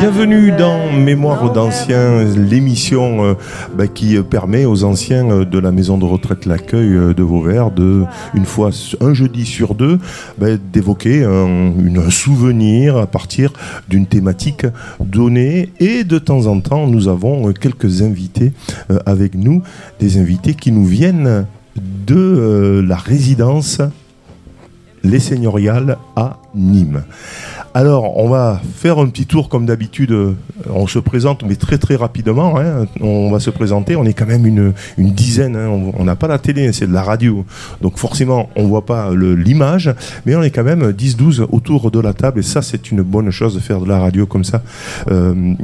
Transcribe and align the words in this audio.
Bienvenue 0.00 0.52
dans 0.52 0.92
Mémoire 0.92 1.52
d'anciens, 1.52 2.22
l'émission 2.22 3.24
euh, 3.24 3.34
bah, 3.74 3.88
qui 3.88 4.16
permet 4.22 4.64
aux 4.64 4.84
anciens 4.84 5.28
euh, 5.28 5.44
de 5.44 5.58
la 5.58 5.72
maison 5.72 5.98
de 5.98 6.04
retraite 6.04 6.46
L'accueil 6.46 6.92
euh, 6.92 7.14
de 7.14 7.24
Vauvert 7.24 7.72
de, 7.72 8.04
une 8.32 8.44
fois, 8.44 8.70
un 9.00 9.12
jeudi 9.12 9.44
sur 9.44 9.74
deux, 9.74 9.98
bah, 10.38 10.56
d'évoquer 10.56 11.24
un, 11.24 11.72
un, 11.96 12.10
souvenir 12.10 12.96
à 12.96 13.08
partir 13.08 13.52
d'une 13.88 14.06
thématique 14.06 14.66
donnée. 15.00 15.70
Et 15.80 16.04
de 16.04 16.20
temps 16.20 16.46
en 16.46 16.60
temps, 16.60 16.86
nous 16.86 17.08
avons 17.08 17.52
quelques 17.52 18.00
invités 18.02 18.52
avec 19.04 19.34
nous, 19.34 19.62
des 19.98 20.18
invités 20.18 20.54
qui 20.54 20.70
nous 20.70 20.86
viennent 20.86 21.46
de 22.06 22.84
la 22.86 22.96
résidence 22.96 23.80
Les 25.02 25.18
Seigneuriales 25.18 25.98
à 26.14 26.38
Nîmes. 26.54 27.02
Alors, 27.78 28.16
on 28.16 28.28
va 28.28 28.60
faire 28.74 28.98
un 28.98 29.06
petit 29.06 29.24
tour 29.24 29.48
comme 29.48 29.64
d'habitude. 29.64 30.10
Euh, 30.10 30.34
on 30.68 30.88
se 30.88 30.98
présente, 30.98 31.44
mais 31.44 31.54
très 31.54 31.78
très 31.78 31.94
rapidement. 31.94 32.58
Hein. 32.58 32.86
On 33.00 33.30
va 33.30 33.38
se 33.38 33.50
présenter. 33.50 33.94
On 33.94 34.04
est 34.04 34.14
quand 34.14 34.26
même 34.26 34.46
une, 34.46 34.74
dizaine. 34.98 35.54
Hein. 35.54 35.92
On 35.96 36.02
n'a 36.02 36.16
pas 36.16 36.26
la 36.26 36.40
télé, 36.40 36.72
c'est 36.72 36.88
de 36.88 36.92
la 36.92 37.04
radio. 37.04 37.44
Donc 37.80 37.96
forcément, 37.96 38.50
on 38.56 38.64
ne 38.64 38.66
voit 38.66 38.84
pas 38.84 39.14
l'image, 39.14 39.94
mais 40.26 40.34
on 40.34 40.42
est 40.42 40.50
quand 40.50 40.64
même 40.64 40.90
10-12 40.90 41.46
autour 41.52 41.92
de 41.92 42.00
la 42.00 42.14
table. 42.14 42.40
Et 42.40 42.42
ça, 42.42 42.62
c'est 42.62 42.90
une 42.90 43.02
bonne 43.02 43.30
chose 43.30 43.54
de 43.54 43.60
faire 43.60 43.80
de 43.80 43.86
la 43.88 44.00
radio 44.00 44.26
comme 44.26 44.42
ça. 44.42 44.60
Euh, 45.12 45.54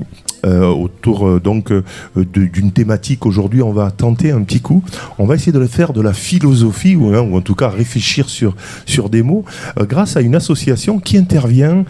autour 0.45 1.27
euh, 1.27 1.41
donc 1.41 1.73
euh, 1.73 1.83
d'une 2.17 2.73
thématique. 2.73 3.27
Aujourd'hui, 3.27 3.63
on 3.63 3.73
va 3.73 3.91
tenter 3.91 4.31
un 4.31 4.43
petit 4.43 4.61
coup. 4.61 4.83
On 5.19 5.27
va 5.27 5.35
essayer 5.35 5.53
de 5.53 5.65
faire 5.67 5.93
de 5.93 6.01
la 6.01 6.13
philosophie 6.13 6.97
ou, 6.97 7.15
hein, 7.15 7.21
en 7.21 7.41
tout 7.41 7.55
cas 7.55 7.69
réfléchir 7.69 8.29
sur 8.29 8.55
sur 8.87 9.09
des 9.09 9.23
mots 9.23 9.45
grâce 9.79 10.17
à 10.17 10.21
une 10.21 10.35
association 10.35 10.99
qui 10.99 11.17
intervient 11.19 11.85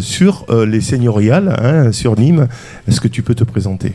sur 0.00 0.46
les 0.66 0.80
seigneuriales 0.80 1.54
hein, 1.60 1.92
sur 1.92 2.18
Nîmes. 2.18 2.48
Est-ce 2.88 3.00
que 3.00 3.08
tu 3.08 3.22
peux 3.22 3.34
te 3.34 3.44
présenter? 3.44 3.92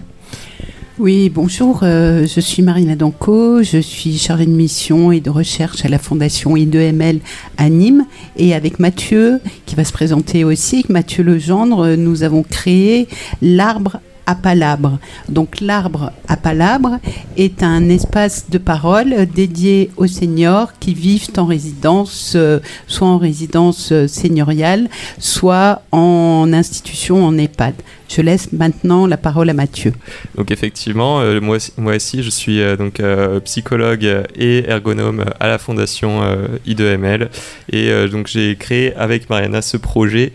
Oui, 1.00 1.30
bonjour, 1.30 1.82
euh, 1.84 2.26
je 2.26 2.40
suis 2.40 2.64
Marina 2.64 2.96
Danco, 2.96 3.62
je 3.62 3.78
suis 3.78 4.18
chargée 4.18 4.48
de 4.48 4.52
mission 4.52 5.12
et 5.12 5.20
de 5.20 5.30
recherche 5.30 5.86
à 5.86 5.90
la 5.90 6.00
Fondation 6.00 6.56
I2ML 6.56 7.20
à 7.58 7.70
Nîmes. 7.70 8.08
Et 8.36 8.56
avec 8.56 8.80
Mathieu, 8.80 9.40
qui 9.68 9.76
va 9.76 9.84
se 9.84 9.94
présenter 9.94 10.44
aussi, 10.44 10.86
Mathieu 10.90 11.24
Legendre, 11.24 11.96
nous 11.96 12.24
avons 12.24 12.42
créé 12.42 13.08
l'arbre 13.44 14.00
à 14.28 14.36
palabre. 14.36 15.00
Donc 15.30 15.62
l'arbre 15.62 16.12
à 16.28 16.36
palabre 16.36 17.00
est 17.38 17.64
un 17.64 17.90
espace 17.90 18.50
de 18.50 18.58
parole 18.58 19.26
dédié 19.34 19.90
aux 19.98 20.06
seniors 20.06 20.78
qui 20.80 20.94
vivent 20.94 21.30
en 21.38 21.46
résidence, 21.46 22.34
euh, 22.36 22.60
soit 22.88 23.08
en 23.08 23.18
résidence 23.18 23.92
euh, 23.92 24.08
seigneuriale, 24.08 24.90
soit 25.18 25.82
en 25.92 26.52
institution 26.54 27.26
en 27.26 27.38
EHPAD. 27.38 27.74
Je 28.10 28.22
laisse 28.22 28.52
maintenant 28.52 29.08
la 29.08 29.18
parole 29.18 29.50
à 29.50 29.54
Mathieu. 29.54 29.94
Donc 30.36 30.52
effectivement, 30.52 31.22
euh, 31.22 31.40
moi, 31.42 31.58
aussi, 31.96 32.22
je 32.22 32.30
suis 32.30 32.60
donc 32.78 33.02
psychologue 33.46 34.24
et 34.36 34.70
ergonome 34.70 35.26
à 35.40 35.48
la 35.48 35.58
fondation 35.58 36.22
I2ML 36.66 37.30
et 37.72 38.08
donc 38.08 38.28
j'ai 38.28 38.56
créé 38.56 38.94
avec 38.96 39.30
Mariana 39.30 39.62
ce 39.62 39.78
projet 39.78 40.32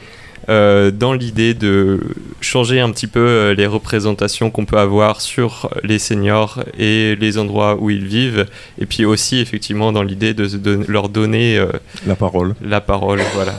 dans 0.48 1.12
l'idée 1.12 1.54
de 1.54 2.00
changer 2.40 2.80
un 2.80 2.90
petit 2.90 3.06
peu 3.06 3.20
euh, 3.20 3.54
les 3.54 3.66
représentations 3.66 4.50
qu'on 4.50 4.64
peut 4.64 4.78
avoir 4.78 5.20
sur 5.20 5.70
les 5.82 5.98
seniors 5.98 6.62
et 6.78 7.16
les 7.16 7.38
endroits 7.38 7.76
où 7.80 7.90
ils 7.90 8.04
vivent, 8.04 8.46
et 8.78 8.86
puis 8.86 9.04
aussi 9.04 9.38
effectivement 9.40 9.92
dans 9.92 10.02
l'idée 10.02 10.34
de, 10.34 10.84
leur 10.88 11.08
donner 11.08 11.58
euh, 11.58 11.68
la 12.06 12.16
parole. 12.16 12.54
La 12.62 12.80
parole, 12.80 13.20
voilà. 13.34 13.54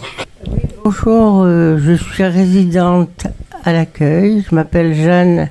Bonjour, 0.84 1.46
je 1.46 1.96
suis 1.96 2.24
résidente 2.24 3.28
à 3.64 3.74
l'accueil. 3.74 4.44
Je 4.50 4.56
m'appelle 4.56 4.94
Jeanne. 4.94 5.50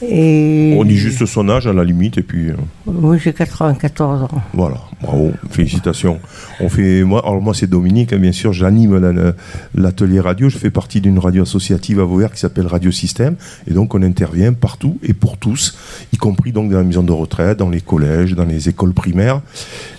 Et... 0.00 0.74
On 0.78 0.84
dit 0.84 0.96
juste 0.96 1.26
son 1.26 1.48
âge 1.48 1.66
à 1.66 1.72
la 1.72 1.84
limite 1.84 2.18
et 2.18 2.22
puis. 2.22 2.50
Euh, 2.50 2.56
oui, 2.86 3.18
j'ai 3.22 3.32
94 3.32 4.22
ans. 4.22 4.28
Voilà, 4.54 4.78
bravo, 5.00 5.32
félicitations. 5.50 6.20
On 6.60 6.68
fait, 6.68 7.02
moi, 7.04 7.22
alors 7.24 7.40
moi 7.40 7.54
c'est 7.54 7.68
Dominique, 7.68 8.12
hein, 8.12 8.18
bien 8.18 8.32
sûr, 8.32 8.52
j'anime 8.52 9.34
l'atelier 9.74 10.20
radio. 10.20 10.48
Je 10.48 10.58
fais 10.58 10.70
partie 10.70 11.00
d'une 11.00 11.18
radio 11.18 11.42
associative 11.42 12.00
à 12.00 12.04
Vauvert 12.04 12.32
qui 12.32 12.40
s'appelle 12.40 12.66
Radio 12.66 12.90
Système. 12.90 13.36
Et 13.66 13.72
donc 13.72 13.94
on 13.94 14.02
intervient 14.02 14.52
partout 14.52 14.98
et 15.02 15.12
pour 15.12 15.38
tous, 15.38 15.76
y 16.12 16.16
compris 16.16 16.52
donc 16.52 16.70
dans 16.70 16.78
la 16.78 16.84
maison 16.84 17.02
de 17.02 17.12
retraite, 17.12 17.58
dans 17.58 17.70
les 17.70 17.80
collèges, 17.80 18.34
dans 18.34 18.44
les 18.44 18.68
écoles 18.68 18.92
primaires. 18.92 19.40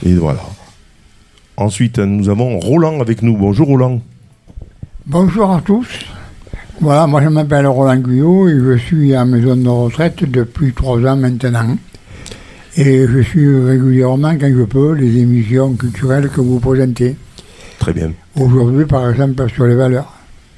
Et 0.05 0.13
voilà. 0.13 0.41
Ensuite, 1.55 1.99
nous 1.99 2.29
avons 2.29 2.57
Roland 2.59 2.99
avec 2.99 3.21
nous. 3.21 3.37
Bonjour 3.37 3.67
Roland. 3.67 4.01
Bonjour 5.05 5.51
à 5.51 5.61
tous. 5.61 5.87
Voilà, 6.83 7.07
moi 7.07 7.21
je 7.23 7.29
m'appelle 7.29 7.65
Roland 7.65 7.95
Guyot 7.95 8.49
et 8.49 8.59
je 8.59 8.77
suis 8.77 9.15
à 9.15 9.23
maison 9.23 9.55
de 9.55 9.69
retraite 9.69 10.29
depuis 10.29 10.73
trois 10.73 10.99
ans 11.05 11.15
maintenant. 11.15 11.77
Et 12.75 13.07
je 13.07 13.21
suis 13.21 13.55
régulièrement, 13.57 14.35
quand 14.37 14.51
je 14.53 14.63
peux, 14.63 14.91
les 14.91 15.19
émissions 15.19 15.75
culturelles 15.75 16.27
que 16.27 16.41
vous 16.41 16.59
présentez. 16.59 17.15
Très 17.79 17.93
bien. 17.93 18.11
Aujourd'hui, 18.35 18.83
par 18.83 19.09
exemple, 19.09 19.49
sur 19.49 19.65
les 19.65 19.75
valeurs. 19.75 20.13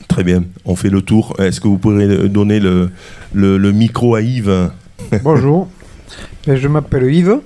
Très 0.08 0.24
bien. 0.24 0.44
On 0.66 0.76
fait 0.76 0.90
le 0.90 1.04
tour. 1.04 1.36
Est-ce 1.38 1.62
que 1.62 1.68
vous 1.68 1.78
pourrez 1.78 2.28
donner 2.28 2.60
le, 2.60 2.90
le, 3.36 3.72
micro 3.72 4.16
à 4.16 4.22
Yves? 4.22 4.72
Bonjour. 5.22 5.70
Ben, 6.48 6.56
je 6.56 6.68
m'appelle 6.68 7.14
Yves. 7.14 7.38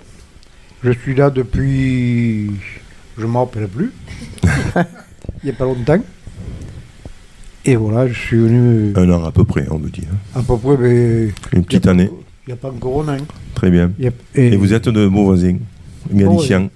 Je 0.86 0.92
suis 0.92 1.16
là 1.16 1.30
depuis. 1.30 2.50
Je 3.18 3.24
ne 3.24 3.28
m'en 3.28 3.44
rappelle 3.44 3.68
plus. 3.68 3.92
Il 5.44 5.44
n'y 5.44 5.50
a 5.50 5.54
pas 5.54 5.66
longtemps. 5.66 6.02
Et 7.66 7.76
voilà, 7.76 8.08
je 8.08 8.14
suis 8.14 8.38
venu. 8.38 8.94
Un 8.96 9.10
an 9.12 9.24
à 9.26 9.32
peu 9.32 9.44
près, 9.44 9.66
on 9.70 9.80
me 9.80 9.90
dit. 9.90 10.04
Hein. 10.12 10.40
À 10.40 10.42
peu 10.42 10.58
près, 10.58 10.78
mais. 10.78 11.34
Une 11.54 11.66
petite 11.66 11.88
année. 11.88 12.10
Il 12.48 12.50
n'y 12.50 12.54
a 12.54 12.56
pas 12.56 12.70
encore 12.70 13.08
un 13.08 13.18
an. 13.18 13.22
Très 13.54 13.70
bien. 13.70 13.92
et... 14.34 14.56
vous 14.56 14.74
êtes 14.74 14.88
de 14.88 15.08
beaux 15.08 15.26
voisins, 15.26 15.58
Galiciens. 16.12 16.70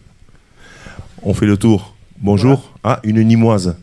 On 1.21 1.33
fait 1.33 1.45
le 1.45 1.57
tour. 1.57 1.95
Bonjour. 2.21 2.73
Ah, 2.83 2.99
une 3.03 3.21
Nimoise. 3.23 3.77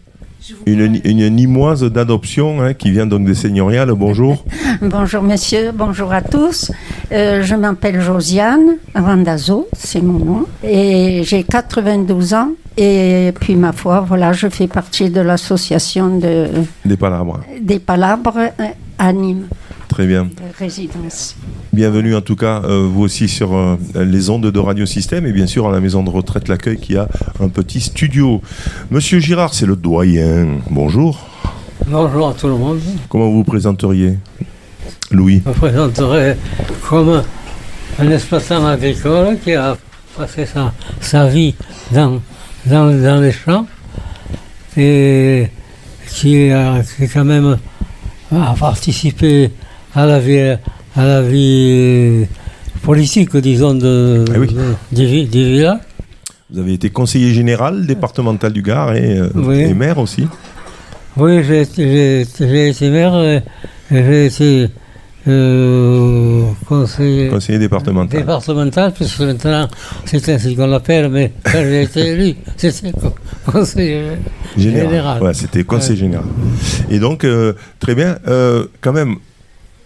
Une, 0.66 1.00
une, 1.04 1.28
Nimoise 1.28 1.82
d'adoption 1.84 2.60
hein, 2.60 2.74
qui 2.74 2.90
vient 2.90 3.06
donc 3.06 3.24
des 3.24 3.34
seigneuriales. 3.34 3.92
Bonjour. 3.92 4.44
bonjour 4.82 5.22
messieurs, 5.22 5.70
bonjour 5.74 6.12
à 6.12 6.22
tous. 6.22 6.72
Euh, 7.12 7.42
je 7.42 7.54
m'appelle 7.54 8.00
Josiane 8.00 8.76
Randazzo, 8.94 9.68
c'est 9.72 10.02
mon 10.02 10.24
nom. 10.24 10.46
Et 10.64 11.22
j'ai 11.24 11.42
92 11.44 12.34
ans. 12.34 12.50
Et 12.76 13.32
puis 13.40 13.56
ma 13.56 13.72
foi, 13.72 14.00
voilà, 14.00 14.32
je 14.32 14.48
fais 14.48 14.66
partie 14.66 15.10
de 15.10 15.20
l'association 15.20 16.18
de... 16.18 16.48
Des 16.84 16.96
Palabres. 16.96 17.40
Des 17.60 17.78
Palabres 17.78 18.38
euh, 18.38 18.66
à 18.98 19.12
Nîmes. 19.12 19.46
Très 19.90 20.06
bien. 20.06 20.28
résidence. 20.56 21.34
Bienvenue 21.72 22.14
en 22.14 22.20
tout 22.20 22.36
cas, 22.36 22.62
euh, 22.64 22.88
vous 22.88 23.02
aussi 23.02 23.26
sur 23.26 23.56
euh, 23.56 23.76
les 23.96 24.30
ondes 24.30 24.46
de 24.46 24.58
Radio 24.60 24.86
Système 24.86 25.26
et 25.26 25.32
bien 25.32 25.48
sûr 25.48 25.68
à 25.68 25.72
la 25.72 25.80
maison 25.80 26.04
de 26.04 26.10
retraite 26.10 26.46
L'accueil 26.46 26.78
qui 26.78 26.96
a 26.96 27.08
un 27.40 27.48
petit 27.48 27.80
studio. 27.80 28.40
Monsieur 28.92 29.18
Girard, 29.18 29.52
c'est 29.52 29.66
le 29.66 29.74
doyen. 29.74 30.58
Bonjour. 30.70 31.26
Bonjour 31.88 32.28
à 32.28 32.34
tout 32.34 32.46
le 32.46 32.54
monde. 32.54 32.78
Comment 33.08 33.26
vous 33.26 33.38
vous 33.38 33.44
présenteriez? 33.44 34.16
Louis 35.10 35.42
Je 35.44 35.48
me 35.48 35.54
présenterai 35.54 36.36
comme 36.88 37.22
un 37.98 38.10
exploitant 38.12 38.64
agricole 38.66 39.38
qui 39.42 39.54
a 39.54 39.76
passé 40.16 40.46
sa, 40.46 40.72
sa 41.00 41.26
vie 41.26 41.56
dans, 41.90 42.22
dans, 42.64 42.96
dans, 42.96 43.20
les 43.20 43.32
champs 43.32 43.66
et 44.76 45.48
qui 46.08 46.48
a, 46.52 46.80
qui 46.96 47.08
quand 47.08 47.24
même 47.24 47.58
a 48.30 48.54
participé 48.54 49.50
à 49.95 50.07
la 50.07 50.19
vie, 50.19 50.57
à 50.97 51.04
la 51.04 51.22
vie 51.22 52.27
politique, 52.83 53.37
disons, 53.37 53.75
de, 53.75 54.25
ah 54.28 54.39
des, 54.92 55.07
villas. 55.07 55.81
Vous 56.51 56.59
avez 56.59 56.75
été 56.75 56.91
conseiller 56.91 57.33
général 57.33 57.87
départemental 57.87 58.53
du 58.53 58.63
Gard 58.63 58.95
et, 58.95 59.19
euh, 59.19 59.75
maire 59.75 59.98
aussi 59.98 60.27
Oui, 61.16 61.42
j'ai 61.45 61.63
été 61.63 62.91
maire 62.91 63.15
et 63.22 63.42
j'ai 63.91 64.27
été 64.27 64.69
euh, 65.28 66.45
conseiller, 66.66 67.28
conseiller 67.28 67.59
départemental. 67.59 68.21
Départemental, 68.21 68.92
puisque 68.92 69.21
maintenant 69.21 69.69
c'est 70.07 70.28
ainsi 70.31 70.57
qu'on 70.57 70.66
l'appelle, 70.66 71.09
mais 71.09 71.33
quand 71.45 71.63
j'ai 71.63 71.83
été 71.83 72.01
élu, 72.01 72.34
c'était 72.57 72.92
conseiller 73.45 74.03
général. 74.57 75.22
Ouais, 75.22 75.34
c'était 75.34 75.63
conseiller 75.63 75.98
général. 75.98 76.27
Et 76.91 76.98
donc, 76.98 77.25
euh, 77.25 77.53
très 77.78 77.95
bien, 77.95 78.16
quand 78.81 78.92
même, 78.92 79.16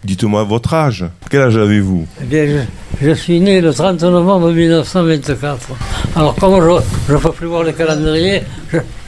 Dites-moi 0.04 0.44
votre 0.44 0.74
âge. 0.74 1.04
Quel 1.30 1.40
âge 1.40 1.56
avez-vous 1.56 2.06
Eh 2.20 2.24
bien, 2.24 2.66
je 3.00 3.10
suis 3.12 3.40
né 3.40 3.60
le 3.62 3.72
30 3.72 4.02
novembre 4.02 4.52
1924. 4.52 5.68
Alors, 6.14 6.34
comment 6.38 6.60
je 6.60 7.12
ne 7.14 7.18
peux 7.18 7.32
plus 7.32 7.46
voir 7.46 7.62
le 7.62 7.72
calendrier, 7.72 8.42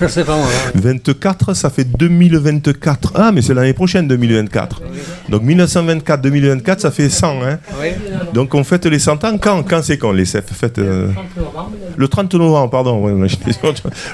je 0.01 0.05
ne 0.05 0.09
sais 0.09 0.25
pas 0.25 0.37
moi. 0.37 0.47
24, 0.75 1.55
ça 1.55 1.71
fait 1.71 1.85
2024. 1.85 3.13
Ah, 3.15 3.33
mais 3.33 3.43
c'est 3.43 3.55
l'année 3.55 3.73
prochaine, 3.73 4.07
2024. 4.09 4.83
Donc 5.29 5.43
1924-2024, 5.45 6.79
ça 6.81 6.91
fait 6.91 7.09
100. 7.09 7.43
Hein 7.43 7.59
Oui. 7.81 7.89
Donc 8.33 8.55
on 8.55 8.65
fête 8.65 8.87
les 8.87 8.99
100 8.99 9.25
ans. 9.25 9.39
Quand, 9.39 9.63
quand 9.63 9.83
c'est 9.83 9.99
qu'on 9.99 10.13
les 10.13 10.25
fête 10.25 10.51
fête, 10.51 10.79
euh, 10.79 11.09
Le 11.97 12.09
30 12.09 12.35
novembre, 12.35 12.71
pardon. 12.71 13.07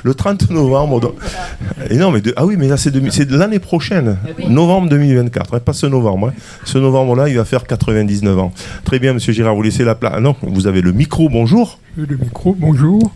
Le 0.02 0.14
30 0.14 0.50
novembre. 0.50 1.00
donc- 1.00 1.14
Et 1.90 1.96
non, 1.96 2.10
mais 2.10 2.20
de- 2.20 2.32
ah 2.36 2.44
oui, 2.46 2.56
mais 2.58 2.68
là 2.68 2.76
c'est 2.76 2.90
de, 2.90 3.02
c'est 3.10 3.26
de 3.26 3.36
l'année 3.36 3.58
prochaine, 3.58 4.16
novembre 4.48 4.88
2024, 4.88 5.54
hein, 5.54 5.60
pas 5.60 5.72
ce 5.72 5.86
novembre. 5.86 6.28
hein. 6.28 6.32
Ce 6.64 6.78
novembre-là, 6.78 7.28
il 7.28 7.36
va 7.36 7.44
faire 7.44 7.64
99 7.66 8.38
ans. 8.38 8.52
Très 8.84 8.98
bien, 8.98 9.12
Monsieur 9.12 9.32
Girard, 9.32 9.54
vous 9.54 9.62
laissez 9.62 9.84
la 9.84 9.94
place. 9.94 10.12
Ah 10.16 10.20
non, 10.20 10.36
vous 10.42 10.66
avez 10.66 10.80
le 10.80 10.92
micro. 10.92 11.28
Bonjour. 11.28 11.78
Le 11.96 12.16
micro, 12.16 12.56
bonjour. 12.58 13.12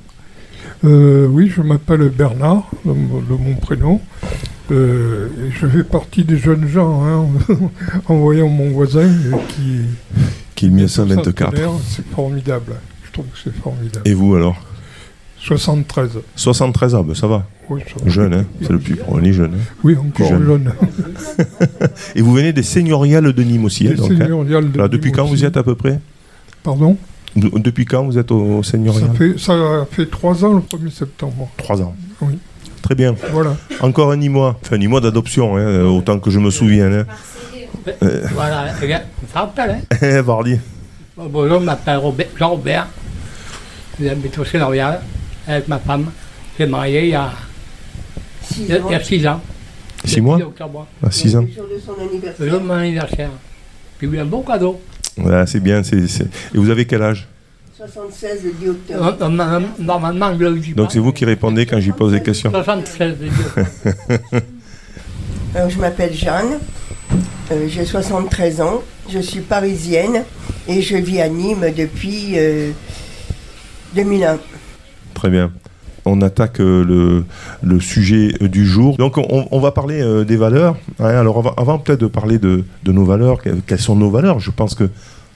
Euh, 0.84 1.26
oui, 1.26 1.50
je 1.54 1.62
m'appelle 1.62 2.08
Bernard, 2.10 2.68
de, 2.84 2.90
mon 2.92 3.54
prénom. 3.60 4.00
Euh, 4.70 5.28
je 5.50 5.66
fais 5.66 5.84
partie 5.84 6.24
des 6.24 6.36
jeunes 6.38 6.66
gens, 6.68 7.02
hein, 7.04 7.26
en 8.08 8.16
voyant 8.16 8.48
mon 8.48 8.70
voisin 8.70 9.00
euh, 9.08 9.32
qui 9.48 9.80
Qui 10.54 10.66
est 10.66 10.70
1924. 10.70 11.50
centenaire, 11.56 11.70
C'est 11.88 12.06
formidable. 12.08 12.72
Je 13.06 13.12
trouve 13.12 13.26
que 13.26 13.38
c'est 13.42 13.54
formidable. 13.54 14.02
Et 14.08 14.14
vous 14.14 14.34
alors? 14.34 14.56
73. 15.38 16.10
73 16.34 16.94
ans, 16.96 17.04
ben, 17.04 17.14
ça 17.14 17.26
va. 17.28 17.46
Oui, 17.70 17.80
ça- 17.86 18.08
Jeune, 18.08 18.34
hein 18.34 18.44
c'est 18.60 18.70
le 18.70 18.78
plus. 18.78 18.96
On 19.08 19.22
est 19.22 19.32
jeune. 19.32 19.54
hein. 19.54 19.74
oui 19.84 19.96
encore 19.96 20.28
jeune. 20.28 20.44
jeune. 20.44 20.72
Et 22.16 22.22
vous 22.22 22.32
venez 22.32 22.52
des 22.52 22.62
seigneuriales 22.64 23.32
de 23.32 23.42
Nîmes 23.42 23.64
aussi. 23.64 23.86
hein, 23.86 23.90
Les 23.90 23.96
donc, 23.96 24.10
hein. 24.12 24.18
seigneuriales 24.18 24.72
de 24.72 24.86
depuis 24.88 25.08
Nîmes 25.10 25.16
quand 25.16 25.24
vous 25.26 25.42
y 25.42 25.46
êtes 25.46 25.56
à 25.56 25.62
peu 25.62 25.74
près? 25.76 26.00
Pardon? 26.62 26.96
Depuis 27.36 27.84
quand 27.84 28.04
vous 28.04 28.16
êtes 28.18 28.30
au 28.30 28.62
ça 28.62 28.70
seigneurial 28.72 29.10
fait, 29.16 29.38
ça 29.38 29.86
fait 29.90 30.06
trois 30.10 30.44
ans 30.44 30.54
le 30.54 30.60
1er 30.60 30.90
septembre. 30.90 31.48
Trois 31.56 31.80
ans. 31.82 31.94
Oui. 32.22 32.38
Très 32.82 32.94
bien. 32.94 33.14
Voilà. 33.32 33.56
Encore 33.80 34.10
un 34.12 34.16
Nîmois. 34.16 34.58
Enfin, 34.62 34.76
un 34.76 34.78
Nîmois 34.78 35.00
d'adoption, 35.00 35.56
hein, 35.56 35.82
autant 35.84 36.18
que 36.18 36.30
je 36.30 36.38
me 36.38 36.50
souviens. 36.50 36.90
Hein. 36.92 37.04
Voilà, 38.34 38.66
eh 38.82 38.86
bien, 38.86 39.02
ça 39.32 39.40
rappelle, 39.40 39.82
hein. 40.02 40.20
Vardy. 40.22 40.58
Bon, 41.16 41.26
Bonjour, 41.30 41.60
je 41.60 41.64
m'appelle 41.64 41.98
Robert- 41.98 42.28
Jean-Robert. 42.36 42.86
J'habite 44.00 44.38
au 44.38 44.44
Sénorial 44.44 45.00
avec 45.46 45.68
ma 45.68 45.78
femme. 45.78 46.06
J'ai 46.58 46.66
marié 46.66 47.04
il 47.04 47.10
y 47.10 47.14
a 47.14 47.30
il 48.58 48.66
y 48.66 48.72
a- 48.72 48.78
il 48.86 48.92
y 48.92 48.94
a 48.94 49.02
six 49.02 49.26
ans. 49.26 49.40
Six 50.04 50.16
Le 50.16 50.22
mois 50.22 50.36
10 50.36 50.42
octobre. 50.44 50.86
À 51.02 51.10
6 51.10 51.34
ans. 51.36 51.40
Le 51.42 51.48
jour 51.48 51.64
de 51.74 51.80
son 51.84 51.92
Le 51.98 52.08
anniversaire. 52.08 52.48
jour 52.48 52.60
de 52.60 52.64
mon 52.66 52.74
anniversaire. 52.74 53.30
Puis 53.98 54.06
oui, 54.06 54.18
un 54.20 54.24
bon 54.24 54.42
cadeau. 54.42 54.80
Voilà, 55.16 55.46
c'est 55.46 55.60
bien. 55.60 55.82
c'est- 55.82 55.96
Et 56.54 56.58
vous 56.58 56.70
avez 56.70 56.84
quel 56.86 57.02
âge? 57.02 57.26
76 57.76 58.42
le 58.44 58.52
10 58.52 58.68
octobre. 58.70 59.16
Normalement, 59.20 59.68
normalement, 59.78 60.32
je 60.38 60.44
le 60.44 60.58
dis 60.58 60.72
Donc 60.72 60.92
c'est 60.92 60.98
vous 60.98 61.12
qui 61.12 61.24
répondez 61.26 61.66
quand 61.66 61.78
j'y 61.78 61.92
pose 61.92 62.12
des 62.12 62.22
questions. 62.22 62.50
76 62.50 63.16
le 63.20 63.28
10 63.28 63.34
octobre. 63.44 63.66
Alors, 65.54 65.70
je 65.70 65.78
m'appelle 65.78 66.12
Jeanne, 66.14 66.58
euh, 67.52 67.66
j'ai 67.68 67.84
73 67.84 68.60
ans, 68.60 68.82
je 69.10 69.18
suis 69.18 69.40
parisienne 69.40 70.24
et 70.68 70.82
je 70.82 70.96
vis 70.96 71.20
à 71.20 71.28
Nîmes 71.28 71.66
depuis 71.76 72.32
euh, 72.36 72.70
2001. 73.94 74.38
Très 75.14 75.30
bien. 75.30 75.50
On 76.06 76.22
attaque 76.22 76.60
euh, 76.60 76.84
le, 76.84 77.24
le 77.62 77.80
sujet 77.80 78.32
euh, 78.40 78.48
du 78.48 78.64
jour. 78.64 78.96
Donc 78.96 79.18
on, 79.18 79.46
on 79.50 79.60
va 79.60 79.72
parler 79.72 80.00
euh, 80.00 80.24
des 80.24 80.36
valeurs. 80.36 80.76
hein. 81.00 81.04
alors 81.06 81.38
avant, 81.38 81.54
avant 81.56 81.78
peut-être 81.78 82.00
de 82.00 82.06
parler 82.06 82.38
de, 82.38 82.64
de 82.84 82.92
nos 82.92 83.04
valeurs, 83.04 83.42
que- 83.42 83.50
quelles 83.66 83.80
sont 83.80 83.96
nos 83.96 84.10
valeurs 84.10 84.38
Je 84.40 84.50
pense 84.50 84.74
que 84.74 84.88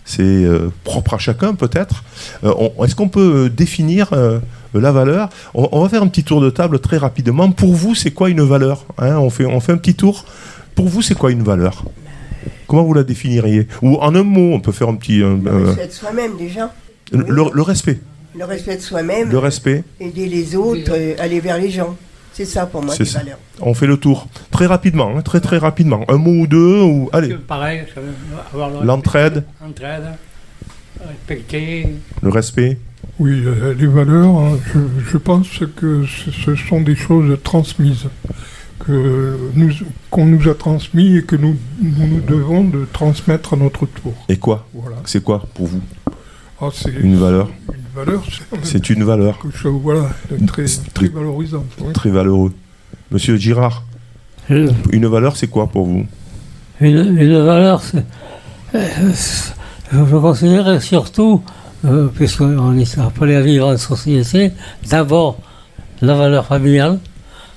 c'est 0.05 0.45
propre 0.83 1.15
à 1.15 1.19
chacun 1.19 1.55
peut-être. 1.55 2.03
Est-ce 2.43 2.95
qu'on 2.97 3.09
peut 3.09 3.49
définir 3.51 4.11
la 4.75 4.91
valeur? 4.93 5.29
On, 5.55 5.69
on 5.73 5.83
va 5.83 5.89
faire 5.89 6.03
un 6.03 6.09
petit 6.09 6.25
tour 6.25 6.41
de 6.41 6.51
table 6.51 6.81
très 6.81 6.97
rapidement. 6.97 7.51
Pour 7.53 7.75
vous, 7.75 7.95
c'est 7.95 8.11
quoi 8.11 8.29
une 8.31 8.41
valeur 8.41 8.87
Hein, 8.99 9.19
on, 9.19 9.31
fait, 9.31 9.45
on 9.45 9.61
fait 9.61 9.73
un 9.73 9.77
petit 9.77 9.95
tour. 9.95 10.25
Pour 10.75 10.89
vous, 10.89 11.03
c'est 11.03 11.15
quoi 11.15 11.31
une 11.31 11.43
valeur? 11.43 11.85
Comment 12.67 12.83
vous 12.83 12.95
la 12.95 13.05
définiriez? 13.05 13.69
Ou 13.83 13.97
en 13.97 14.15
un 14.15 14.23
mot, 14.23 14.53
on 14.55 14.61
peut 14.61 14.73
faire 14.73 14.89
un 14.89 14.95
petit... 14.97 15.23
euh, 15.23 15.37
soi-même 15.91 16.33
déjà, 16.39 16.73
le, 17.13 17.45
le 17.53 17.63
respect. 17.63 18.01
Le 18.37 18.45
respect 18.45 18.77
de 18.77 18.81
soi-même, 18.83 19.31
Le 19.31 19.39
respect. 19.39 19.85
aider 20.01 20.27
les 20.27 20.55
autres, 20.57 20.93
euh, 20.93 21.15
aller 21.19 21.41
vers 21.41 21.59
les 21.59 21.71
gens. 21.71 21.97
C'est 22.33 22.45
ça 22.45 22.65
pour 22.67 22.83
moi, 22.83 22.95
C'est 22.95 23.05
ça. 23.05 23.19
valeurs. 23.19 23.39
On 23.61 23.75
fait 23.75 23.87
le 23.89 23.97
tour. 23.97 24.29
Très 24.51 24.67
rapidement, 24.67 25.13
hein, 25.17 25.23
très 25.23 25.41
très 25.41 25.59
rapidement. 25.59 26.05
Un 26.09 26.17
mot 26.17 26.31
ou 26.43 26.47
deux, 26.47 26.81
ou 26.81 27.11
allez, 27.13 27.35
Pareil, 27.35 27.83
l'entraide, 28.85 29.45
Entraide, 29.65 30.05
respecter. 31.07 31.89
le 32.23 32.29
respect. 32.31 32.79
Oui, 33.19 33.43
euh, 33.45 33.75
les 33.75 33.87
valeurs, 33.87 34.37
hein, 34.37 34.59
je, 34.73 34.79
je 35.11 35.17
pense 35.19 35.49
que 35.77 36.05
ce, 36.07 36.55
sont 36.55 36.81
des 36.81 36.95
choses 36.97 37.37
transmises, 37.43 38.07
que 38.79 39.37
nous, 39.55 39.71
qu'on 40.11 40.27
nous 40.27 40.49
a 40.49 40.55
transmis 40.55 41.17
et 41.19 41.23
que 41.25 41.37
nous, 41.37 41.57
nous, 41.83 42.07
nous 42.07 42.21
devons 42.21 42.65
de 42.65 42.87
transmettre 42.93 43.55
à 43.55 43.57
notre 43.57 43.87
tour. 43.87 44.15
Et 44.29 44.39
quoi? 44.39 44.67
Voilà. 44.73 44.97
C'est 45.05 45.23
quoi 45.23 45.43
pour 45.55 45.67
vous? 45.67 45.81
Ah, 46.61 46.69
c'est 46.73 46.91
Une 47.01 47.17
valeur? 47.17 47.51
Une 47.93 48.05
valeur, 48.05 48.23
c'est 48.63 48.91
une 48.91 49.05
valeur 49.05 49.39
chose, 49.55 49.81
voilà, 49.83 50.09
très, 50.47 50.65
très 50.95 51.09
valorisant. 51.09 51.65
oui. 51.81 51.93
très 51.93 52.11
valeureux. 52.11 52.53
Monsieur 53.11 53.37
Girard, 53.37 53.85
Une, 54.49 54.73
une 54.93 55.07
valeur, 55.07 55.37
c'est 55.37 55.49
quoi 55.49 55.67
pour 55.69 55.87
vous? 55.87 56.07
Une- 56.81 57.17
une 57.19 57.43
valeur, 57.45 57.83
c'est- 57.83 58.05
euh, 58.75 59.13
je 59.93 60.17
considère 60.17 60.81
surtout, 60.83 61.43
euh, 61.85 62.09
puisqu'on 62.15 62.77
est 62.79 62.99
appelé 62.99 63.35
à 63.35 63.41
vivre 63.43 63.67
en 63.69 63.77
société, 63.77 64.53
d'abord 64.89 65.39
la 66.03 66.15
valeur 66.15 66.47
familiale, 66.47 66.99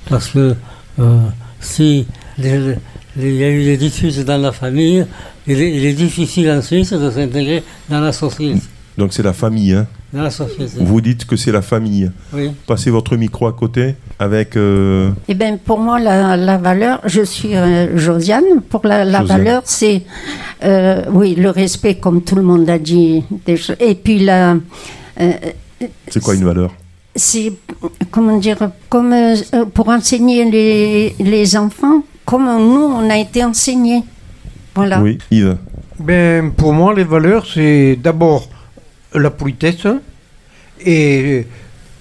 parce 0.10 0.30
que 0.30 0.56
euh, 1.00 1.20
si 1.60 2.06
il 2.38 2.76
y 3.36 3.44
a 3.44 3.50
eu 3.52 3.64
des 3.64 3.78
disputes 3.78 4.20
dans 4.26 4.42
la 4.42 4.52
famille, 4.52 5.06
il 5.48 5.62
est, 5.62 5.76
il 5.78 5.86
est 5.86 5.94
difficile 5.94 6.50
ensuite 6.52 6.94
de 6.94 7.12
s'intégrer 7.12 7.64
dans 7.90 8.00
la 8.02 8.12
société. 8.12 8.60
Donc 8.98 9.14
c'est 9.14 9.24
la 9.24 9.34
famille. 9.34 9.74
Hein. 9.74 9.88
Dans 10.14 10.22
la 10.22 10.30
société. 10.30 10.74
Vous 10.80 11.02
dites 11.02 11.26
que 11.26 11.36
c'est 11.36 11.52
la 11.52 11.64
famille. 11.64 12.12
Oui. 12.34 12.52
Passez 12.68 12.92
votre 12.92 13.16
micro 13.18 13.48
à 13.48 13.54
côté 13.54 13.96
avec... 14.20 14.56
euh, 14.56 15.10
Eh 15.28 15.34
bien, 15.34 15.58
pour 15.58 15.80
moi, 15.80 16.00
la, 16.00 16.38
la 16.38 16.58
valeur, 16.60 17.02
je 17.06 17.24
suis 17.24 17.56
euh, 17.56 17.98
Josiane. 17.98 18.62
Pour 18.70 18.86
la, 18.86 19.04
la 19.06 19.22
Josiane. 19.22 19.38
valeur, 19.40 19.62
c'est, 19.66 20.04
euh, 20.64 21.02
oui, 21.12 21.34
le 21.36 21.50
respect, 21.50 21.96
comme 21.96 22.22
tout 22.22 22.36
le 22.36 22.44
monde 22.44 22.70
a 22.70 22.78
dit. 22.78 23.24
des 23.48 23.58
choses. 23.58 23.76
Et 23.80 23.96
puis, 23.96 24.20
la, 24.20 24.58
euh, 25.20 25.32
c'est 26.08 26.22
quoi 26.22 26.36
une 26.36 26.46
valeur? 26.46 26.72
c'est, 27.16 27.54
comment 28.12 28.38
dire, 28.38 28.58
comme 28.90 29.14
pour 29.74 29.90
enseigner 29.90 30.50
les, 30.50 31.16
les 31.20 31.58
enfants, 31.58 32.04
comme 32.26 32.46
nous, 32.46 32.82
on 33.00 33.10
a 33.10 33.18
été 33.18 33.44
enseignés. 33.44 34.04
Voilà. 34.76 35.02
Oui, 35.02 35.18
Yves. 35.32 35.58
Ben, 36.00 36.52
pour 36.52 36.74
moi, 36.74 36.94
les 36.94 37.04
valeurs, 37.04 37.46
c'est 37.46 37.98
d'abord 38.02 38.48
la 39.14 39.30
politesse. 39.30 39.88
Et 40.86 41.48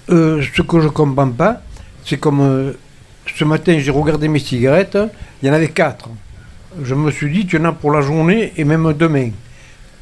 euh, 0.09 0.41
ce 0.55 0.61
que 0.61 0.81
je 0.81 0.87
comprends 0.87 1.29
pas, 1.31 1.61
c'est 2.05 2.17
comme 2.17 2.41
euh, 2.41 2.73
ce 3.35 3.45
matin, 3.45 3.77
j'ai 3.79 3.91
regardé 3.91 4.27
mes 4.27 4.39
cigarettes, 4.39 4.97
il 5.41 5.47
y 5.47 5.51
en 5.51 5.53
avait 5.53 5.69
quatre. 5.69 6.09
Je 6.81 6.95
me 6.95 7.11
suis 7.11 7.31
dit, 7.31 7.45
tu 7.45 7.57
en 7.57 7.65
as 7.65 7.71
pour 7.71 7.91
la 7.91 8.01
journée 8.01 8.53
et 8.57 8.63
même 8.63 8.93
demain. 8.93 9.29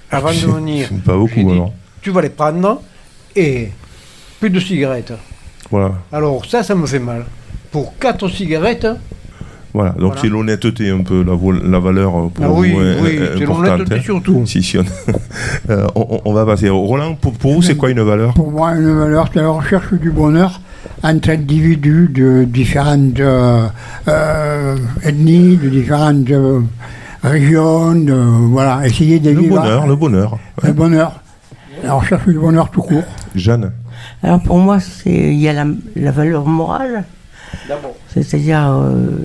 Avant 0.10 0.32
de 0.32 0.38
venir, 0.38 0.90
pas 1.06 1.16
beaucoup 1.16 1.42
dit, 1.42 1.52
alors. 1.52 1.74
tu 2.02 2.12
vas 2.12 2.22
les 2.22 2.30
prendre 2.30 2.82
et 3.36 3.70
plus 4.40 4.50
de 4.50 4.60
cigarettes. 4.60 5.14
Voilà. 5.70 5.94
Alors 6.12 6.46
ça, 6.46 6.64
ça 6.64 6.76
me 6.76 6.86
fait 6.86 7.00
mal. 7.00 7.26
Pour 7.72 7.98
quatre 7.98 8.28
cigarettes, 8.28 8.88
Voilà, 9.74 9.92
donc 9.92 10.00
Voilà. 10.02 10.22
c'est 10.22 10.28
l'honnêteté 10.28 10.90
un 10.90 11.02
peu, 11.02 11.24
la, 11.24 11.34
la 11.70 11.80
valeur 11.80 12.18
euh, 12.18 12.28
pour 12.34 12.46
ah 12.46 12.48
vous 12.50 12.62
oui, 12.62 12.74
euh, 12.78 12.96
oui, 13.02 13.18
euh, 13.20 13.36
c'est 13.38 13.44
importante. 13.44 13.68
l'honnêteté 13.68 13.96
hein. 13.96 14.02
surtout. 14.04 14.44
Si, 14.46 14.62
si, 14.64 14.78
on, 14.78 14.84
Euh, 15.70 15.88
on- 15.96 16.20
on 16.26 16.34
va 16.34 16.46
passer. 16.46 16.70
Roland, 16.70 17.16
pour, 17.16 17.34
pour 17.34 17.54
vous, 17.54 17.62
c'est 17.62 17.76
quoi 17.78 17.90
une 17.90 18.02
valeur? 18.02 18.34
Pour 18.34 18.52
moi, 18.52 18.72
une 18.74 18.94
valeur, 18.98 19.30
c'est 19.34 19.42
la 19.42 19.48
recherche 19.50 19.94
du 19.94 20.12
bonheur 20.12 20.60
entre 21.04 21.30
individus 21.30 22.08
de 22.14 22.44
différentes 22.44 23.20
euh, 23.20 24.76
ethnies, 25.04 25.58
de 25.58 25.70
différentes 25.70 26.30
euh, 26.32 26.60
régions, 27.24 27.94
de, 27.96 28.14
voilà, 28.14 28.86
essayer 28.86 29.20
de 29.20 29.32
Le 29.32 29.42
bonheur, 29.50 29.88
le 29.88 29.96
bonheur. 29.96 30.38
le 30.64 30.74
bonheur. 30.74 31.22
La 31.84 31.94
recherche 31.94 32.26
du 32.28 32.38
bonheur 32.38 32.70
tout 32.70 32.82
court. 32.82 33.04
Jeanne, 33.36 33.72
Alors 34.22 34.42
pour 34.42 34.58
moi, 34.60 34.80
c'est 34.80 35.10
il 35.10 35.40
y 35.40 35.48
a 35.48 35.54
la, 35.54 35.66
la 35.96 36.12
valeur 36.12 36.46
morale, 36.46 37.04
D'abord. 37.68 37.96
c'est-à-dire 38.14 38.68
euh, 38.70 39.18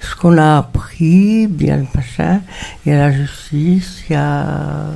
ce 0.00 0.16
qu'on 0.16 0.38
a 0.38 0.58
appris, 0.58 1.46
bien 1.46 1.78
le 1.78 1.86
machin, 1.94 2.40
il 2.84 2.92
y 2.92 2.94
a 2.94 2.98
la 2.98 3.12
justice, 3.12 4.04
il 4.08 4.12
y 4.12 4.16
a 4.16 4.92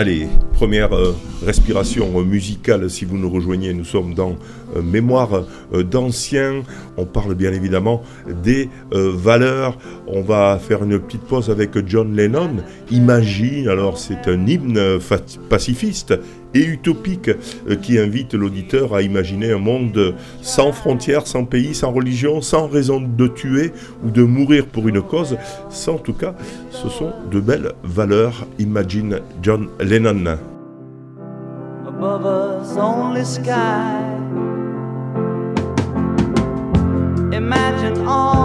Allez, 0.00 0.28
première 0.54 0.94
euh, 0.94 1.14
respiration 1.44 2.22
musicale 2.22 2.88
si 2.88 3.04
vous 3.04 3.18
nous 3.18 3.28
rejoignez. 3.28 3.74
Nous 3.74 3.84
sommes 3.84 4.14
dans 4.14 4.36
Mémoire 4.82 5.44
d'anciens. 5.72 6.62
On 6.96 7.04
parle 7.04 7.34
bien 7.34 7.52
évidemment 7.52 8.02
des 8.42 8.68
valeurs. 8.92 9.78
On 10.06 10.22
va 10.22 10.58
faire 10.58 10.84
une 10.84 10.98
petite 10.98 11.22
pause 11.22 11.50
avec 11.50 11.86
John 11.86 12.14
Lennon. 12.14 12.56
Imagine, 12.90 13.68
alors 13.68 13.98
c'est 13.98 14.28
un 14.28 14.46
hymne 14.46 14.98
pacifiste 15.48 16.14
et 16.54 16.64
utopique 16.64 17.28
euh, 17.28 17.76
qui 17.76 17.98
invite 17.98 18.34
l'auditeur 18.34 18.94
à 18.94 19.02
imaginer 19.02 19.52
un 19.52 19.58
monde 19.58 20.14
sans 20.42 20.72
frontières, 20.72 21.26
sans 21.26 21.44
pays, 21.44 21.74
sans 21.74 21.92
religion, 21.92 22.40
sans 22.40 22.66
raison 22.66 23.00
de 23.00 23.26
tuer 23.28 23.72
ou 24.04 24.10
de 24.10 24.22
mourir 24.22 24.66
pour 24.66 24.88
une 24.88 25.02
cause. 25.02 25.36
En 25.86 25.98
tout 25.98 26.12
cas, 26.12 26.34
ce 26.70 26.88
sont 26.88 27.12
de 27.30 27.40
belles 27.40 27.72
valeurs. 27.82 28.46
Imagine 28.58 29.20
John 29.42 29.68
Lennon. 29.80 30.36
Imagine 37.90 38.06
all 38.06 38.39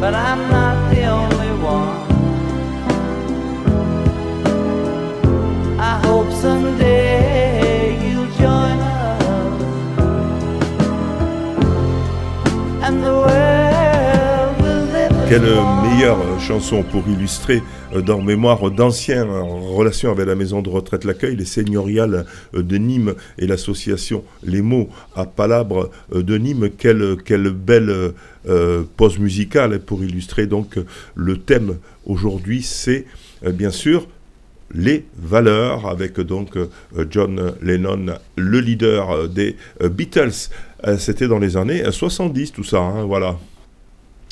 but 0.00 0.14
I'm 0.14 0.50
not 0.50 0.94
the 0.94 1.04
only 1.04 1.52
one. 1.62 2.08
I 5.78 6.00
hope 6.06 6.32
someday. 6.32 6.89
Quelle 15.30 15.42
meilleure 15.84 16.40
chanson 16.40 16.82
pour 16.82 17.06
illustrer 17.06 17.62
euh, 17.94 18.02
dans 18.02 18.20
mémoire 18.20 18.68
d'anciens 18.72 19.28
en 19.28 19.60
relation 19.60 20.10
avec 20.10 20.26
la 20.26 20.34
maison 20.34 20.60
de 20.60 20.68
retraite 20.68 21.04
L'accueil, 21.04 21.36
les 21.36 21.44
seigneuriales 21.44 22.26
euh, 22.52 22.64
de 22.64 22.76
Nîmes 22.78 23.14
et 23.38 23.46
l'association 23.46 24.24
Les 24.42 24.60
mots 24.60 24.88
à 25.14 25.26
Palabre 25.26 25.88
euh, 26.12 26.24
de 26.24 26.36
Nîmes. 26.36 26.70
Quelle, 26.76 27.50
belle 27.50 28.12
pause 28.96 29.20
musicale 29.20 29.78
pour 29.78 30.02
illustrer 30.02 30.48
donc 30.48 30.80
le 31.14 31.36
thème 31.36 31.76
aujourd'hui, 32.06 32.62
c'est 32.62 33.06
bien 33.52 33.70
sûr 33.70 34.08
les 34.74 35.04
valeurs 35.16 35.86
avec 35.88 36.18
donc 36.18 36.58
John 37.08 37.52
Lennon, 37.62 38.16
le 38.36 38.58
leader 38.58 39.28
des 39.28 39.54
Beatles. 39.80 40.48
C'était 40.98 41.28
dans 41.28 41.38
les 41.38 41.56
années 41.56 41.84
70 41.88 42.52
tout 42.52 42.64
ça, 42.64 42.78
hein, 42.78 43.04
voilà. 43.04 43.36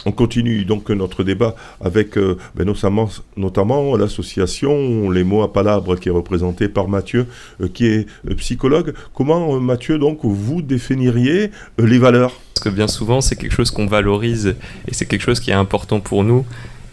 On 0.08 0.12
continue 0.12 0.64
donc 0.64 0.88
notre 0.88 1.22
débat 1.22 1.54
avec 1.82 2.16
euh, 2.16 2.38
ben, 2.54 2.64
notamment, 3.36 3.94
l'association 3.94 5.10
Les 5.10 5.22
mots 5.22 5.42
à 5.42 5.52
palabres 5.52 5.96
qui 5.96 6.08
est 6.08 6.12
représentée 6.12 6.68
par 6.68 6.88
Mathieu, 6.88 7.26
euh, 7.60 7.68
qui 7.68 7.84
est 7.84 8.06
euh, 8.26 8.34
psychologue. 8.36 8.94
Comment, 9.12 9.60
Mathieu, 9.60 9.98
donc, 9.98 10.20
vous 10.22 10.62
définiriez 10.62 11.50
les 11.76 11.98
valeurs? 11.98 12.32
Parce 12.54 12.64
que 12.64 12.70
bien 12.70 12.88
souvent, 12.88 13.20
c'est 13.20 13.36
quelque 13.36 13.52
chose 13.52 13.70
qu'on 13.70 13.86
valorise 13.86 14.56
et 14.88 14.94
c'est 14.94 15.04
quelque 15.04 15.20
chose 15.20 15.40
qui 15.40 15.50
est 15.50 15.54
important 15.54 16.00
pour 16.00 16.24
nous. 16.24 16.46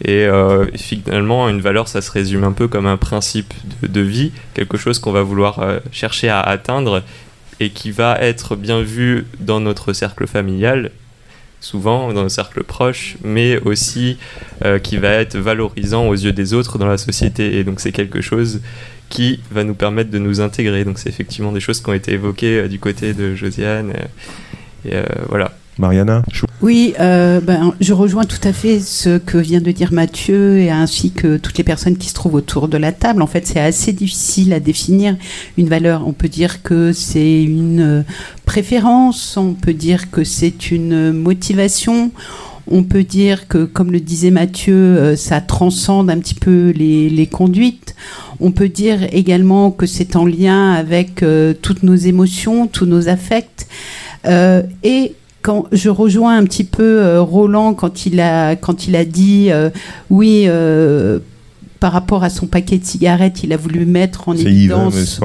Et 0.04 0.28
finalement, 0.74 1.48
une 1.48 1.62
valeur, 1.62 1.88
ça 1.88 2.02
se 2.02 2.10
résume 2.10 2.44
un 2.44 2.52
peu 2.52 2.68
comme 2.68 2.86
un 2.86 2.98
principe 2.98 3.54
de 3.82 4.02
vie, 4.02 4.30
quelque 4.52 4.76
chose 4.76 4.98
qu'on 4.98 5.10
va 5.10 5.22
vouloir 5.22 5.80
chercher 5.90 6.28
à 6.28 6.40
atteindre 6.40 7.02
et 7.60 7.70
qui 7.70 7.92
va 7.92 8.20
être 8.20 8.56
bien 8.56 8.82
vu 8.82 9.26
dans 9.40 9.58
notre 9.58 9.94
cercle 9.94 10.26
familial 10.26 10.90
souvent 11.60 12.12
dans 12.12 12.22
le 12.22 12.28
cercle 12.28 12.62
proche, 12.62 13.16
mais 13.24 13.58
aussi 13.58 14.18
euh, 14.64 14.78
qui 14.78 14.96
va 14.96 15.10
être 15.10 15.36
valorisant 15.36 16.08
aux 16.08 16.14
yeux 16.14 16.32
des 16.32 16.54
autres 16.54 16.78
dans 16.78 16.86
la 16.86 16.98
société. 16.98 17.58
Et 17.58 17.64
donc 17.64 17.80
c'est 17.80 17.92
quelque 17.92 18.20
chose 18.20 18.60
qui 19.08 19.40
va 19.50 19.64
nous 19.64 19.74
permettre 19.74 20.10
de 20.10 20.18
nous 20.18 20.40
intégrer. 20.40 20.84
Donc 20.84 20.98
c'est 20.98 21.08
effectivement 21.08 21.52
des 21.52 21.60
choses 21.60 21.80
qui 21.80 21.88
ont 21.88 21.94
été 21.94 22.12
évoquées 22.12 22.60
euh, 22.60 22.68
du 22.68 22.78
côté 22.78 23.14
de 23.14 23.34
Josiane. 23.34 23.92
et 24.84 24.94
euh, 24.94 25.04
voilà. 25.28 25.52
Mariana 25.78 26.22
Oui, 26.62 26.94
euh, 27.00 27.40
ben, 27.40 27.74
je 27.80 27.92
rejoins 27.92 28.24
tout 28.24 28.40
à 28.44 28.52
fait 28.52 28.80
ce 28.80 29.18
que 29.18 29.36
vient 29.36 29.60
de 29.60 29.70
dire 29.70 29.92
Mathieu 29.92 30.58
et 30.58 30.70
ainsi 30.70 31.10
que 31.10 31.36
toutes 31.36 31.58
les 31.58 31.64
personnes 31.64 31.98
qui 31.98 32.08
se 32.08 32.14
trouvent 32.14 32.34
autour 32.34 32.68
de 32.68 32.78
la 32.78 32.92
table. 32.92 33.20
En 33.20 33.26
fait, 33.26 33.46
c'est 33.46 33.60
assez 33.60 33.92
difficile 33.92 34.54
à 34.54 34.60
définir 34.60 35.16
une 35.58 35.68
valeur. 35.68 36.06
On 36.06 36.12
peut 36.12 36.28
dire 36.28 36.62
que 36.62 36.92
c'est 36.92 37.42
une 37.42 37.80
euh, 37.80 38.02
préférence, 38.46 39.36
on 39.36 39.52
peut 39.52 39.74
dire 39.74 40.10
que 40.10 40.24
c'est 40.24 40.70
une 40.70 41.12
motivation. 41.12 42.10
On 42.68 42.82
peut 42.82 43.04
dire 43.04 43.46
que, 43.46 43.64
comme 43.64 43.92
le 43.92 44.00
disait 44.00 44.30
Mathieu, 44.30 44.74
euh, 44.74 45.14
ça 45.14 45.40
transcende 45.42 46.10
un 46.10 46.18
petit 46.18 46.34
peu 46.34 46.70
les, 46.70 47.28
conduites. 47.30 47.94
On 48.40 48.50
peut 48.50 48.68
dire 48.68 49.06
également 49.12 49.70
que 49.70 49.84
c'est 49.86 50.16
en 50.16 50.24
lien 50.24 50.72
avec 50.72 51.24
toutes 51.62 51.82
nos 51.82 51.94
émotions, 51.94 52.66
tous 52.66 52.86
nos 52.86 53.08
affects. 53.08 53.66
et 54.26 55.12
quand 55.46 55.66
je 55.70 55.90
rejoins 55.90 56.36
un 56.36 56.42
petit 56.42 56.64
peu 56.64 56.82
euh, 56.82 57.22
Roland 57.22 57.72
quand 57.72 58.04
il 58.04 58.18
a, 58.18 58.56
quand 58.56 58.88
il 58.88 58.96
a 58.96 59.04
dit 59.04 59.46
euh, 59.52 59.70
oui 60.10 60.46
euh, 60.48 61.20
par 61.78 61.92
rapport 61.92 62.24
à 62.24 62.30
son 62.30 62.48
paquet 62.48 62.78
de 62.78 62.84
cigarettes, 62.84 63.44
il 63.44 63.52
a 63.52 63.56
voulu 63.56 63.86
mettre 63.86 64.28
en 64.28 64.34
évidence. 64.34 65.20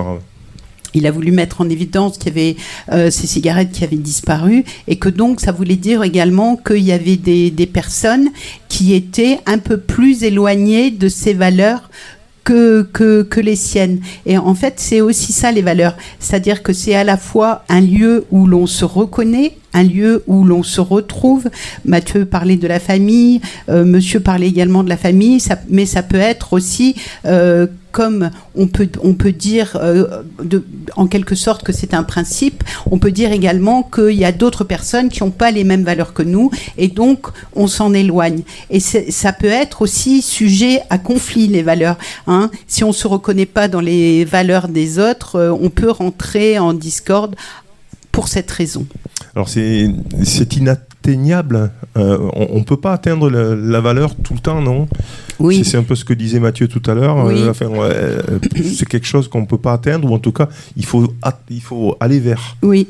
il 0.94 1.08
a 1.08 1.12
voulu 1.12 1.32
mettre 1.32 1.62
en 1.62 1.70
évidence 1.70 2.20
qu'il 2.20 2.38
y 2.38 2.56
avait 2.92 3.10
ces 3.10 3.26
cigarettes 3.26 3.72
qui 3.72 3.84
avaient 3.84 3.96
disparu 3.96 4.64
et 4.88 4.98
que 4.98 5.10
donc 5.10 5.40
ça 5.40 5.52
voulait 5.52 5.76
dire 5.76 6.04
également 6.04 6.56
qu'il 6.56 6.84
y 6.84 6.92
avait 6.92 7.18
des, 7.18 7.50
des, 7.50 7.66
personnes 7.66 8.30
qui 8.68 8.94
étaient 8.94 9.40
un 9.48 9.58
peu 9.58 9.78
plus 9.78 10.24
éloignées 10.24 10.92
de 10.92 11.08
ces 11.08 11.34
valeurs 11.34 11.90
que, 12.44 12.84
que, 12.94 13.24
que 13.24 13.40
les 13.40 13.56
siennes. 13.56 14.02
Et 14.28 14.38
en 14.38 14.54
fait, 14.54 14.76
c'est 14.78 15.02
aussi 15.02 15.32
ça 15.32 15.52
les 15.52 15.62
valeurs. 15.62 15.96
C'est-à-dire 16.20 16.62
que 16.62 16.74
c'est 16.74 16.94
à 16.96 17.04
la 17.04 17.18
fois 17.18 17.64
un 17.70 17.82
lieu 17.82 18.26
où 18.30 18.46
l'on 18.46 18.68
se 18.68 18.84
reconnaît, 18.84 19.58
un 19.74 19.84
lieu 19.84 20.24
où 20.28 20.44
l'on 20.44 20.64
se 20.64 20.82
retrouve. 20.82 21.50
Mathieu 21.86 22.26
parlait 22.26 22.58
de 22.58 22.68
la 22.68 22.80
famille, 22.80 23.42
euh, 23.70 23.86
Monsieur 23.86 24.20
parlait 24.20 24.48
également 24.48 24.84
de 24.84 24.90
la 24.90 24.98
famille, 24.98 25.42
mais 25.70 25.86
ça 25.86 26.04
peut 26.04 26.18
être 26.18 26.54
aussi 26.54 26.96
euh, 27.26 27.68
comme 27.92 28.30
on 28.56 28.68
peut, 28.68 28.88
on 29.04 29.14
peut 29.14 29.34
dire 29.34 29.78
euh, 29.82 30.24
en 30.96 31.08
quelque 31.08 31.36
sorte 31.36 31.64
que 31.64 31.74
c'est 31.74 31.94
un 31.94 32.04
principe, 32.04 32.64
on 32.90 33.00
peut 33.00 33.12
dire 33.12 33.34
également 33.34 33.84
qu'il 33.84 34.14
y 34.14 34.24
a 34.24 34.32
d'autres 34.32 34.64
personnes 34.64 35.10
qui 35.10 35.24
n'ont 35.24 35.32
pas 35.32 35.52
les 35.52 35.66
mêmes 35.66 35.84
valeurs 35.84 36.14
que 36.14 36.24
nous 36.24 36.52
et 36.78 36.88
donc 36.88 37.28
on 37.54 37.68
s'en 37.68 37.94
éloigne. 37.94 38.44
Et 38.70 38.80
ça 38.80 39.34
peut 39.34 39.48
être 39.48 39.82
aussi 39.82 40.22
sujet 40.22 40.82
à 40.90 40.98
conflit, 40.98 41.48
les 41.48 41.64
valeurs. 41.64 41.98
Hein. 42.28 42.50
Si 42.68 42.86
on 42.86 42.90
ne 42.90 42.94
se 42.94 43.08
reconnaît 43.08 43.46
pas 43.46 43.68
dans 43.68 43.82
les 43.82 44.24
valeurs 44.24 44.70
des 44.70 44.98
autres, 45.00 45.58
on 45.62 45.70
peut 45.70 45.92
rentrer 45.92 46.60
en 46.60 46.74
discorde 46.74 47.36
pour 48.12 48.28
cette 48.28 48.52
raison. 48.52 48.86
Alors 49.36 49.50
c'est 49.50 49.90
inatteignable. 51.02 51.72
Euh, 51.98 52.18
on 52.34 52.60
ne 52.60 52.64
peut 52.64 52.78
pas 52.78 52.94
atteindre 52.94 53.30
la, 53.30 53.82
valeur 53.82 54.16
tout 54.16 54.34
le 54.34 54.40
temps, 54.40 54.62
non 54.62 54.88
Oui. 55.40 55.64
C'est 55.66 55.78
un 55.78 55.84
peu 55.84 55.96
ce 55.96 56.06
que 56.06 56.14
disait 56.14 56.40
Mathieu 56.40 56.68
tout 56.68 56.82
à 56.90 56.94
l'heure. 56.94 57.26
Euh, 57.28 57.54
euh, 57.62 58.22
c'est 58.64 58.88
quelque 58.88 59.08
chose 59.08 59.28
qu'on 59.28 59.42
ne 59.42 59.46
peut 59.46 59.58
pas 59.58 59.74
atteindre, 59.74 60.10
ou 60.10 60.14
en 60.14 60.20
tout 60.20 60.32
cas, 60.32 60.48
il 60.78 60.86
faut, 60.86 61.14
il 61.50 61.62
faut 61.62 61.96
aller 62.00 62.20
vers. 62.20 62.56
Oui, 62.62 62.88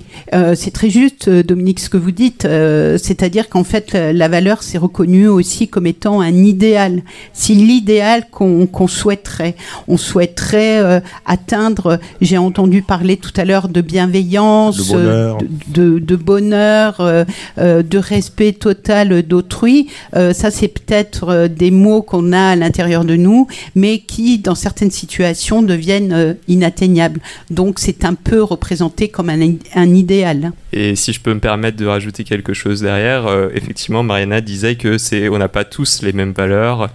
c'est 0.55 0.71
très 0.71 0.89
juste, 0.89 1.29
Dominique, 1.29 1.79
ce 1.79 1.89
que 1.89 1.97
vous 1.97 2.11
dites. 2.11 2.43
C'est-à-dire 2.43 3.49
qu'en 3.49 3.63
fait, 3.63 3.93
la 3.93 4.27
valeur, 4.27 4.63
c'est 4.63 4.77
reconnu 4.77 5.27
aussi 5.27 5.67
comme 5.67 5.87
étant 5.87 6.21
un 6.21 6.33
idéal. 6.33 7.03
C'est 7.33 7.53
l'idéal 7.53 8.25
qu'on 8.29 8.87
souhaiterait. 8.87 9.55
On 9.87 9.97
souhaiterait 9.97 11.01
atteindre, 11.25 11.99
j'ai 12.19 12.37
entendu 12.37 12.81
parler 12.81 13.17
tout 13.17 13.33
à 13.37 13.45
l'heure 13.45 13.69
de 13.69 13.81
bienveillance, 13.81 14.91
de 14.91 16.15
bonheur, 16.15 16.95
euh, 16.99 17.25
euh, 17.57 17.83
de 17.83 17.99
respect 18.01 18.53
total 18.53 19.23
d'autrui. 19.23 19.87
Euh, 20.15 20.33
ça, 20.33 20.51
c'est 20.51 20.67
peut-être 20.67 21.47
des 21.47 21.71
mots 21.71 22.01
qu'on 22.01 22.33
a 22.33 22.49
à 22.51 22.55
l'intérieur 22.55 23.05
de 23.05 23.15
nous, 23.15 23.47
mais 23.75 23.99
qui, 23.99 24.39
dans 24.39 24.55
certaines 24.55 24.91
situations, 24.91 25.61
deviennent 25.61 26.35
inatteignables. 26.47 27.21
Donc, 27.49 27.79
c'est 27.79 28.05
un 28.05 28.15
peu 28.15 28.41
représenté 28.43 29.07
comme 29.09 29.29
un, 29.29 29.53
un, 29.75 29.95
idéal. 29.95 30.51
Et 30.73 30.95
si 30.95 31.13
je 31.13 31.21
peux 31.21 31.33
me 31.33 31.39
permettre 31.39 31.77
de 31.77 31.85
rajouter 31.85 32.23
quelque 32.23 32.53
chose 32.53 32.81
derrière, 32.81 33.27
effectivement, 33.53 34.03
Mariana 34.03 34.41
disait 34.41 34.75
que 34.75 34.97
c'est, 34.97 35.29
on 35.29 35.37
n'a 35.37 35.49
pas 35.49 35.63
tous 35.63 36.01
les 36.01 36.13
mêmes 36.13 36.33
valeurs. 36.33 36.89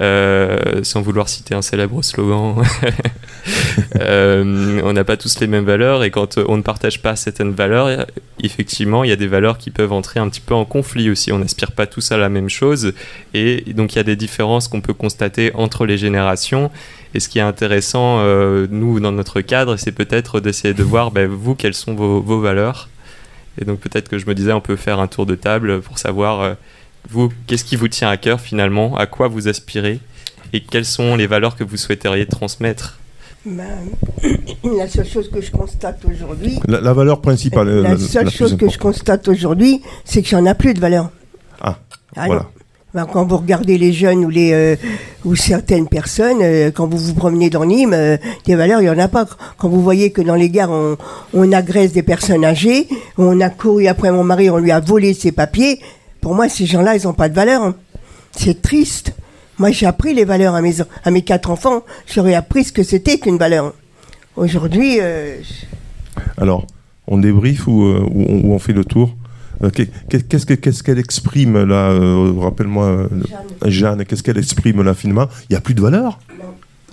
Euh, 0.00 0.82
sans 0.82 1.02
vouloir 1.02 1.28
citer 1.28 1.54
un 1.54 1.62
célèbre 1.62 2.02
slogan, 2.02 2.56
euh, 4.00 4.80
on 4.82 4.92
n'a 4.92 5.04
pas 5.04 5.16
tous 5.16 5.38
les 5.38 5.46
mêmes 5.46 5.64
valeurs 5.64 6.02
et 6.02 6.10
quand 6.10 6.36
on 6.36 6.56
ne 6.56 6.62
partage 6.62 7.00
pas 7.00 7.14
certaines 7.14 7.52
valeurs, 7.52 8.04
effectivement, 8.42 9.04
il 9.04 9.10
y 9.10 9.12
a 9.12 9.16
des 9.16 9.28
valeurs 9.28 9.56
qui 9.56 9.70
peuvent 9.70 9.92
entrer 9.92 10.18
un 10.18 10.28
petit 10.28 10.40
peu 10.40 10.54
en 10.54 10.64
conflit 10.64 11.10
aussi. 11.10 11.30
On 11.30 11.38
n'aspire 11.38 11.70
pas 11.70 11.86
tous 11.86 12.10
à 12.10 12.16
la 12.16 12.28
même 12.28 12.48
chose 12.48 12.92
et 13.34 13.72
donc 13.72 13.92
il 13.94 13.96
y 13.96 14.00
a 14.00 14.04
des 14.04 14.16
différences 14.16 14.66
qu'on 14.66 14.80
peut 14.80 14.94
constater 14.94 15.52
entre 15.54 15.86
les 15.86 15.96
générations. 15.96 16.72
Et 17.14 17.20
ce 17.20 17.28
qui 17.28 17.38
est 17.38 17.42
intéressant, 17.42 18.18
euh, 18.18 18.66
nous, 18.68 18.98
dans 18.98 19.12
notre 19.12 19.42
cadre, 19.42 19.76
c'est 19.76 19.92
peut-être 19.92 20.40
d'essayer 20.40 20.74
de 20.74 20.82
voir, 20.82 21.12
ben, 21.12 21.28
vous, 21.28 21.54
quelles 21.54 21.74
sont 21.74 21.94
vos, 21.94 22.20
vos 22.20 22.40
valeurs. 22.40 22.88
Et 23.60 23.64
donc 23.64 23.78
peut-être 23.78 24.08
que 24.08 24.18
je 24.18 24.26
me 24.26 24.34
disais, 24.34 24.52
on 24.52 24.60
peut 24.60 24.74
faire 24.74 24.98
un 24.98 25.06
tour 25.06 25.24
de 25.24 25.36
table 25.36 25.80
pour 25.82 25.98
savoir 25.98 26.56
vous, 27.10 27.30
qu'est-ce 27.46 27.64
qui 27.64 27.76
vous 27.76 27.88
tient 27.88 28.08
à 28.08 28.16
cœur 28.16 28.40
finalement? 28.40 28.96
À 28.96 29.06
quoi 29.06 29.28
vous 29.28 29.48
aspirez? 29.48 30.00
Et 30.52 30.60
quelles 30.60 30.84
sont 30.84 31.16
les 31.16 31.26
valeurs 31.26 31.56
que 31.56 31.64
vous 31.64 31.76
souhaiteriez 31.76 32.26
transmettre? 32.26 32.98
Ben, 33.44 33.64
la 34.64 34.88
seule 34.88 35.06
chose 35.06 35.30
que 35.30 35.40
je 35.40 35.50
constate 35.50 36.02
aujourd'hui. 36.04 36.58
La, 36.66 36.92
valeur 36.92 37.20
principale. 37.20 37.68
La, 37.68 37.90
la 37.90 37.98
seule 37.98 38.30
chose 38.30 38.56
que 38.56 38.70
je 38.70 38.78
constate 38.78 39.28
aujourd'hui, 39.28 39.82
c'est 40.04 40.22
qu'il 40.22 40.38
n'y 40.38 40.44
en 40.44 40.46
a 40.46 40.54
plus 40.54 40.72
de 40.72 40.80
valeur. 40.80 41.10
Ah, 41.60 41.78
ah 42.16 42.26
voilà. 42.26 42.46
Ben, 42.94 43.06
quand 43.12 43.26
vous 43.26 43.38
regardez 43.38 43.76
les 43.76 43.92
jeunes 43.92 44.24
ou, 44.24 44.30
les, 44.30 44.52
euh, 44.52 44.76
ou 45.24 45.34
certaines 45.34 45.88
personnes, 45.88 46.38
euh, 46.40 46.70
quand 46.70 46.86
vous 46.86 46.96
vous 46.96 47.14
promenez 47.14 47.50
dans 47.50 47.64
Nîmes, 47.64 47.92
euh, 47.92 48.16
des 48.46 48.54
valeurs, 48.54 48.80
il 48.80 48.84
n'y 48.84 48.90
en 48.90 48.98
a 49.00 49.08
pas. 49.08 49.26
Quand 49.58 49.68
vous 49.68 49.82
voyez 49.82 50.12
que 50.12 50.22
dans 50.22 50.36
les 50.36 50.48
gares, 50.48 50.70
on, 50.70 50.96
on 51.34 51.52
agresse 51.52 51.92
des 51.92 52.04
personnes 52.04 52.44
âgées, 52.44 52.86
on 53.18 53.40
a 53.40 53.50
couru 53.50 53.88
après 53.88 54.12
mon 54.12 54.22
mari, 54.22 54.48
on 54.48 54.58
lui 54.58 54.70
a 54.70 54.78
volé 54.78 55.12
ses 55.12 55.32
papiers, 55.32 55.80
pour 56.24 56.34
moi, 56.34 56.48
ces 56.48 56.64
gens-là, 56.64 56.96
ils 56.96 57.04
n'ont 57.04 57.12
pas 57.12 57.28
de 57.28 57.34
valeur. 57.34 57.62
Hein. 57.62 57.74
C'est 58.32 58.62
triste. 58.62 59.12
Moi, 59.58 59.72
j'ai 59.72 59.84
appris 59.84 60.14
les 60.14 60.24
valeurs 60.24 60.54
à 60.54 60.62
mes, 60.62 60.76
à 61.04 61.10
mes 61.10 61.20
quatre 61.20 61.50
enfants. 61.50 61.82
J'aurais 62.06 62.32
appris 62.32 62.64
ce 62.64 62.72
que 62.72 62.82
c'était 62.82 63.18
qu'une 63.18 63.36
valeur. 63.36 63.74
Aujourd'hui. 64.34 65.00
Euh, 65.02 65.36
Alors, 66.38 66.66
on 67.06 67.18
débriefe 67.18 67.66
ou, 67.66 67.82
euh, 67.82 68.08
on, 68.10 68.58
fait 68.58 68.72
le 68.72 68.86
tour? 68.86 69.14
Euh, 69.62 69.68
Qu'est-ce 70.08 70.82
qu'elle 70.82 70.98
exprime 70.98 71.62
là 71.62 71.92
Rappelle-moi, 72.40 73.10
Jeanne, 73.66 74.06
qu'est-ce 74.06 74.22
qu'elle 74.22 74.38
exprime 74.38 74.80
là 74.80 74.94
finalement 74.94 75.26
Il 75.50 75.52
n'y 75.52 75.56
a 75.56 75.60
plus 75.60 75.74
de 75.74 75.82
valeur 75.82 76.20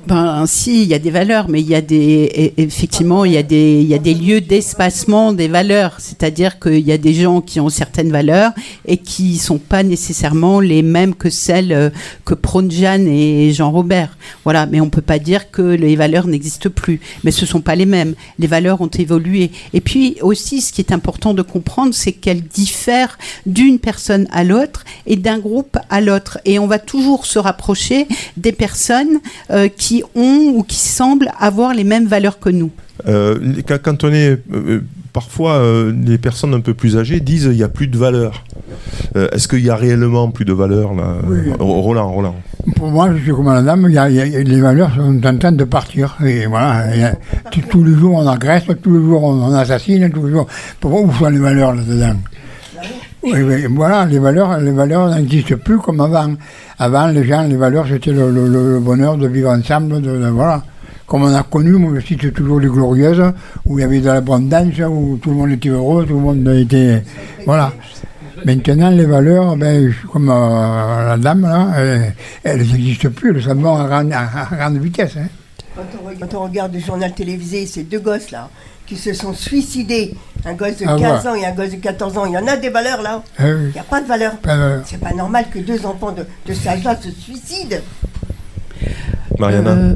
ben 0.08 0.46
si, 0.48 0.82
il 0.82 0.88
y 0.88 0.96
a 0.96 1.00
des 1.00 1.12
valeurs, 1.12 1.48
mais 1.48 1.62
il 1.62 1.70
y 1.70 1.76
a 1.76 1.82
des 1.82 2.54
effectivement 2.58 3.24
il 3.24 3.34
y 3.34 3.38
a 3.38 3.44
des 3.44 3.82
il 3.82 3.88
y 3.88 3.94
a 3.94 4.00
des 4.00 4.16
lieux 4.16 4.42
d'espacement 4.42 5.32
des 5.32 5.48
valeurs, 5.48 5.98
c'est-à-dire 6.00 6.60
qu'il 6.60 6.80
y 6.80 6.92
a 6.92 6.98
des 6.98 7.14
gens 7.14 7.42
qui 7.42 7.60
ont 7.60 7.70
certaines 7.70 8.12
valeurs 8.12 8.52
et 8.86 8.98
qui 8.98 9.38
sont 9.38 9.60
pas 9.60 9.84
nécessairement 9.84 10.60
les 10.60 10.82
mêmes 10.82 11.14
que 11.14 11.30
celles 11.30 11.72
euh, 11.72 11.90
que 12.26 12.34
prônent 12.34 12.72
Jeanne 12.72 13.08
et 13.08 13.52
Jean 13.54 13.72
Robert. 13.72 14.18
Voilà, 14.44 14.66
mais 14.66 14.82
on 14.82 14.90
peut 14.90 15.02
pas 15.02 15.20
dire 15.20 15.52
que 15.52 15.62
les 15.62 15.96
valeurs 15.96 16.26
n'existent 16.26 16.70
plus, 16.70 17.00
mais 17.24 17.32
ce 17.32 17.46
sont 17.46 17.62
pas 17.62 17.76
les 17.76 17.86
mêmes. 17.86 18.16
Les 18.40 18.48
valeurs 18.48 18.82
ont 18.82 18.88
évolué. 18.88 19.52
Et 19.74 19.82
puis 19.82 20.18
aussi, 20.22 20.62
ce 20.62 20.74
qui 20.74 20.82
est 20.82 20.92
important 20.92 21.34
de 21.34 21.42
comprendre, 21.44 21.94
c'est 21.94 22.14
qu'elles 22.14 22.44
diffèrent 22.44 23.18
d'une 23.46 23.78
personne 23.78 24.28
à 24.32 24.44
l'autre 24.44 24.84
et 25.06 25.16
d'un 25.16 25.38
groupe 25.38 25.78
à 25.90 26.02
l'autre, 26.02 26.40
et 26.46 26.58
on 26.58 26.68
va 26.68 26.80
toujours 26.80 27.26
se 27.26 27.38
rapprocher 27.38 28.08
des 28.38 28.52
personnes 28.52 29.20
euh, 29.52 29.68
qui 29.68 29.91
qui 29.92 30.04
ont 30.16 30.54
ou 30.56 30.64
qui 30.64 30.78
semblent 30.78 31.32
avoir 31.38 31.74
les 31.74 31.84
mêmes 31.84 32.08
valeurs 32.08 32.40
que 32.40 32.50
nous 32.50 32.72
euh, 33.08 33.38
Quand 33.68 34.06
on 34.06 34.14
est. 34.14 34.40
Euh, 34.54 34.80
parfois, 35.12 35.56
euh, 35.56 35.92
les 36.06 36.18
personnes 36.18 36.54
un 36.54 36.62
peu 36.62 36.74
plus 36.74 36.96
âgées 36.96 37.20
disent 37.20 37.50
il 37.52 37.58
n'y 37.58 37.64
a 37.64 37.68
plus 37.68 37.88
de 37.88 37.98
valeur. 37.98 38.46
Est-ce 39.16 39.50
qu'il 39.50 39.60
y 39.60 39.70
a 39.70 39.76
réellement 39.76 40.32
plus 40.32 40.46
de 40.46 40.54
valeur 40.54 40.94
là 40.94 41.18
Roland, 41.60 42.10
Roland. 42.10 42.36
Pour 42.78 42.90
moi, 42.90 43.10
je 43.14 43.22
suis 43.22 43.32
comme 43.34 43.54
la 43.54 43.62
dame, 43.62 43.90
y 43.90 43.98
a, 43.98 44.08
les 44.08 44.62
valeurs 44.62 44.96
sont 44.96 45.26
en 45.26 45.38
train 45.38 45.52
de 45.52 45.66
partir. 45.66 46.18
Et 46.26 46.46
voilà, 46.46 46.86
tous 47.70 47.84
les 47.84 47.94
jours 47.94 48.16
on 48.16 48.28
agresse, 48.28 48.64
tous 48.82 48.98
les 48.98 49.06
jours 49.06 49.26
on, 49.26 49.54
assassine, 49.54 50.10
tous 50.10 50.26
les 50.28 50.32
jours. 50.32 50.48
Pourquoi 50.80 51.02
où 51.02 51.12
sont 51.12 51.30
les 51.30 51.40
valeurs 51.40 51.74
là-dedans? 51.76 52.16
Oui, 53.24 53.66
voilà, 53.70 54.06
les 54.06 54.20
valeurs, 54.20 54.58
les 54.60 54.72
valeurs 54.72 55.10
n'existent 55.10 55.58
plus 55.58 55.78
comme 55.78 56.02
avant. 56.02 56.34
Avant, 56.80 57.08
les 57.08 57.24
gens, 57.24 57.44
les 57.44 57.56
valeurs, 57.56 57.86
c'était 57.88 58.12
le, 58.12 58.80
bonheur 58.80 59.18
de 59.18 59.28
vivre 59.28 59.52
ensemble, 59.52 60.02
de, 60.02 60.30
voilà. 60.30 60.64
Comme 61.06 61.24
on 61.24 61.34
a 61.34 61.44
connu, 61.44 61.72
moi 61.74 61.92
je 62.00 62.06
cite 62.06 62.34
toujours 62.34 62.60
les 62.60 62.70
glorieuses, 62.70 63.22
où 63.66 63.78
il 63.78 63.82
y 63.82 63.86
avait 63.86 64.00
de 64.00 64.08
l'abondance, 64.08 64.80
où 64.90 65.20
tout 65.22 65.30
le 65.30 65.36
monde 65.36 65.52
était 65.52 65.70
heureux, 65.70 66.06
tout 66.06 66.16
le 66.16 66.22
monde 66.22 66.48
était, 66.48 67.04
voilà. 67.46 67.72
Maintenant, 68.46 68.90
les 68.90 69.06
valeurs, 69.06 69.56
ben, 69.56 69.94
comme 70.12 70.30
euh, 70.30 71.10
la 71.10 71.18
dame, 71.18 71.42
là, 71.42 71.68
elles 72.44 72.60
n'existent 72.60 73.10
plus, 73.10 73.36
elles 73.36 73.44
sont 73.44 73.56
grande, 73.56 74.14
à 74.14 74.48
grande 74.56 74.78
vitesse. 74.78 75.18
Hein. 75.18 75.28
Quand, 75.76 75.84
on, 76.04 76.20
quand 76.20 76.38
on 76.38 76.44
regarde 76.46 76.74
le 76.74 76.80
journal 76.80 77.14
télévisé, 77.14 77.66
ces 77.66 77.84
deux 77.84 78.00
gosses 78.00 78.32
là, 78.32 78.50
qui 78.88 78.98
se 78.98 79.14
sont 79.14 79.34
suicidés. 79.34 80.14
Un 80.46 80.54
gosse 80.54 80.78
de 80.78 80.86
15 80.86 81.26
ah, 81.26 81.32
ans 81.32 81.36
et 81.36 81.46
un 81.46 81.52
gosse 81.52 81.72
de 81.72 81.76
14 81.76 82.18
ans. 82.18 82.26
Il 82.26 82.34
y 82.34 82.38
en 82.38 82.48
a 82.48 82.58
des 82.58 82.70
valeurs 82.70 83.02
là. 83.02 83.22
Ah 83.38 83.48
il 83.48 83.72
n'y 83.74 83.80
a 83.80 83.84
pas 83.84 84.02
de 84.02 84.08
valeur. 84.08 84.34
C'est 84.86 85.00
pas 85.00 85.14
normal 85.14 85.46
que 85.54 85.60
deux 85.60 85.86
enfants 85.86 86.12
de, 86.12 86.26
de 86.48 86.54
cet 86.54 86.68
âge-là 86.68 86.98
se 87.02 87.12
suicident. 87.12 87.78
Mariana 89.40 89.72
euh, 89.72 89.96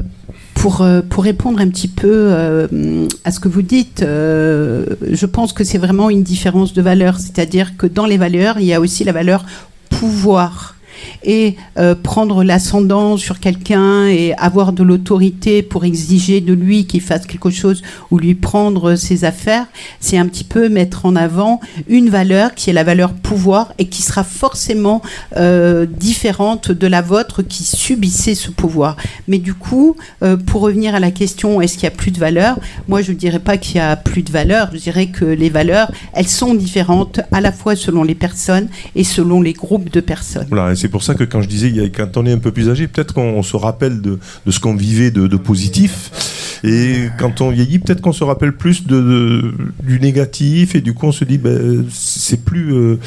pour, 0.54 0.82
euh, 0.82 1.02
pour 1.02 1.24
répondre 1.24 1.60
un 1.60 1.68
petit 1.68 1.88
peu 1.88 2.30
euh, 2.32 3.06
à 3.24 3.30
ce 3.30 3.40
que 3.40 3.48
vous 3.48 3.62
dites, 3.62 4.00
je 4.02 5.26
pense 5.26 5.52
que 5.52 5.64
c'est 5.64 5.78
vraiment 5.78 6.10
une 6.10 6.22
différence 6.22 6.72
de 6.72 6.82
valeur. 6.82 7.18
C'est-à-dire 7.18 7.76
que 7.76 7.86
dans 7.86 8.06
les 8.06 8.16
valeurs, 8.16 8.58
il 8.58 8.66
y 8.66 8.74
a 8.74 8.80
aussi 8.80 9.04
la 9.04 9.12
valeur 9.12 9.44
pouvoir 9.90 10.75
et 11.22 11.56
euh, 11.78 11.94
prendre 11.94 12.44
l'ascendant 12.44 13.16
sur 13.16 13.40
quelqu'un 13.40 14.06
et 14.06 14.34
avoir 14.38 14.72
de 14.72 14.82
l'autorité 14.82 15.62
pour 15.62 15.84
exiger 15.84 16.40
de 16.40 16.52
lui 16.52 16.86
qu'il 16.86 17.00
fasse 17.00 17.26
quelque 17.26 17.50
chose 17.50 17.82
ou 18.10 18.18
lui 18.18 18.34
prendre 18.34 18.94
ses 18.94 19.24
affaires, 19.24 19.66
c'est 20.00 20.18
un 20.18 20.26
petit 20.26 20.44
peu 20.44 20.68
mettre 20.68 21.06
en 21.06 21.16
avant 21.16 21.60
une 21.88 22.08
valeur 22.08 22.54
qui 22.54 22.70
est 22.70 22.72
la 22.72 22.84
valeur 22.84 23.12
pouvoir 23.12 23.72
et 23.78 23.86
qui 23.86 24.02
sera 24.02 24.24
forcément 24.24 25.02
euh, 25.36 25.86
différente 25.86 26.70
de 26.70 26.86
la 26.86 27.02
vôtre 27.02 27.42
qui 27.42 27.64
subissait 27.64 28.34
ce 28.34 28.50
pouvoir. 28.50 28.96
Mais 29.28 29.38
du 29.38 29.54
coup, 29.54 29.96
euh, 30.22 30.36
pour 30.36 30.62
revenir 30.62 30.94
à 30.94 31.00
la 31.00 31.10
question 31.10 31.60
est-ce 31.60 31.74
qu'il 31.74 31.84
y 31.84 31.86
a 31.86 31.90
plus 31.90 32.10
de 32.10 32.18
valeur? 32.18 32.58
Moi, 32.88 33.02
je 33.02 33.12
ne 33.12 33.16
dirais 33.16 33.38
pas 33.38 33.56
qu'il 33.56 33.76
y 33.76 33.80
a 33.80 33.96
plus 33.96 34.22
de 34.22 34.30
valeur. 34.30 34.70
Je 34.72 34.78
dirais 34.78 35.06
que 35.06 35.24
les 35.24 35.50
valeurs, 35.50 35.90
elles 36.12 36.28
sont 36.28 36.54
différentes 36.54 37.20
à 37.32 37.40
la 37.40 37.52
fois 37.52 37.76
selon 37.76 38.02
les 38.02 38.14
personnes 38.14 38.68
et 38.94 39.04
selon 39.04 39.42
les 39.42 39.52
groupes 39.52 39.90
de 39.90 40.00
personnes. 40.00 40.48
C'est 40.86 40.90
pour 40.92 41.02
ça 41.02 41.14
que 41.16 41.24
quand 41.24 41.42
je 41.42 41.48
disais, 41.48 41.72
a- 41.80 41.88
quand 41.88 42.16
on 42.16 42.24
est 42.26 42.32
un 42.32 42.38
peu 42.38 42.52
plus 42.52 42.70
âgé, 42.70 42.86
peut-être 42.86 43.12
qu'on 43.12 43.30
on 43.34 43.42
se 43.42 43.56
rappelle 43.56 44.00
de, 44.00 44.20
ce 44.48 44.60
qu'on 44.60 44.76
vivait 44.76 45.10
de, 45.10 45.36
positif. 45.36 46.60
Et 46.62 47.08
quand 47.18 47.40
on 47.40 47.50
vieillit, 47.50 47.80
peut-être 47.80 48.00
qu'on 48.00 48.12
se 48.12 48.22
rappelle 48.22 48.52
plus 48.52 48.86
du 48.86 50.00
négatif. 50.00 50.76
Et 50.76 50.80
du 50.80 50.94
coup, 50.94 51.06
on 51.06 51.12
se 51.12 51.24
dit, 51.24 51.38
ben, 51.38 51.84
c'est 51.90 52.40
plus, 52.44 52.72
euh, 52.72 52.98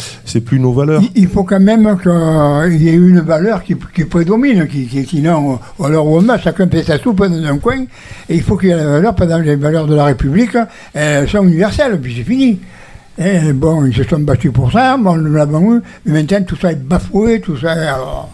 plus 0.46 0.60
nos 0.60 0.74
valeurs. 0.74 1.02
Il, 1.16 1.30
faut 1.30 1.46
quand 1.46 1.62
même 1.62 1.98
qu'il 2.04 2.82
y 2.82 2.90
ait 2.90 2.96
une 2.96 3.22
valeur 3.22 3.64
qui, 3.64 3.76
prédomine, 3.76 4.68
qui, 4.68 4.86
qui- 4.88 5.06
sinon, 5.06 5.58
euh, 5.80 5.86
alors 5.86 6.06
au 6.06 6.20
moins, 6.20 6.38
chacun 6.38 6.68
fait 6.68 6.84
sa 6.84 7.00
soupe 7.00 7.20
dans 7.20 7.46
un 7.46 7.58
coin, 7.60 7.86
et 8.28 8.36
il 8.36 8.42
faut 8.42 8.58
qu'il 8.58 8.70
y 8.70 8.72
ait 8.74 8.76
la 8.76 8.88
valeur, 8.88 9.16
par 9.16 9.24
exemple, 9.24 9.46
les 9.46 9.56
valeurs 9.56 9.88
de 9.88 9.96
la 9.96 10.04
République, 10.04 10.58
elles 10.94 11.30
sont 11.30 11.44
universelles, 11.46 11.98
puis 12.02 12.14
c'est 12.18 12.24
fini. 12.24 12.60
Et 13.22 13.52
bon, 13.52 13.86
ils 13.86 13.94
se 13.94 14.04
sont 14.04 14.20
battus 14.20 14.54
pour 14.54 14.72
ça, 14.72 14.96
bon, 14.96 15.18
nous 15.18 15.34
l'avons 15.34 15.76
eu, 15.76 15.82
mais 16.06 16.22
maintenant 16.22 16.42
tout 16.42 16.56
ça 16.56 16.72
est 16.72 16.82
bafoué, 16.82 17.42
tout 17.42 17.58
ça. 17.58 17.72
alors, 17.72 18.30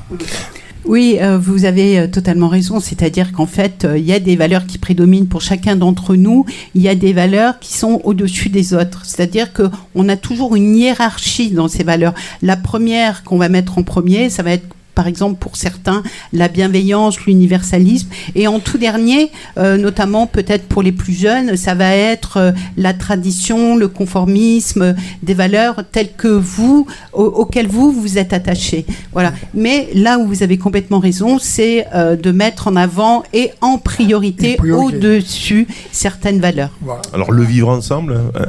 Oui, 0.85 1.17
euh, 1.19 1.39
vous 1.39 1.65
avez 1.65 2.01
euh, 2.01 2.07
totalement 2.07 2.49
raison. 2.49 2.79
C'est-à-dire 2.79 3.31
qu'en 3.31 3.47
fait, 3.47 3.83
euh, 3.83 3.97
il 3.97 4.05
y 4.05 4.13
a 4.13 4.19
des 4.19 4.35
valeurs 4.35 4.67
qui 4.67 4.77
prédominent 4.77 5.25
pour 5.25 5.41
chacun 5.41 5.75
d'entre 5.75 6.15
nous. 6.15 6.45
Il 6.75 6.83
y 6.83 6.87
a 6.87 6.93
des 6.93 7.13
valeurs 7.13 7.57
qui 7.57 7.73
sont 7.73 7.99
au-dessus 8.03 8.49
des 8.49 8.75
autres. 8.75 9.05
C'est-à-dire 9.05 9.53
que 9.53 9.63
on 9.95 10.07
a 10.07 10.17
toujours 10.17 10.55
une 10.55 10.75
hiérarchie 10.75 11.49
dans 11.49 11.67
ces 11.67 11.83
valeurs. 11.83 12.13
La 12.43 12.55
première 12.55 13.23
qu'on 13.23 13.39
va 13.39 13.49
mettre 13.49 13.79
en 13.79 13.83
premier, 13.83 14.29
ça 14.29 14.43
va 14.43 14.51
être 14.51 14.67
par 14.95 15.07
exemple 15.07 15.35
pour 15.39 15.57
certains 15.57 16.01
la 16.33 16.47
bienveillance, 16.47 17.19
l'universalisme, 17.25 18.09
et 18.33 18.47
en 18.47 18.59
tout 18.59 18.77
dernier, 18.77 19.31
euh, 19.57 19.77
notamment 19.77 20.25
peut-être 20.27 20.67
pour 20.67 20.81
les 20.81 20.91
plus 20.91 21.13
jeunes, 21.13 21.55
ça 21.57 21.75
va 21.75 21.93
être 21.95 22.37
euh, 22.37 22.51
la 22.77 22.93
tradition, 22.93 23.75
le 23.75 23.87
conformisme, 23.87 24.81
euh, 24.81 24.93
des 25.21 25.33
valeurs 25.33 25.83
telles 25.91 26.13
que 26.13 26.27
vous, 26.29 26.87
au- 27.13 27.23
auxquelles 27.25 27.67
vous 27.67 27.91
vous 27.91 28.17
êtes 28.17 28.33
attachés. 28.33 28.85
Voilà. 29.13 29.33
Mais 29.53 29.89
là 29.93 30.17
où 30.17 30.25
vous 30.27 30.41
avez 30.43 30.57
complètement 30.57 30.99
raison, 30.99 31.37
c'est 31.39 31.85
euh, 31.93 32.15
de 32.15 32.31
mettre 32.31 32.67
en 32.67 32.75
avant 32.75 33.23
et 33.33 33.51
en 33.61 33.77
priorité, 33.77 34.57
au-dessus 34.61 35.67
certaines 35.91 36.39
valeurs. 36.39 36.71
voilà. 36.81 37.01
Alors, 37.13 37.31
le 37.31 37.43
vivre 37.43 37.69
ensemble, 37.69 38.19
hein, 38.35 38.41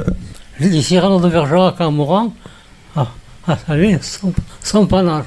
J'ai 0.59 0.69
dit 0.69 0.81
Cyrano 0.81 1.19
de 1.19 1.29
Bergerac 1.29 1.79
en 1.81 1.91
mourant. 1.91 2.33
Ah, 2.95 3.07
son, 4.63 4.87
panache. 4.87 5.25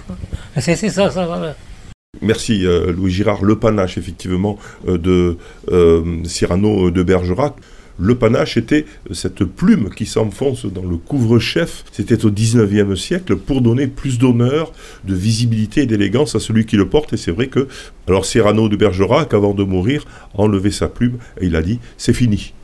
Merci 2.22 2.66
euh, 2.66 2.92
Louis 2.92 3.12
Girard. 3.12 3.42
Le 3.44 3.56
panache, 3.56 3.96
effectivement, 3.96 4.58
euh, 4.88 4.98
de 4.98 5.38
euh, 5.70 6.22
Cyrano 6.24 6.90
de 6.90 7.02
Bergerac. 7.02 7.54
Le 7.98 8.14
panache 8.14 8.56
était 8.56 8.86
cette 9.10 9.44
plume 9.44 9.90
qui 9.90 10.06
s'enfonce 10.06 10.64
dans 10.64 10.84
le 10.84 10.96
couvre-chef. 10.96 11.84
C'était 11.92 12.24
au 12.24 12.30
19e 12.30 12.96
siècle 12.96 13.36
pour 13.36 13.60
donner 13.60 13.88
plus 13.88 14.18
d'honneur, 14.18 14.72
de 15.04 15.14
visibilité 15.14 15.82
et 15.82 15.86
d'élégance 15.86 16.34
à 16.34 16.40
celui 16.40 16.64
qui 16.64 16.76
le 16.76 16.88
porte. 16.88 17.12
Et 17.12 17.18
c'est 17.18 17.30
vrai 17.30 17.48
que, 17.48 17.68
alors 18.08 18.24
Cyrano 18.24 18.70
de 18.70 18.76
Bergerac, 18.76 19.34
avant 19.34 19.52
de 19.52 19.64
mourir, 19.64 20.06
a 20.34 20.40
enlevé 20.40 20.70
sa 20.70 20.88
plume 20.88 21.18
et 21.40 21.46
il 21.46 21.56
a 21.56 21.62
dit 21.62 21.78
c'est 21.98 22.14
fini. 22.14 22.54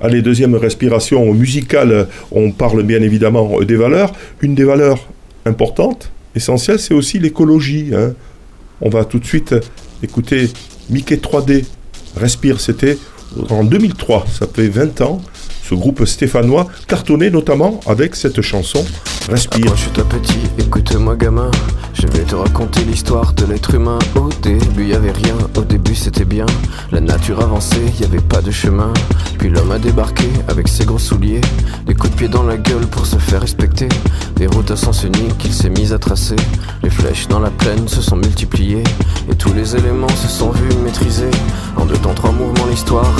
Allez, 0.00 0.22
deuxième 0.22 0.54
respiration 0.54 1.32
musicale, 1.32 2.08
on 2.30 2.50
parle 2.50 2.82
bien 2.82 3.00
évidemment 3.00 3.60
des 3.62 3.76
valeurs. 3.76 4.12
Une 4.42 4.54
des 4.54 4.64
valeurs 4.64 5.08
importantes, 5.46 6.10
essentielles, 6.34 6.78
c'est 6.78 6.94
aussi 6.94 7.18
l'écologie. 7.18 7.90
hein. 7.94 8.12
On 8.80 8.90
va 8.90 9.04
tout 9.04 9.18
de 9.18 9.24
suite 9.24 9.54
écouter 10.02 10.50
Mickey 10.90 11.16
3D. 11.16 11.64
Respire, 12.16 12.60
c'était 12.60 12.98
en 13.50 13.64
2003, 13.64 14.26
ça 14.30 14.46
fait 14.52 14.68
20 14.68 15.00
ans. 15.02 15.20
Ce 15.62 15.74
groupe 15.74 16.04
stéphanois 16.04 16.66
cartonnait 16.86 17.30
notamment 17.30 17.80
avec 17.86 18.16
cette 18.16 18.42
chanson 18.42 18.84
Respire. 19.30 19.64
Approche-toi 19.64 20.04
petit, 20.04 20.38
écoute-moi 20.58 21.16
gamin. 21.16 21.50
Je 21.94 22.06
vais 22.08 22.24
te 22.24 22.34
raconter 22.34 22.84
l'histoire 22.84 23.32
de 23.32 23.46
l'être 23.46 23.74
humain. 23.74 23.98
Au 24.16 24.28
début 24.42 24.88
y 24.88 24.94
avait 24.94 25.12
rien, 25.12 25.34
au 25.56 25.62
début 25.62 25.94
c'était 25.94 26.26
bien. 26.26 26.44
La 26.92 27.00
nature 27.00 27.40
avançait, 27.40 27.86
y 27.98 28.04
avait 28.04 28.20
pas 28.20 28.42
de 28.42 28.50
chemin. 28.50 28.92
Puis 29.38 29.48
l'homme 29.48 29.70
a 29.70 29.78
débarqué 29.78 30.26
avec 30.48 30.68
ses 30.68 30.84
gros 30.84 30.98
souliers. 30.98 31.40
Des 31.86 31.94
coups 31.94 32.12
de 32.12 32.16
pied 32.16 32.28
dans 32.28 32.42
la 32.42 32.58
gueule 32.58 32.86
pour 32.86 33.06
se 33.06 33.16
faire 33.16 33.40
respecter. 33.40 33.88
Des 34.36 34.46
routes 34.46 34.70
à 34.70 34.76
sens 34.76 35.04
unique 35.04 35.38
qu'il 35.38 35.54
s'est 35.54 35.70
mis 35.70 35.94
à 35.94 35.98
tracer. 35.98 36.36
Les 36.82 36.90
flèches 36.90 37.26
dans 37.28 37.40
la 37.40 37.50
plaine 37.50 37.88
se 37.88 38.02
sont 38.02 38.16
multipliées. 38.16 38.84
Et 39.30 39.34
tous 39.36 39.54
les 39.54 39.74
éléments 39.74 40.08
se 40.08 40.28
sont 40.28 40.50
vus 40.50 40.76
maîtrisés. 40.84 41.30
En 41.76 41.86
deux 41.86 41.96
temps, 41.96 42.12
trois 42.12 42.32
mouvements, 42.32 42.66
l'histoire 42.66 43.10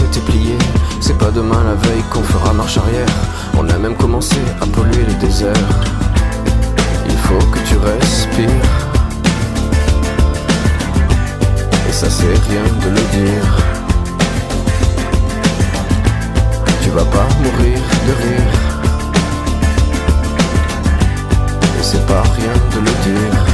C'est 1.01 1.19
pas 1.19 1.31
demain 1.31 1.63
la 1.65 1.75
veille 1.75 2.03
qu'on 2.11 2.23
fera 2.23 2.53
marche 2.53 2.79
arrière. 2.79 3.07
On 3.59 3.69
a 3.69 3.79
même 3.79 3.95
commencé 3.95 4.37
à 4.61 4.67
polluer 4.67 5.05
les 5.07 5.15
déserts. 5.15 5.53
Il 7.07 7.17
faut 7.17 7.45
que 7.53 7.59
tu 7.69 7.77
respires. 7.77 8.49
Et 11.89 11.93
ça 11.93 12.09
c'est 12.09 12.35
rien 12.49 12.65
de 12.83 12.89
le 12.89 13.03
dire. 13.19 13.47
Tu 16.83 16.91
vas 16.91 17.05
pas 17.05 17.29
mourir 17.43 17.79
de 18.07 18.13
rire. 18.23 18.53
Et 21.79 21.83
c'est 21.83 22.07
pas 22.07 22.23
rien 22.23 22.55
de 22.73 22.79
le 22.79 22.93
dire. 23.13 23.54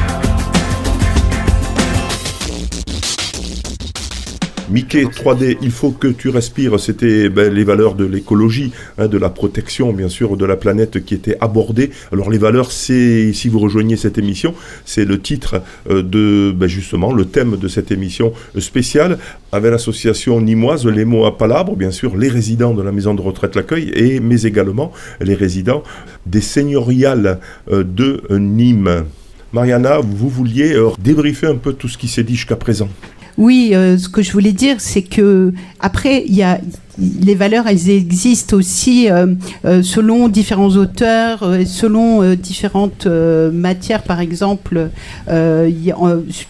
Mickey 4.71 5.03
3D, 5.03 5.57
il 5.61 5.69
faut 5.69 5.91
que 5.91 6.07
tu 6.07 6.29
respires. 6.29 6.79
C'était 6.79 7.27
ben, 7.27 7.53
les 7.53 7.65
valeurs 7.65 7.93
de 7.93 8.05
l'écologie, 8.05 8.71
hein, 8.97 9.07
de 9.07 9.17
la 9.17 9.29
protection, 9.29 9.91
bien 9.91 10.07
sûr, 10.07 10.37
de 10.37 10.45
la 10.45 10.55
planète 10.55 11.03
qui 11.03 11.13
étaient 11.13 11.35
abordées. 11.41 11.91
Alors 12.13 12.29
les 12.29 12.37
valeurs, 12.37 12.71
c'est, 12.71 13.33
si 13.33 13.49
vous 13.49 13.59
rejoignez 13.59 13.97
cette 13.97 14.17
émission, 14.17 14.53
c'est 14.85 15.03
le 15.03 15.19
titre 15.19 15.61
euh, 15.89 16.01
de, 16.01 16.53
ben, 16.55 16.67
justement, 16.67 17.11
le 17.11 17.25
thème 17.25 17.57
de 17.57 17.67
cette 17.67 17.91
émission 17.91 18.31
spéciale 18.59 19.17
avec 19.51 19.71
l'association 19.71 20.39
nimoise 20.39 20.85
Les 20.85 21.03
mots 21.03 21.25
à 21.25 21.37
palabre, 21.37 21.75
bien 21.75 21.91
sûr, 21.91 22.15
les 22.15 22.29
résidents 22.29 22.73
de 22.73 22.81
la 22.81 22.93
maison 22.93 23.13
de 23.13 23.21
retraite 23.21 23.57
L'accueil, 23.57 23.91
et 23.93 24.21
mais 24.21 24.43
également 24.43 24.93
les 25.19 25.35
résidents 25.35 25.83
des 26.25 26.39
seigneuriales 26.39 27.39
euh, 27.69 27.83
de 27.83 28.23
Nîmes. 28.29 29.03
Mariana, 29.51 29.99
vous 29.99 30.29
vouliez 30.29 30.73
euh, 30.73 30.91
débriefer 30.97 31.47
un 31.47 31.57
peu 31.57 31.73
tout 31.73 31.89
ce 31.89 31.97
qui 31.97 32.07
s'est 32.07 32.23
dit 32.23 32.35
jusqu'à 32.35 32.55
présent? 32.55 32.87
Oui, 33.37 33.71
euh, 33.73 33.97
ce 33.97 34.09
que 34.09 34.21
je 34.21 34.31
voulais 34.31 34.51
dire, 34.51 34.77
c'est 34.79 35.01
que 35.01 35.53
après, 35.79 36.23
il 36.27 36.35
y 36.35 36.43
a 36.43 36.59
les 37.01 37.35
valeurs, 37.35 37.67
elles 37.67 37.89
existent 37.89 38.57
aussi 38.57 39.09
euh, 39.09 39.27
euh, 39.65 39.81
selon 39.83 40.27
différents 40.27 40.69
auteurs, 40.69 41.43
euh, 41.43 41.65
selon 41.65 42.35
différentes 42.35 43.05
matières. 43.05 44.03
Par 44.03 44.19
exemple, 44.19 44.89
y 45.29 45.93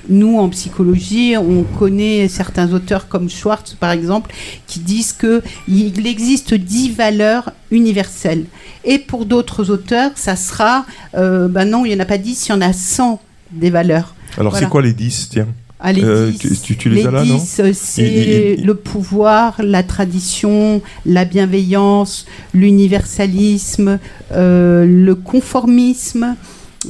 nous 0.09 0.37
en 0.37 0.49
psychologie, 0.49 1.35
on 1.37 1.63
connaît 1.63 2.27
certains 2.27 2.73
auteurs 2.73 3.07
comme 3.07 3.29
Schwartz, 3.29 3.75
par 3.79 3.91
exemple, 3.91 4.33
qui 4.67 4.79
disent 4.79 5.13
que 5.13 5.41
il 5.67 6.05
existe 6.07 6.53
dix 6.53 6.91
valeurs 6.91 7.51
universelles. 7.71 8.45
Et 8.83 8.97
pour 8.99 9.25
d'autres 9.25 9.69
auteurs, 9.69 10.11
ça 10.15 10.35
sera, 10.35 10.85
ben 11.13 11.65
non, 11.65 11.85
il 11.85 11.89
n'y 11.89 11.95
en 11.95 11.99
a 11.99 12.05
pas 12.05 12.17
dix, 12.17 12.47
il 12.47 12.51
y 12.51 12.53
en 12.53 12.61
a 12.61 12.73
100 12.73 13.21
des 13.51 13.69
valeurs. 13.69 14.15
Alors 14.37 14.51
Voilà. 14.51 14.65
c'est 14.65 14.71
quoi 14.71 14.81
les 14.81 14.93
10 14.93 15.29
Tiens? 15.29 15.47
Ah, 15.83 15.91
les 15.93 16.03
Euh, 16.03 16.29
10, 16.29 16.37
tu- 16.37 16.57
tu- 16.59 16.77
tu 16.77 16.89
les 16.89 17.07
as 17.07 17.11
là, 17.11 17.25
non 17.25 17.35
10, 17.37 17.59
euh, 17.59 17.71
c'est 17.73 18.55
le 18.63 18.75
pouvoir, 18.75 19.55
la 19.63 19.81
tradition, 19.81 20.79
la 21.07 21.25
bienveillance, 21.25 22.25
l'universalisme, 22.53 23.97
euh, 24.31 24.85
le 24.85 25.15
conformisme, 25.15 26.35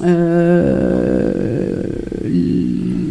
euh, 0.03 1.73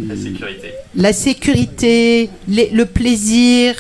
La 0.08 0.16
sécurité. 0.16 0.68
la 0.96 1.12
sécurité, 1.12 2.30
les- 2.48 2.70
le 2.72 2.84
plaisir, 2.84 3.74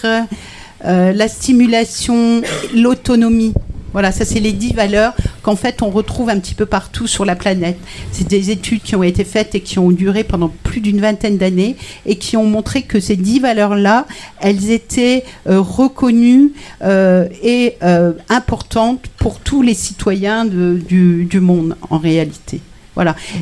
euh, 0.84 1.12
la 1.12 1.28
stimulation, 1.28 2.42
l'autonomie. 2.74 3.52
Voilà, 3.92 4.12
ça 4.12 4.24
c'est 4.24 4.40
les 4.40 4.52
dix 4.52 4.72
valeurs 4.72 5.14
qu'en 5.42 5.56
fait 5.56 5.82
on 5.82 5.90
retrouve 5.90 6.28
un 6.30 6.38
petit 6.38 6.54
peu 6.54 6.66
partout 6.66 7.06
sur 7.06 7.24
la 7.24 7.36
planète. 7.36 7.78
C'est 8.12 8.28
des 8.28 8.50
études 8.50 8.82
qui 8.82 8.94
ont 8.96 9.02
été 9.02 9.24
faites 9.24 9.54
et 9.54 9.60
qui 9.60 9.78
ont 9.78 9.90
duré 9.90 10.24
pendant 10.24 10.52
plus 10.62 10.80
d'une 10.80 11.00
vingtaine 11.00 11.38
d'années 11.38 11.76
et 12.06 12.16
qui 12.16 12.36
ont 12.36 12.46
montré 12.46 12.82
que 12.82 13.00
ces 13.00 13.16
dix 13.16 13.40
valeurs-là, 13.40 14.06
elles 14.40 14.70
étaient 14.70 15.24
euh, 15.48 15.60
reconnues 15.60 16.52
euh, 16.82 17.28
et 17.42 17.76
euh, 17.82 18.12
importantes 18.28 19.02
pour 19.18 19.40
tous 19.40 19.62
les 19.62 19.74
citoyens 19.74 20.44
du 20.44 21.40
monde 21.40 21.76
en 21.90 21.98
réalité. 21.98 22.60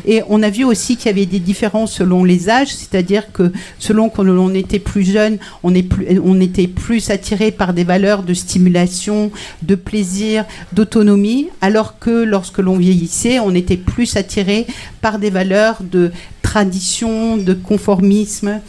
Et 0.06 0.22
on 0.28 0.42
a 0.42 0.50
vu 0.50 0.64
aussi 0.64 0.96
qu'il 0.96 1.06
y 1.06 1.10
avait 1.10 1.26
des 1.26 1.38
différences 1.38 1.92
selon 1.92 2.24
les 2.24 2.48
âges, 2.48 2.74
c'est-à-dire 2.74 3.32
que 3.32 3.52
selon 3.78 4.08
qu'on 4.08 4.24
l'on 4.24 4.54
était 4.54 4.78
plus 4.78 5.04
jeune, 5.04 5.38
on, 5.62 5.74
était 5.74 6.66
plus 6.66 7.10
attiré 7.10 7.50
par 7.50 7.72
des 7.72 7.84
valeurs 7.84 8.22
de 8.22 8.34
stimulation, 8.34 9.30
de 9.62 9.74
plaisir, 9.74 10.44
d'autonomie, 10.72 11.48
alors 11.60 11.98
que 11.98 12.24
lorsque 12.24 12.58
l'on 12.58 12.76
vieillissait, 12.76 13.38
on 13.38 13.54
était 13.54 13.76
plus 13.76 14.16
attiré 14.16 14.66
par 15.00 15.18
des 15.18 15.30
valeurs 15.30 15.78
de 15.82 16.10
tradition, 16.42 17.36
de 17.36 17.54
conformisme 17.54 18.60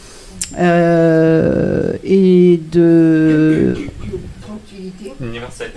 euh, 0.58 1.92
et 2.04 2.60
de. 2.72 3.74
Universel. 5.20 5.70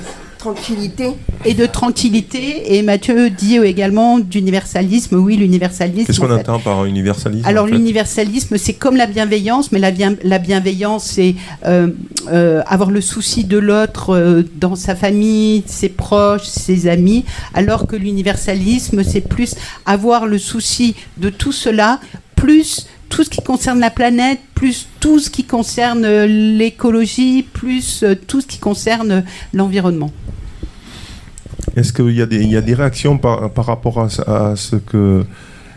Tranquillité. 0.44 1.12
et 1.46 1.54
de 1.54 1.66
tranquillité. 1.66 2.76
Et 2.76 2.82
Mathieu 2.82 3.30
dit 3.30 3.58
également 3.58 4.20
d'universalisme. 4.20 5.16
Oui, 5.16 5.38
l'universalisme. 5.38 6.06
Qu'est-ce 6.08 6.20
qu'on 6.20 6.28
fait. 6.28 6.34
entend 6.34 6.60
par 6.60 6.84
universalisme 6.84 7.48
Alors 7.48 7.64
en 7.64 7.68
fait 7.68 7.74
l'universalisme, 7.76 8.58
c'est 8.58 8.74
comme 8.74 8.98
la 8.98 9.06
bienveillance, 9.08 9.72
mais 9.72 9.80
la, 9.80 9.92
bien- 9.92 10.16
la 10.24 10.40
bienveillance, 10.40 11.06
c'est 11.06 11.36
euh, 11.66 11.88
euh, 12.30 12.62
avoir 12.68 12.92
le 12.92 13.00
souci 13.00 13.46
de 13.46 13.58
l'autre 13.58 14.10
euh, 14.14 14.44
dans 14.60 14.76
sa 14.76 14.96
famille, 14.96 15.64
ses 15.66 15.88
proches, 15.90 16.44
ses 16.44 16.88
amis, 16.88 17.24
alors 17.54 17.88
que 17.88 17.96
l'universalisme, 17.96 19.02
c'est 19.04 19.22
plus 19.22 19.56
avoir 19.86 20.26
le 20.26 20.38
souci 20.38 20.96
de 21.18 21.30
tout 21.30 21.54
cela, 21.54 22.00
plus 22.36 22.88
tout 23.16 23.24
ce 23.24 23.30
qui 23.30 23.42
concerne 23.44 23.80
la 23.80 23.92
planète, 23.92 24.40
plus 24.56 24.88
tout 25.00 25.20
ce 25.20 25.30
qui 25.30 25.44
concerne 25.44 26.04
euh, 26.04 26.26
l'écologie, 26.26 27.44
plus 27.44 28.02
euh, 28.04 28.16
tout 28.16 28.42
ce 28.42 28.48
qui 28.48 28.58
concerne 28.58 29.24
l'environnement. 29.54 30.12
Est-ce 31.76 31.94
qu'il 31.94 32.12
y, 32.12 32.22
a 32.22 32.26
des- 32.26 32.42
il 32.42 32.52
y 32.52 32.58
a 32.58 32.62
des 32.62 32.74
réactions 32.74 33.18
par, 33.20 33.52
par 33.52 33.66
rapport 33.68 34.00
à, 34.02 34.10
ce- 34.10 34.22
à 34.24 34.56
ce 34.56 34.76
que 34.78 35.24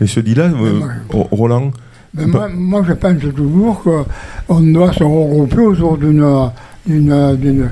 et 0.01 0.07
se 0.07 0.19
dit 0.19 0.33
là, 0.35 0.45
euh, 0.45 0.79
Ro- 1.09 1.27
Roland? 1.31 1.71
moi, 2.13 2.47
moi, 2.49 2.83
je 2.87 2.93
pense 2.93 3.19
toujours 3.35 3.83
qu'on 3.83 4.59
doit 4.61 4.93
se 4.93 5.03
regrouper 5.03 5.59
autour 5.61 5.97
d'une 5.97 6.49
d'une- 6.87 7.69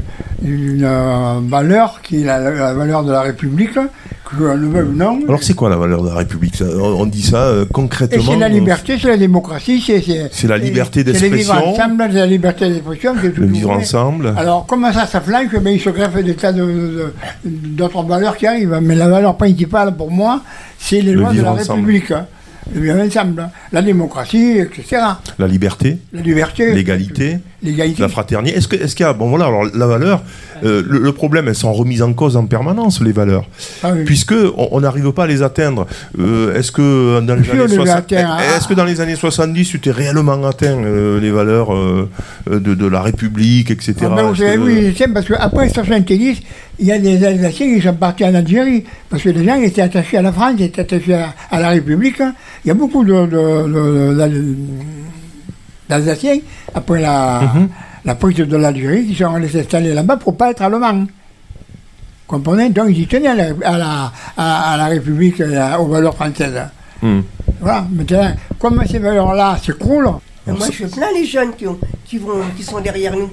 euh, 0.84 1.40
valeur 1.48 2.02
qui 2.02 2.22
est 2.22 2.26
la, 2.26 2.40
la 2.40 2.74
valeur 2.74 3.04
de 3.04 3.12
la 3.12 3.22
République, 3.22 3.74
que 3.74 4.44
le 4.44 4.68
veuille 4.68 4.88
ou 4.90 4.94
non. 4.94 5.20
Alors 5.28 5.44
c'est 5.44 5.54
quoi 5.54 5.70
la 5.70 5.76
valeur 5.78 6.02
de 6.04 6.10
la 6.10 6.16
République? 6.16 6.56
Ça, 6.56 6.66
on, 6.66 7.02
on 7.02 7.06
dit 7.06 7.22
ça 7.22 7.38
euh, 7.44 7.66
concrètement. 7.72 8.24
c'est 8.34 8.40
la 8.40 8.48
on- 8.48 8.50
liberté, 8.50 8.98
c'est 9.02 9.08
la 9.08 9.18
démocratie, 9.18 9.82
c'est 9.86 10.02
C'est 10.32 10.48
la 10.48 10.58
liberté 10.58 11.04
c'est 11.06 11.12
le 11.30 11.36
vivre 11.36 11.54
d'expression. 11.54 11.74
ensemble, 11.74 12.04
c'est 12.12 12.18
la 12.18 12.26
liberté 12.26 12.70
d'expression. 12.70 13.14
Le 13.14 13.46
vivre 13.46 13.70
ensemble. 13.72 14.34
Alors, 14.38 14.66
comment 14.66 14.92
ça, 14.92 15.06
ça 15.06 15.22
flanque 15.22 15.58
ben, 15.62 15.72
Il 15.72 15.80
se 15.80 15.90
greffe 15.90 16.22
des 16.24 16.36
tas 16.36 16.52
d'autres 16.54 18.04
valeurs 18.04 18.36
qui 18.38 18.48
arrivent. 18.48 18.80
Mais 18.82 18.96
la 18.96 19.08
valeur 19.08 19.38
principale 19.38 19.96
pour 19.96 20.12
moi, 20.12 20.42
c'est 20.80 21.02
les 21.02 21.14
Le 21.14 21.22
lois 21.22 21.34
de 21.34 21.42
la 21.42 21.52
ensemble. 21.54 21.82
République. 21.86 22.12
hein. 22.12 22.26
Le 22.74 22.82
vivre 22.82 23.00
ensemble. 23.00 23.48
La 23.72 23.84
démocratie, 23.84 24.58
etc. 24.58 24.98
La 25.38 25.48
liberté, 25.48 26.00
La 26.12 26.22
liberté. 26.22 26.74
l'égalité, 26.74 27.38
L'égalité. 27.66 28.02
la 28.02 28.10
fraternité. 28.10 28.56
Est-ce 28.58 28.68
qu'il 28.96 29.06
y 29.06 29.10
a 29.10 29.14
bon 29.14 29.28
voilà 29.30 29.46
alors 29.46 29.66
la 29.74 29.88
valeur 29.88 30.24
euh, 30.64 30.82
le, 30.88 31.00
le 31.00 31.12
problème 31.12 31.48
elles 31.50 31.56
sont 31.56 31.74
remises 31.74 32.02
en 32.02 32.14
cause 32.14 32.38
en 32.38 32.46
permanence 32.46 33.02
les 33.02 33.12
valeurs 33.12 33.46
Ah 33.84 33.92
oui. 33.94 34.04
puisque 34.06 34.34
on 34.58 34.80
n'arrive 34.80 35.12
pas 35.12 35.24
à 35.24 35.28
les 35.28 35.42
atteindre. 35.44 35.86
Euh, 36.20 36.56
est-ce 36.58 36.72
que 36.72 37.20
dans 37.22 37.36
les 37.36 37.50
années 37.50 37.68
les 37.68 37.76
60 37.76 37.90
atteint, 37.98 38.38
est-ce 38.56 38.68
que 38.68 38.74
dans 38.74 38.86
les 38.86 39.02
années 39.02 39.16
70 39.16 39.66
tu 39.70 39.80
t'es 39.80 39.92
réellement 39.92 40.44
atteint 40.46 40.78
euh, 40.78 41.20
les 41.20 41.32
valeurs 41.32 41.74
euh, 41.74 42.10
de, 42.50 42.74
de 42.76 42.88
la 42.88 43.02
République 43.02 43.72
etc. 43.72 43.94
Ah 44.04 44.10
ben, 44.16 44.24
vous 44.24 44.34
Est-ce 44.34 44.44
savez, 44.44 44.56
que- 44.58 44.62
oui, 44.62 44.92
je 44.92 44.98
sais, 44.98 45.08
parce 45.08 45.28
qu'après 45.28 45.70
70, 45.70 46.38
il 46.80 46.86
y 46.86 46.92
a 46.92 47.00
des 47.00 47.24
Alsaciens 47.26 47.74
qui 47.76 47.82
sont 47.82 47.94
partis 47.94 48.26
en 48.26 48.34
Algérie, 48.36 48.84
parce 49.10 49.24
que 49.24 49.30
les 49.30 49.44
gens 49.46 49.56
étaient 49.62 49.82
attachés 49.82 50.18
à 50.18 50.22
la 50.22 50.32
France, 50.32 50.60
étaient 50.60 50.82
attachés 50.82 51.14
à, 51.16 51.34
à 51.52 51.60
la 51.60 51.70
République. 51.70 52.20
hein. 52.22 52.34
Il 52.64 52.68
y 52.70 52.72
a 52.72 52.74
beaucoup 52.74 53.04
de, 53.04 53.14
de- 53.14 53.28
de- 53.28 54.18
d'Al- 54.18 54.56
d'Alsaciens, 55.90 56.40
après 56.74 57.02
la, 57.02 57.42
Mhm. 57.42 57.70
la 58.06 58.16
prise 58.16 58.38
de 58.38 58.58
l'Algérie, 58.58 59.06
qui 59.08 59.16
sont 59.16 59.34
allés 59.34 59.50
s'installer 59.50 59.94
là-bas 59.94 60.18
pour 60.18 60.34
ne 60.34 60.38
pas 60.38 60.52
être 60.52 60.62
allemands. 60.62 61.06
Comprenez? 62.28 62.70
Donc 62.70 62.88
ils 62.90 63.02
y 63.02 63.08
tenaient 63.08 63.28
à 63.28 63.36
la, 63.36 63.46
à 63.64 63.78
la, 63.78 64.12
à- 64.38 64.74
à 64.74 64.78
la 64.78 64.86
République, 64.88 65.40
à- 65.42 65.80
aux 65.80 65.88
valeurs 65.88 66.16
françaises. 66.16 66.60
Hmm. 67.02 67.22
Voilà, 67.62 67.86
maintenant, 67.92 68.32
comme 68.60 68.82
ces 68.90 69.00
valeurs-là 69.00 69.58
s'écroulent, 69.64 70.10
Moi, 70.48 70.58
je 70.72 70.86
plains 70.86 71.08
les 71.16 71.26
jeunes 71.26 71.54
qui, 71.58 71.66
ont- 71.68 71.78
qui, 72.06 72.18
vont, 72.20 72.42
qui 72.56 72.64
sont 72.64 72.80
derrière 72.80 73.16
nous. 73.16 73.30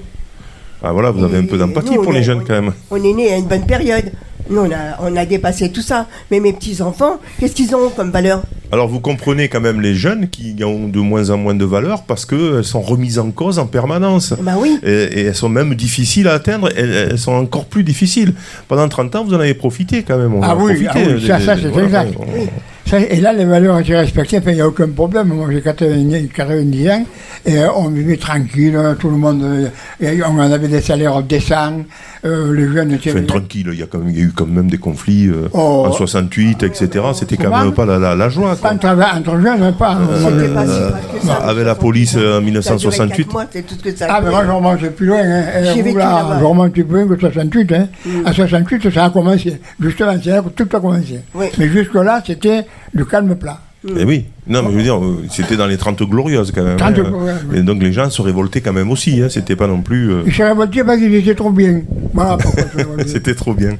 Ah 0.83 0.91
voilà, 0.91 1.11
vous 1.11 1.23
avez 1.23 1.37
un 1.37 1.45
peu 1.45 1.57
d'empathie 1.57 1.95
pour 1.95 2.11
les 2.11 2.23
jeunes 2.23 2.39
on- 2.41 2.45
quand 2.45 2.53
même. 2.53 2.73
On 2.91 2.95
est 3.03 3.13
né 3.13 3.33
à 3.33 3.37
une 3.37 3.45
bonne 3.45 3.65
période. 3.65 4.11
Nous, 4.49 4.59
on 4.59 4.71
a, 4.71 4.97
on 5.01 5.15
a 5.15 5.25
dépassé 5.25 5.69
tout 5.71 5.81
ça. 5.81 6.07
Mais 6.31 6.39
mes 6.39 6.53
petits-enfants, 6.53 7.19
qu'est-ce 7.39 7.53
qu'ils 7.55 7.73
ont 7.75 7.89
comme 7.89 8.11
valeur? 8.11 8.41
Alors 8.71 8.87
vous 8.87 8.99
comprenez 8.99 9.49
quand 9.49 9.61
même 9.61 9.81
les 9.81 9.93
jeunes 9.93 10.29
qui 10.29 10.55
ont 10.63 10.87
de 10.87 10.99
moins 10.99 11.29
en 11.29 11.37
moins 11.37 11.53
de 11.53 11.63
valeur 11.63 12.03
parce 12.03 12.25
qu'elles 12.25 12.63
sont 12.63 12.81
remises 12.81 13.19
en 13.19 13.29
cause 13.29 13.59
en 13.59 13.67
permanence. 13.67 14.33
Bah 14.41 14.53
oui. 14.57 14.79
Et, 14.83 14.89
et 14.91 15.21
elles 15.25 15.35
sont 15.35 15.47
même 15.49 15.75
difficiles 15.75 16.27
à 16.27 16.33
atteindre, 16.33 16.69
elles, 16.75 17.09
elles 17.11 17.19
sont 17.19 17.33
encore 17.33 17.65
plus 17.65 17.83
difficiles. 17.83 18.33
Pendant 18.67 18.89
30 18.89 19.15
ans, 19.15 19.23
vous 19.25 19.33
en 19.35 19.39
avez 19.39 19.53
profité 19.53 20.01
quand 20.01 20.17
même. 20.17 20.33
on 20.33 20.41
Ah 20.41 20.55
en 20.55 20.59
a 20.59 20.63
oui, 20.63 20.83
profité, 20.85 20.89
ah 20.93 21.13
oui, 21.15 21.21
des- 21.21 21.27
ça, 21.27 21.39
ça, 21.39 21.55
c'est 21.55 21.67
voilà, 21.67 21.85
exact. 22.05 22.15
on-. 22.19 22.47
Ça, 22.85 22.99
et 22.99 23.21
là, 23.21 23.31
les 23.33 23.45
valeurs 23.45 23.79
étaient 23.79 23.97
respectées, 23.97 24.39
il 24.45 24.53
n'y 24.55 24.61
a 24.61 24.67
aucun 24.67 24.89
problème. 24.89 25.27
Moi, 25.29 25.47
j'ai 25.51 25.61
90, 25.61 26.27
90 26.35 26.89
ans, 26.89 27.05
et 27.45 27.57
euh, 27.59 27.67
on 27.77 27.87
vivait 27.87 28.17
tranquille, 28.17 28.75
euh, 28.75 28.93
tout 28.95 29.09
le 29.09 29.15
monde, 29.15 29.41
euh, 29.43 29.67
et 30.01 30.21
on 30.23 30.37
avait 30.39 30.67
des 30.67 30.81
salaires 30.81 31.23
décents, 31.23 31.81
euh, 32.25 32.53
les 32.53 32.67
jeunes 32.73 32.91
étaient... 32.91 33.11
Enfin, 33.11 33.23
tranquille, 33.23 33.69
il 33.71 33.79
y, 33.79 33.83
a 33.83 33.85
quand 33.87 33.99
même, 33.99 34.09
il 34.09 34.17
y 34.17 34.21
a 34.21 34.23
eu 34.25 34.31
quand 34.35 34.45
même 34.45 34.69
des 34.69 34.77
conflits 34.77 35.27
euh, 35.27 35.47
Oh. 35.53 35.85
en 35.87 35.91
68, 35.93 36.63
etc. 36.63 36.89
C'était 37.13 37.37
quand 37.37 37.57
même 37.57 37.73
pas 37.73 37.85
la, 37.85 37.97
la, 37.99 38.15
la 38.15 38.29
joie. 38.29 38.55
quoi. 38.57 38.71
Entre, 38.73 38.85
entre 38.87 39.39
jeunes, 39.41 39.73
pas. 39.79 39.97
C'était 40.17 40.53
pas 40.53 40.65
si 40.67 40.79
mal 40.79 40.93
que 41.21 41.25
ça, 41.27 41.33
avec 41.35 41.65
la 41.65 41.75
police 41.75 42.15
euh, 42.17 42.39
en 42.41 42.61
Ça 42.61 42.73
a 42.73 42.77
duré 42.77 42.91
1968. 42.91 43.23
quatre 43.23 43.33
mois, 43.33 43.45
c'est 43.51 43.61
tout 43.65 43.75
ce 43.75 43.83
que 43.83 43.95
ça 43.95 44.05
a 44.05 44.17
Ah, 44.17 44.21
mais 44.21 44.29
moi, 44.29 44.43
je 44.45 44.51
remonte 44.51 44.89
plus 44.89 45.05
loin. 45.07 45.19
Hein. 45.23 45.43
Vous, 45.83 45.97
là, 45.97 46.37
je 46.39 46.43
remonte 46.45 46.71
plus 46.73 46.83
loin 46.83 47.07
que 47.07 47.19
68. 47.19 47.71
Hein. 47.71 47.87
À 48.25 48.33
68, 48.33 48.89
ça 48.93 49.05
a 49.05 49.09
commencé. 49.09 49.59
Justement, 49.79 50.13
c'est 50.21 50.29
là 50.31 50.41
que 50.41 50.49
tout 50.49 50.75
a 50.77 50.79
commencé. 50.79 51.19
Oui. 51.33 51.45
Mais 51.57 51.69
jusque-là, 51.69 52.21
c'était 52.25 52.65
du 52.93 53.05
calme 53.05 53.35
plat. 53.35 53.59
Eh 53.85 54.05
oui, 54.05 54.25
non, 54.47 54.63
mais 54.63 54.71
je 54.71 54.77
veux 54.77 54.83
dire, 54.83 54.97
euh, 55.03 55.25
c'était 55.29 55.57
dans 55.57 55.65
les 55.67 55.75
30 55.77 56.03
glorieuses 56.03 56.53
quand 56.55 56.63
même. 56.63 56.77
30 56.77 56.89
hein. 56.99 57.03
glorieuses, 57.03 57.45
oui. 57.51 57.57
Et 57.57 57.61
donc 57.63 57.83
les 57.83 57.91
gens 57.91 58.09
se 58.09 58.21
révoltaient 58.21 58.61
quand 58.61 58.71
même 58.71 58.89
aussi. 58.89 59.21
Hein. 59.21 59.27
C'était 59.29 59.57
pas 59.57 59.67
non 59.67 59.81
plus. 59.81 60.09
euh, 60.11 60.23
Ils 60.25 60.33
s'est 60.33 60.45
révolté 60.47 60.83
parce 60.85 60.99
qu'ils 60.99 61.13
étaient 61.15 61.35
trop 61.35 61.51
bien. 61.51 61.81
Voilà 62.13 62.37
pourquoi 62.37 62.63
ils 62.63 62.71
se 62.71 62.77
révoltaient. 62.77 63.07
C'était 63.09 63.35
trop 63.35 63.53
bien. 63.53 63.71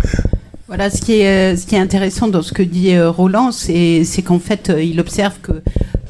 Voilà, 0.67 0.89
ce 0.89 1.01
qui 1.01 1.21
est, 1.21 1.53
euh, 1.53 1.55
ce 1.55 1.65
qui 1.65 1.75
est 1.75 1.79
intéressant 1.79 2.27
dans 2.27 2.41
ce 2.41 2.51
que 2.51 2.63
dit 2.63 2.95
euh, 2.95 3.09
Roland, 3.11 3.51
c'est 3.53 4.03
c'est 4.03 4.23
qu'en 4.23 4.39
fait, 4.39 4.69
euh, 4.69 4.83
il 4.83 4.99
observe 4.99 5.35
que 5.41 5.53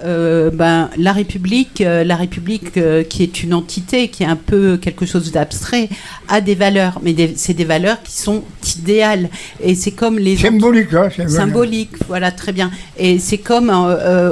euh, 0.04 0.50
ben, 0.52 0.90
la 0.98 1.14
République, 1.14 1.80
euh, 1.82 2.04
la 2.04 2.16
République 2.16 2.78
euh, 2.78 3.04
qui 3.04 3.24
est 3.24 3.42
une 3.44 3.54
entité, 3.54 4.10
qui 4.10 4.24
est 4.24 4.28
un 4.28 4.36
peu 4.36 4.76
quelque 4.78 5.06
chose 5.06 5.32
d'abstrait, 5.32 5.88
a 6.28 6.42
des 6.42 6.56
valeurs, 6.56 7.00
mais 7.02 7.16
c'est 7.36 7.54
des 7.54 7.64
valeurs 7.64 8.02
qui 8.04 8.14
sont 8.14 8.44
idéales. 8.78 9.30
Et 9.62 9.76
c'est 9.76 9.92
comme 9.92 10.20
les 10.20 10.36
Symbolique, 10.36 10.94
hein, 10.94 11.08
vrai. 11.08 11.30
symbolique, 11.30 11.92
voilà 12.08 12.32
très 12.32 12.52
bien. 12.52 12.70
Et 12.98 13.20
c'est 13.20 13.38
comme 13.38 13.72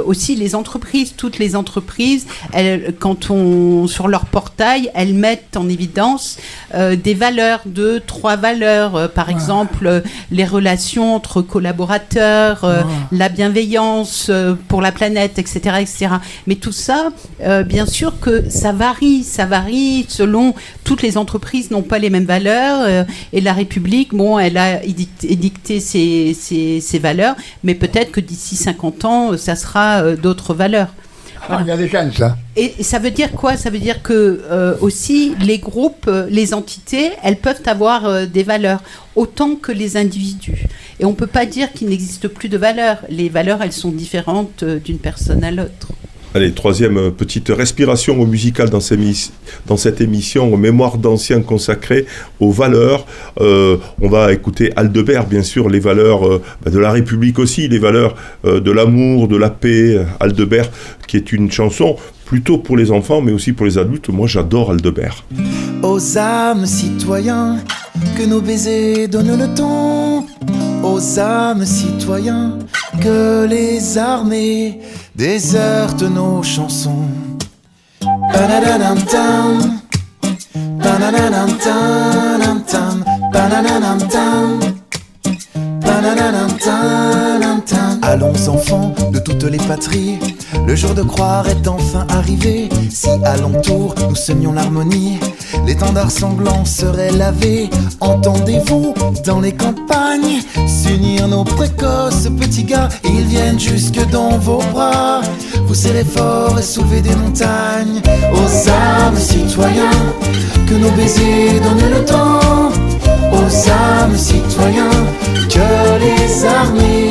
aussi 0.04 0.34
les 0.36 0.54
entreprises, 0.54 1.14
toutes 1.16 1.38
les 1.38 1.56
entreprises, 1.56 2.26
elles, 2.52 2.94
quand 2.98 3.30
on 3.30 3.86
sur 3.86 4.08
leur 4.08 4.26
portail, 4.26 4.90
elles 4.94 5.14
mettent 5.14 5.56
en 5.56 5.68
évidence 5.68 6.38
des 6.74 7.14
valeurs, 7.14 7.60
deux, 7.66 8.00
trois 8.00 8.36
valeurs, 8.36 9.10
par 9.12 9.30
exemple 9.30 10.02
les 10.30 10.44
relations 10.44 11.14
entre 11.14 11.42
collaborateurs, 11.42 12.66
la 13.10 13.28
bienveillance 13.28 14.30
pour 14.68 14.82
la 14.82 14.92
planète, 14.92 15.38
etc., 15.38 15.61
etc. 15.66 16.08
Mais 16.46 16.56
tout 16.56 16.72
ça, 16.72 17.10
euh, 17.42 17.62
bien 17.62 17.86
sûr 17.86 18.18
que 18.20 18.48
ça 18.50 18.72
varie, 18.72 19.22
ça 19.24 19.46
varie 19.46 20.06
selon 20.08 20.54
toutes 20.84 21.02
les 21.02 21.16
entreprises 21.16 21.70
n'ont 21.70 21.82
pas 21.82 21.98
les 21.98 22.10
mêmes 22.10 22.24
valeurs 22.26 22.80
euh, 22.82 23.04
et 23.32 23.40
la 23.40 23.52
République, 23.52 24.14
bon, 24.14 24.38
elle 24.38 24.56
a 24.58 24.82
édicté, 24.84 25.80
ses, 25.80 26.34
ses- 26.34 26.80
ses 26.80 26.98
valeurs, 26.98 27.36
mais 27.64 27.74
peut-être 27.74 28.10
que 28.12 28.20
d'ici 28.20 28.56
50 28.56 29.04
ans, 29.04 29.36
ça 29.36 29.56
sera 29.56 30.02
euh, 30.02 30.16
d'autres 30.16 30.54
valeurs. 30.54 30.88
Ah, 31.48 31.58
il 31.62 31.66
y 31.66 31.70
a 31.72 31.76
des 31.76 31.88
chances, 31.88 32.14
ça. 32.14 32.36
Et, 32.54 32.74
et 32.78 32.82
ça 32.84 33.00
veut 33.00 33.10
dire 33.10 33.32
quoi? 33.32 33.56
Ça 33.56 33.68
veut 33.68 33.80
dire 33.80 34.00
que 34.02 34.42
euh, 34.48 34.74
aussi 34.80 35.34
les 35.40 35.58
groupes, 35.58 36.04
euh, 36.06 36.26
les 36.30 36.54
entités, 36.54 37.10
elles 37.24 37.38
peuvent 37.38 37.62
avoir 37.66 38.04
euh, 38.06 38.26
des 38.26 38.44
valeurs 38.44 38.80
autant 39.16 39.56
que 39.56 39.72
les 39.72 39.96
individus. 39.96 40.66
Et 41.02 41.04
on 41.04 41.14
peut 41.14 41.26
pas 41.26 41.46
dire 41.46 41.72
qu'il 41.72 41.88
n'existe 41.88 42.28
plus 42.28 42.48
de 42.48 42.56
valeurs. 42.56 42.98
Les 43.08 43.28
valeurs, 43.28 43.60
elles 43.60 43.72
sont 43.72 43.90
différentes 43.90 44.62
euh, 44.62 44.78
d'une 44.78 44.98
personne 44.98 45.42
à 45.42 45.50
l'autre. 45.50 45.88
Allez, 46.34 46.52
troisième 46.52 46.96
euh, 46.96 47.10
petite 47.10 47.48
respiration 47.50 48.18
au 48.18 48.24
musical 48.24 48.70
dans, 48.70 48.80
ces 48.80 48.96
dans 49.66 49.76
cette 49.76 50.00
émission 50.00 50.56
Mémoire 50.56 50.96
d'anciens 50.96 51.42
consacrée 51.42 52.06
aux 52.40 52.52
valeurs. 52.52 53.04
Euh, 53.40 53.76
on 54.00 54.08
va 54.08 54.32
écouter 54.32 54.72
Aldebert, 54.76 55.26
bien 55.26 55.42
sûr, 55.42 55.68
les 55.68 55.80
valeurs 55.80 56.26
euh, 56.26 56.42
bah, 56.64 56.70
de 56.70 56.78
la 56.78 56.90
République 56.90 57.38
aussi, 57.38 57.68
les 57.68 57.78
valeurs 57.78 58.14
euh, 58.46 58.60
de 58.60 58.70
l'amour, 58.70 59.28
de 59.28 59.36
la 59.36 59.50
paix. 59.50 60.06
Aldebert, 60.20 60.70
qui 61.06 61.18
est 61.18 61.32
une 61.32 61.50
chanson 61.50 61.96
plutôt 62.24 62.56
pour 62.56 62.78
les 62.78 62.90
enfants, 62.90 63.20
mais 63.20 63.32
aussi 63.32 63.52
pour 63.52 63.66
les 63.66 63.76
adultes. 63.76 64.08
Moi, 64.08 64.26
j'adore 64.26 64.70
Aldebert. 64.70 65.24
Aux 65.82 66.16
âmes 66.16 66.64
citoyens, 66.64 67.58
que 68.16 68.24
nos 68.24 68.40
baisers 68.40 69.08
donnent 69.08 69.38
le 69.38 69.54
ton. 69.54 70.26
Aux 70.82 71.18
âmes 71.18 71.64
citoyens, 71.64 72.58
que 73.00 73.46
les 73.48 73.98
armées 73.98 74.80
désertent 75.14 76.02
nos 76.02 76.42
chansons. 76.42 77.06
Allons 88.02 88.48
enfants 88.48 88.92
de 89.12 89.18
toutes 89.18 89.44
les 89.44 89.58
patries, 89.58 90.18
le 90.66 90.74
jour 90.74 90.94
de 90.94 91.02
croire 91.02 91.48
est 91.48 91.66
enfin 91.68 92.06
arrivé. 92.08 92.68
Si 92.90 93.08
alentour 93.24 93.94
nous 94.08 94.16
semions 94.16 94.52
l'harmonie, 94.52 95.18
l'étendard 95.66 96.10
sanglant 96.10 96.64
serait 96.64 97.10
lavé. 97.10 97.70
Entendez-vous 98.00 98.94
dans 99.24 99.40
les 99.40 99.52
campagnes 99.52 100.40
s'unir 100.66 101.28
nos 101.28 101.44
précoces 101.44 102.28
petits 102.38 102.64
gars 102.64 102.88
Ils 103.04 103.26
viennent 103.26 103.60
jusque 103.60 104.00
dans 104.10 104.38
vos 104.38 104.62
bras, 104.72 105.20
vous 105.66 105.74
serrez 105.74 106.04
fort 106.04 106.58
et 106.58 106.62
soulevez 106.62 107.00
des 107.00 107.14
montagnes. 107.16 108.00
Aux 108.32 108.68
âmes 108.68 109.18
citoyens, 109.18 109.90
que 110.68 110.74
nos 110.74 110.90
baisers 110.92 111.60
donnent 111.60 111.90
le 111.90 112.04
temps. 112.04 112.70
Aux 113.32 113.70
âmes 113.70 114.16
citoyens, 114.16 114.90
que 115.48 115.98
les 116.00 116.44
armées 116.44 117.10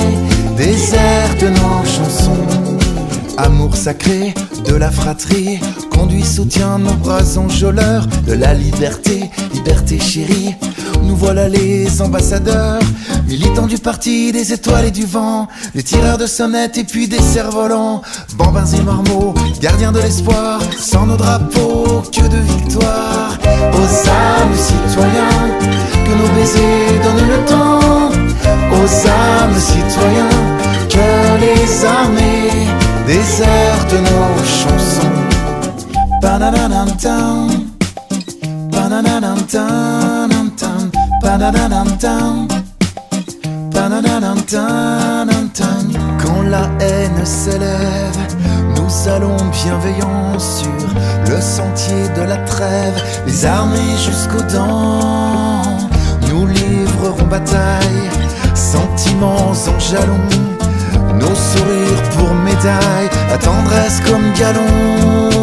désertent 0.58 1.43
nos 1.43 1.86
chansons. 1.86 2.61
Amour 3.43 3.75
sacré 3.75 4.36
de 4.67 4.75
la 4.75 4.91
fratrie, 4.91 5.60
conduit, 5.89 6.23
soutient 6.23 6.77
nos 6.77 6.93
bras 6.93 7.39
enjôleurs 7.39 8.06
de 8.27 8.34
la 8.34 8.54
liberté, 8.54 9.32
liberté 9.51 9.97
chérie. 9.99 10.54
Nous 11.01 11.15
voilà 11.15 11.49
les 11.49 12.04
ambassadeurs, 12.04 12.84
militants 13.27 13.65
du 13.65 13.80
parti 13.80 14.32
des 14.32 14.54
étoiles 14.54 14.86
et 14.86 14.91
du 14.91 15.06
vent, 15.06 15.47
les 15.73 15.82
tireurs 15.82 16.19
de 16.19 16.27
sonnettes 16.27 16.77
et 16.77 16.84
puis 16.84 17.08
des 17.08 17.19
cerfs-volants, 17.19 18.04
bambins 18.36 18.67
et 18.67 18.82
marmots, 18.84 19.34
gardiens 19.60 19.91
de 19.91 19.99
l'espoir, 19.99 20.62
sans 20.77 21.08
nos 21.08 21.17
drapeaux, 21.17 22.04
que 22.13 22.21
de 22.21 22.38
victoire. 22.38 23.39
Aux 23.73 24.08
âmes 24.08 24.56
citoyens, 24.56 25.49
que 26.06 26.12
nos 26.12 26.30
baisers 26.36 27.01
donnent 27.04 27.27
le 27.27 27.45
temps, 27.47 28.12
aux 28.71 29.08
âmes 29.08 29.60
citoyens, 29.60 30.30
que 30.89 31.39
les 31.41 31.86
armées 31.86 32.81
désertent 33.12 34.00
nos 34.10 34.34
chansons. 34.60 35.15
Quand 46.24 46.41
la 46.43 46.65
haine 46.80 47.26
s'élève, 47.26 48.21
nous 48.76 48.91
allons 49.10 49.38
bienveillants 49.60 50.39
sur 50.39 50.82
le 51.30 51.41
sentier 51.41 52.04
de 52.15 52.21
la 52.21 52.38
trêve, 52.38 52.97
les 53.26 53.45
armées 53.45 53.97
jusqu'aux 54.08 54.47
dents. 54.58 55.89
Nous 56.30 56.47
livrerons 56.47 57.28
bataille, 57.30 58.10
sentiments 58.54 59.52
en 59.52 59.80
jalons. 59.80 60.61
Nos 61.21 61.36
sourires 61.36 62.01
pour 62.17 62.34
médaille, 62.34 63.10
la 63.29 63.38
tendresse 63.38 64.01
comme 64.01 64.34
galon. 64.34 65.40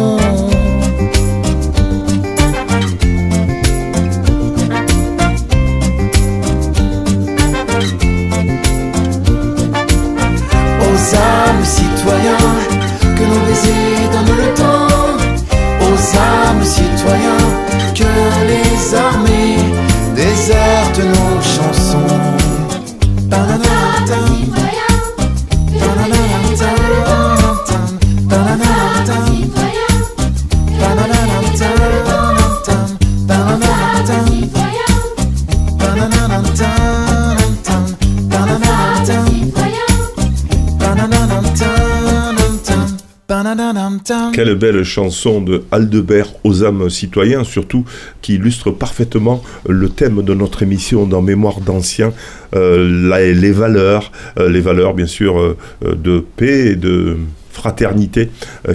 Quelle 44.33 44.55
belle 44.55 44.83
chanson 44.83 45.41
de 45.41 45.63
Aldebert 45.71 46.27
aux 46.43 46.63
âmes 46.63 46.89
citoyens, 46.89 47.43
surtout 47.43 47.85
qui 48.21 48.35
illustre 48.35 48.71
parfaitement 48.71 49.43
le 49.67 49.89
thème 49.89 50.23
de 50.23 50.33
notre 50.33 50.63
émission 50.63 51.05
dans 51.05 51.21
Mémoire 51.21 51.61
d'anciens, 51.61 52.13
euh, 52.55 53.33
les 53.33 53.51
valeurs, 53.51 54.11
euh, 54.37 54.49
les 54.49 54.61
valeurs 54.61 54.93
bien 54.93 55.05
sûr 55.05 55.39
euh, 55.39 55.57
de 55.81 56.25
paix 56.35 56.71
et 56.71 56.75
de 56.75 57.17
fraternité 57.51 58.29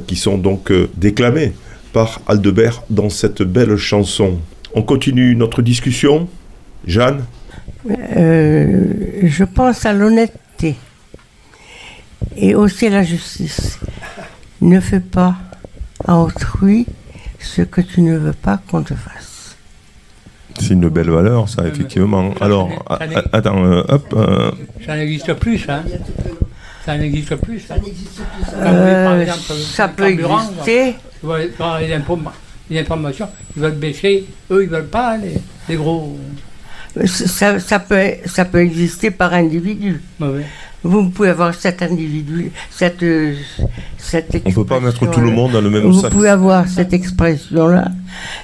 qui 0.06 0.16
sont 0.16 0.36
donc 0.36 0.70
déclamées 0.96 1.52
par 1.92 2.20
Aldebert 2.26 2.82
dans 2.90 3.08
cette 3.08 3.42
belle 3.42 3.76
chanson. 3.76 4.38
On 4.74 4.82
continue 4.82 5.34
notre 5.36 5.62
discussion. 5.62 6.28
Jeanne? 6.86 7.24
Euh, 8.16 8.92
je 9.24 9.44
pense 9.44 9.84
à 9.84 9.92
l'honnêteté 9.92 10.76
et 12.36 12.54
aussi 12.54 12.86
à 12.86 12.90
la 12.90 13.02
justice. 13.02 13.78
Ne 14.60 14.80
fais 14.80 15.00
pas 15.00 15.36
à 16.06 16.16
autrui 16.18 16.86
ce 17.38 17.62
que 17.62 17.80
tu 17.80 18.00
ne 18.00 18.16
veux 18.16 18.32
pas 18.32 18.58
qu'on 18.70 18.82
te 18.82 18.94
fasse. 18.94 19.56
C'est 20.60 20.70
une 20.74 20.88
belle 20.88 21.10
valeur, 21.10 21.48
ça, 21.48 21.66
effectivement. 21.66 22.32
Alors, 22.40 22.70
a- 22.88 22.98
ça 22.98 23.06
n'est- 23.06 23.16
a- 23.16 23.24
attends, 23.32 23.64
euh, 23.64 23.82
hop. 23.88 24.14
euh, 24.16 24.50
Ça 24.86 24.96
n'existe 24.96 25.34
plus, 25.34 25.58
ça. 25.58 25.82
Ça 26.86 26.96
n'existe 26.96 27.34
plus, 27.36 27.60
ça. 27.60 27.74
Euh, 28.56 29.26
ça 29.26 29.88
peut 29.88 30.04
exister. 30.10 30.94
Tu 31.20 31.26
vois, 31.26 31.38
les, 31.40 31.92
inform- 31.94 32.30
les 32.70 32.78
informations, 32.78 33.28
ils 33.56 33.62
veulent 33.62 33.72
baisser. 33.72 34.26
Eux, 34.50 34.62
ils 34.62 34.68
veulent 34.68 34.86
pas, 34.86 35.16
les, 35.16 35.34
les 35.68 35.76
gros. 35.76 36.16
Ça, 37.06 37.58
ça 37.58 37.78
peut, 37.80 38.00
ça 38.26 38.44
peut 38.44 38.60
exister 38.60 39.10
par 39.10 39.32
individu. 39.34 40.00
Mauvais. 40.20 40.44
Vous 40.82 41.08
pouvez 41.08 41.30
avoir 41.30 41.54
cet 41.54 41.82
individu, 41.82 42.50
cette, 42.70 43.02
euh, 43.02 43.34
cette 43.96 44.36
On 44.44 44.52
peut 44.52 44.64
pas 44.66 44.80
mettre 44.80 44.98
tout 44.98 45.04
le 45.06 45.08
expression-là. 45.10 45.34
monde 45.34 45.52
dans 45.52 45.60
le 45.62 45.70
même 45.70 45.82
Vous 45.84 46.00
sac. 46.02 46.10
pouvez 46.12 46.28
avoir 46.28 46.68
cette 46.68 46.92
expression-là, 46.92 47.88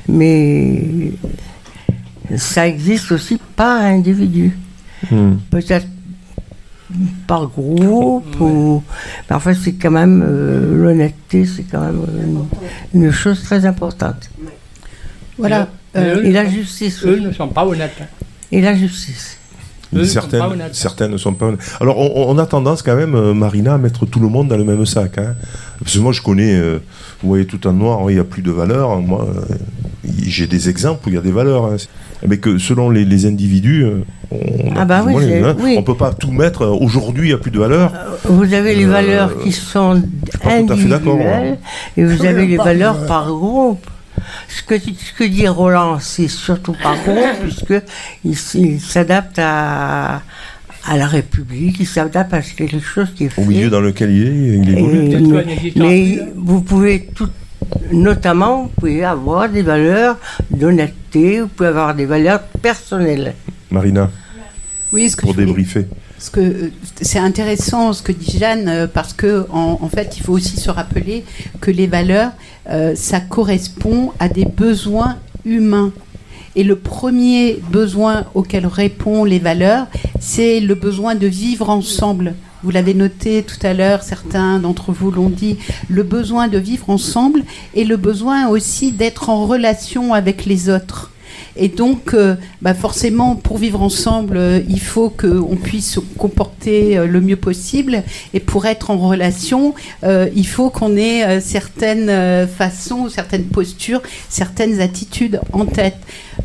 mais 0.09 1.13
ça 2.37 2.67
existe 2.67 3.13
aussi 3.13 3.39
par 3.57 3.83
individu. 3.83 4.57
Hmm. 5.11 5.35
Peut-être 5.51 5.87
par 7.27 7.47
groupe 7.47 8.41
ou 8.41 8.83
parfois 9.29 9.55
c'est 9.55 9.75
quand 9.75 9.93
même 9.93 10.25
euh, 10.27 10.75
l'honnêteté 10.83 11.47
c'est 11.47 11.63
quand 11.63 11.81
même 11.81 12.05
une, 12.93 13.03
une 13.05 13.13
chose 13.13 13.43
très 13.45 13.65
importante 13.65 14.29
Voilà. 15.39 15.69
Et 15.95 15.99
eux, 16.01 16.27
et 16.27 16.33
la 16.33 16.47
justice 16.49 17.05
Eux 17.05 17.21
ne 17.21 17.33
sont 17.33 17.49
pas 17.49 17.65
honnêtes. 17.65 18.03
Et 18.53 18.61
la 18.61 18.75
justice 18.75 19.37
Eux 19.95 19.99
ne 20.01 20.05
certaines, 20.05 21.11
ne 21.11 21.17
sont 21.17 21.35
pas 21.35 21.47
honnêtes. 21.47 21.61
Alors, 21.81 21.99
on, 21.99 22.31
on 22.31 22.39
a 22.39 22.47
tendance 22.47 22.83
quand 22.83 22.95
même, 22.97 23.15
euh, 23.15 23.35
Marina, 23.35 23.75
à 23.75 23.79
mettre 23.79 24.07
tout 24.07 24.21
le 24.21 24.29
monde 24.29 24.49
dans 24.49 24.57
le 24.57 24.65
même 24.65 24.87
sac. 24.87 25.19
hein. 25.19 25.35
Parce 25.81 25.95
que 25.95 26.01
moi, 26.01 26.13
je 26.13 26.21
connais, 26.23 26.55
euh, 26.55 26.79
vous 27.23 27.29
voyez, 27.29 27.45
tout 27.47 27.67
en 27.67 27.73
noir, 27.73 27.99
il 28.11 28.15
n'y 28.15 28.21
a 28.21 28.25
plus 28.25 28.43
de 28.43 28.53
valeur. 28.53 29.01
Moi, 29.01 29.27
euh, 29.29 29.55
j'ai 30.23 30.47
des 30.47 30.69
exemples 30.69 31.09
où 31.09 31.11
il 31.11 31.15
y 31.17 31.19
a 31.19 31.23
des 31.23 31.33
valeurs, 31.33 31.65
hein. 31.67 31.77
mais 32.27 32.39
que 32.39 32.59
selon 32.59 32.89
les, 32.91 33.05
les 33.05 33.27
individus, 33.27 33.85
on 34.31 34.39
Ah 34.77 34.85
bah 34.85 35.03
oui, 35.07 35.15
hein. 35.43 35.57
oui. 35.61 35.75
on 35.77 35.83
peut 35.83 35.97
pas 35.97 36.13
tout 36.13 36.31
mettre. 36.31 36.67
Aujourd'hui, 36.67 37.29
il 37.29 37.31
y 37.33 37.35
a 37.35 37.39
plus 37.39 37.51
de 37.51 37.59
valeurs. 37.59 37.93
Vous 38.25 38.55
avez 38.55 38.75
les 38.77 38.87
Euh, 38.87 38.91
valeurs 38.91 39.41
qui 39.43 39.51
sont 39.51 40.01
pas 40.43 40.63
tout 40.63 40.73
à 40.73 40.77
fait 40.77 40.85
d'accord, 40.89 41.15
individuelles 41.15 41.59
et 41.97 42.05
vous 42.05 42.25
avez 42.25 42.47
les 42.47 42.57
valeurs 42.57 43.07
par 43.07 43.27
groupe. 43.27 43.85
Ce 44.49 44.63
que, 44.63 44.75
tu- 44.75 44.95
ce 44.95 45.13
que 45.19 45.25
dit 45.25 45.47
Roland, 45.49 45.99
c'est 46.01 46.29
surtout 46.29 46.75
par 46.83 46.97
groupe, 47.03 47.19
puisque 47.43 47.75
il, 48.25 48.81
s'adapte 48.81 49.39
à, 49.39 50.23
à 50.87 50.97
la 50.97 51.07
République, 51.07 51.77
il 51.81 51.87
s'adapte 51.87 52.33
à 52.35 52.41
quelque 52.43 52.81
chose 52.81 53.09
qui 53.15 53.25
est 53.25 53.29
fait. 53.29 53.43
Au 53.43 53.45
milieu 53.45 53.71
dans 53.71 53.81
lequel 53.81 54.11
il 54.11 54.27
est, 54.27 54.59
il 54.59 54.79
évolue. 54.79 55.67
Et- 55.67 55.73
mais 55.79 56.21
vous 56.37 56.61
pouvez 56.63 57.07
tout, 57.15 57.29
notamment, 57.93 58.63
vous 58.65 58.69
pouvez 58.79 59.05
avoir 59.05 59.49
des 59.49 59.63
valeurs 59.63 60.17
d'honnêteté, 60.51 61.41
vous 61.43 61.49
pouvez 61.49 61.69
avoir 61.69 61.95
des 61.95 62.07
valeurs 62.07 62.41
personnelles. 62.43 63.35
Marina, 63.71 64.11
Oui, 64.93 65.09
ce 65.11 65.17
que 65.17 65.21
pour 65.23 65.31
je 65.31 65.35
voulais- 65.35 65.47
débriefer. 65.47 65.87
Ce 66.21 66.31
que 66.31 66.71
c'est 67.01 67.19
intéressant 67.19 67.93
ce 67.93 68.03
que 68.03 68.13
dit 68.13 68.39
Jeanne 68.39 68.69
euh, 68.69 68.87
parce 68.87 69.13
que 69.13 69.47
en, 69.51 69.79
en 69.81 69.89
fait 69.89 70.17
il 70.19 70.23
faut 70.23 70.35
aussi 70.35 70.57
se 70.59 70.71
rappeler 70.71 71.25
que 71.61 71.71
les 71.71 71.87
valeurs 71.87 72.33
euh, 72.69 72.95
ça 72.95 73.21
correspond 73.21 74.13
à 74.19 74.29
des 74.29 74.45
besoins 74.45 75.17
humains 75.45 75.93
et 76.57 76.63
le 76.63 76.77
premier 76.77 77.61
besoin 77.71 78.27
auquel 78.35 78.67
répondent 78.67 79.29
les 79.29 79.39
valeurs 79.39 79.87
c'est 80.21 80.61
le 80.61 80.75
besoin 80.75 81.15
de 81.15 81.27
vivre 81.27 81.71
ensemble 81.71 82.35
vous 82.63 82.71
l'avez 82.71 82.93
noté 82.93 83.43
tout 83.43 83.67
à 83.67 83.73
l'heure, 83.73 84.03
certains 84.03 84.59
d'entre 84.59 84.93
vous 84.93 85.11
l'ont 85.11 85.31
dit, 85.31 85.57
le 85.89 86.03
besoin 86.03 86.47
de 86.47 86.59
vivre 86.59 86.91
ensemble 86.91 87.43
et 87.73 87.85
le 87.85 87.97
besoin 87.97 88.49
aussi 88.49 88.93
d'être 88.93 89.31
en 89.31 89.47
relation 89.47 90.13
avec 90.13 90.45
les 90.45 90.69
autres. 90.69 91.11
Et 91.57 91.69
donc, 91.69 92.15
euh, 92.15 92.37
bah 92.63 92.75
forcément, 92.75 93.37
pour 93.37 93.59
vivre 93.59 93.83
ensemble, 93.83 94.37
euh, 94.37 94.61
il 94.69 94.81
faut 94.81 95.11
qu'on 95.11 95.57
puisse 95.57 95.95
se 95.95 96.01
comporter 96.01 96.97
euh, 96.97 97.07
le 97.07 97.21
mieux 97.21 97.37
possible. 97.37 98.03
Et 98.35 98.41
pour 98.41 98.67
être 98.67 98.91
en 98.91 98.99
relation, 98.99 99.75
il 100.03 100.47
faut 100.47 100.71
qu'on 100.71 100.97
ait 100.97 101.41
certaines 101.41 102.47
façons, 102.47 103.09
certaines 103.09 103.45
postures, 103.45 104.03
certaines 104.29 104.81
attitudes 104.81 105.41
en 105.53 105.67
tête. 105.67 105.97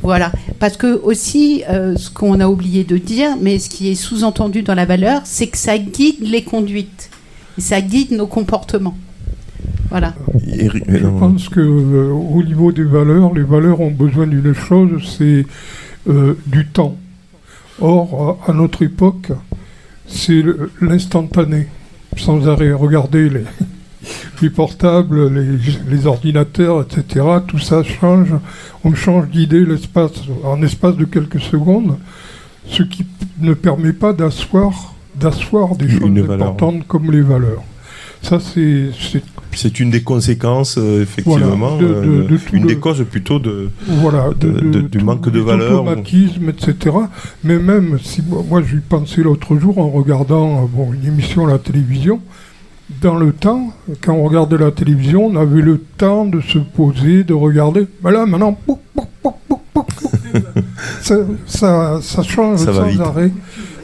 Voilà. 0.02 0.32
Parce 0.60 0.78
que 0.78 1.00
aussi, 1.02 1.64
ce 1.68 2.10
qu'on 2.10 2.40
a 2.40 2.48
oublié 2.48 2.84
de 2.84 2.98
dire, 2.98 3.38
mais 3.40 3.60
ce 3.60 3.70
qui 3.70 3.90
est 3.92 3.96
sous-entendu 3.96 4.62
dans 4.62 4.76
la 4.76 4.86
valeur, 4.86 5.22
c'est 5.26 5.48
que 5.48 5.58
ça 5.58 5.78
guide 5.78 6.22
les 6.22 6.44
conduites. 6.44 7.10
Ça 7.58 7.82
guide 7.82 8.12
nos 8.12 8.28
comportements. 8.28 8.96
Voilà. 9.90 10.14
Je 10.48 11.08
pense 11.20 11.50
que 11.50 11.60
euh, 11.60 12.12
au 12.12 12.44
niveau 12.44 12.72
des 12.72 12.84
valeurs, 12.84 13.34
les 13.34 13.44
valeurs 13.44 13.82
ont 13.82 13.92
besoin 13.92 14.28
d'une 14.28 14.54
chose, 14.54 15.16
c'est 15.18 15.46
euh, 16.10 16.34
du 16.48 16.66
temps. 16.68 16.96
Or, 17.82 18.40
à 18.48 18.54
notre 18.54 18.82
époque, 18.84 19.32
c'est 20.08 20.44
l'instantané, 20.82 21.68
sans 22.18 22.48
arrêt. 22.48 22.72
Regardez 22.72 23.30
les, 23.30 23.44
les 24.42 24.50
portables, 24.50 25.28
les, 25.34 25.58
les 25.90 26.06
ordinateurs, 26.08 26.82
etc. 26.82 27.26
Tout 27.48 27.60
ça 27.60 27.84
change. 27.84 28.30
On 28.84 28.94
change 28.96 29.30
d'idée 29.30 29.66
l'espace, 29.66 30.12
en 30.44 30.62
espace 30.62 30.96
de 30.96 31.06
quelques 31.06 31.42
secondes, 31.42 31.98
ce 32.68 32.84
qui 32.84 33.06
ne 33.40 33.54
permet 33.54 33.94
pas 33.94 34.14
d'asseoir, 34.14 34.94
d'asseoir 35.16 35.76
des 35.76 35.86
Une 35.86 36.00
choses 36.00 36.28
valeur. 36.28 36.48
importantes 36.48 36.88
comme 36.88 37.12
les 37.12 37.22
valeurs. 37.22 37.64
Ça, 38.22 38.40
c'est 38.40 38.90
c'est 39.54 39.80
une 39.80 39.90
des 39.90 40.02
conséquences, 40.04 40.78
euh, 40.78 41.04
effectivement, 41.04 41.78
Voilà, 41.78 41.78
de- 41.78 41.88
de- 41.88 41.94
euh, 41.94 42.28
de 42.28 42.40
une 42.52 42.64
le- 42.64 42.68
des 42.68 42.76
causes 42.78 43.06
plutôt 43.10 43.40
de, 43.40 43.70
voilà, 43.88 44.30
du 44.92 44.98
manque 45.00 45.30
de 45.30 45.40
valeur. 45.40 45.82
automatismes, 45.84 46.50
etc. 46.50 46.94
Mais 47.44 47.58
même 47.58 47.98
si 48.04 48.22
moi, 48.50 48.62
j'y 48.62 48.78
pensais 48.78 49.22
l'autre 49.22 49.58
jour 49.58 49.78
en 49.78 49.90
regardant 49.90 50.64
euh, 50.64 50.68
bon, 50.70 50.92
une 50.92 51.06
émission 51.08 51.48
à 51.48 51.52
la 51.52 51.60
télévision, 51.60 52.20
dans 53.02 53.16
le 53.16 53.32
temps, 53.32 53.72
quand 54.04 54.14
on 54.14 54.24
regardait 54.24 54.58
la 54.58 54.72
télévision, 54.72 55.28
on 55.28 55.36
avait 55.38 55.62
le 55.62 55.78
temps 55.98 56.26
de 56.26 56.42
se 56.42 56.58
poser, 56.60 57.24
de 57.24 57.34
regarder. 57.34 57.88
Mais 58.04 58.12
là, 58.12 58.26
maintenant, 58.26 58.58
ça, 61.02 61.16
ça, 61.46 62.00
ça 62.02 62.24
change 62.24 62.60
Ça 62.60 62.74
sans 62.74 63.00
arrêt. 63.02 63.32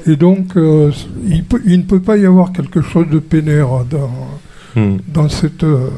Et 0.07 0.15
donc, 0.15 0.55
euh, 0.57 0.91
il, 1.27 1.43
peut- 1.43 1.61
il 1.65 1.77
ne 1.79 1.83
peut 1.83 1.99
pas 2.01 2.17
y 2.17 2.25
avoir 2.25 2.51
quelque 2.53 2.81
chose 2.81 3.07
de 3.09 3.19
pénère 3.19 3.67
dans, 3.89 4.11
Hmm. 4.75 4.97
dans 5.13 5.27
cette, 5.27 5.63
euh, 5.65 5.89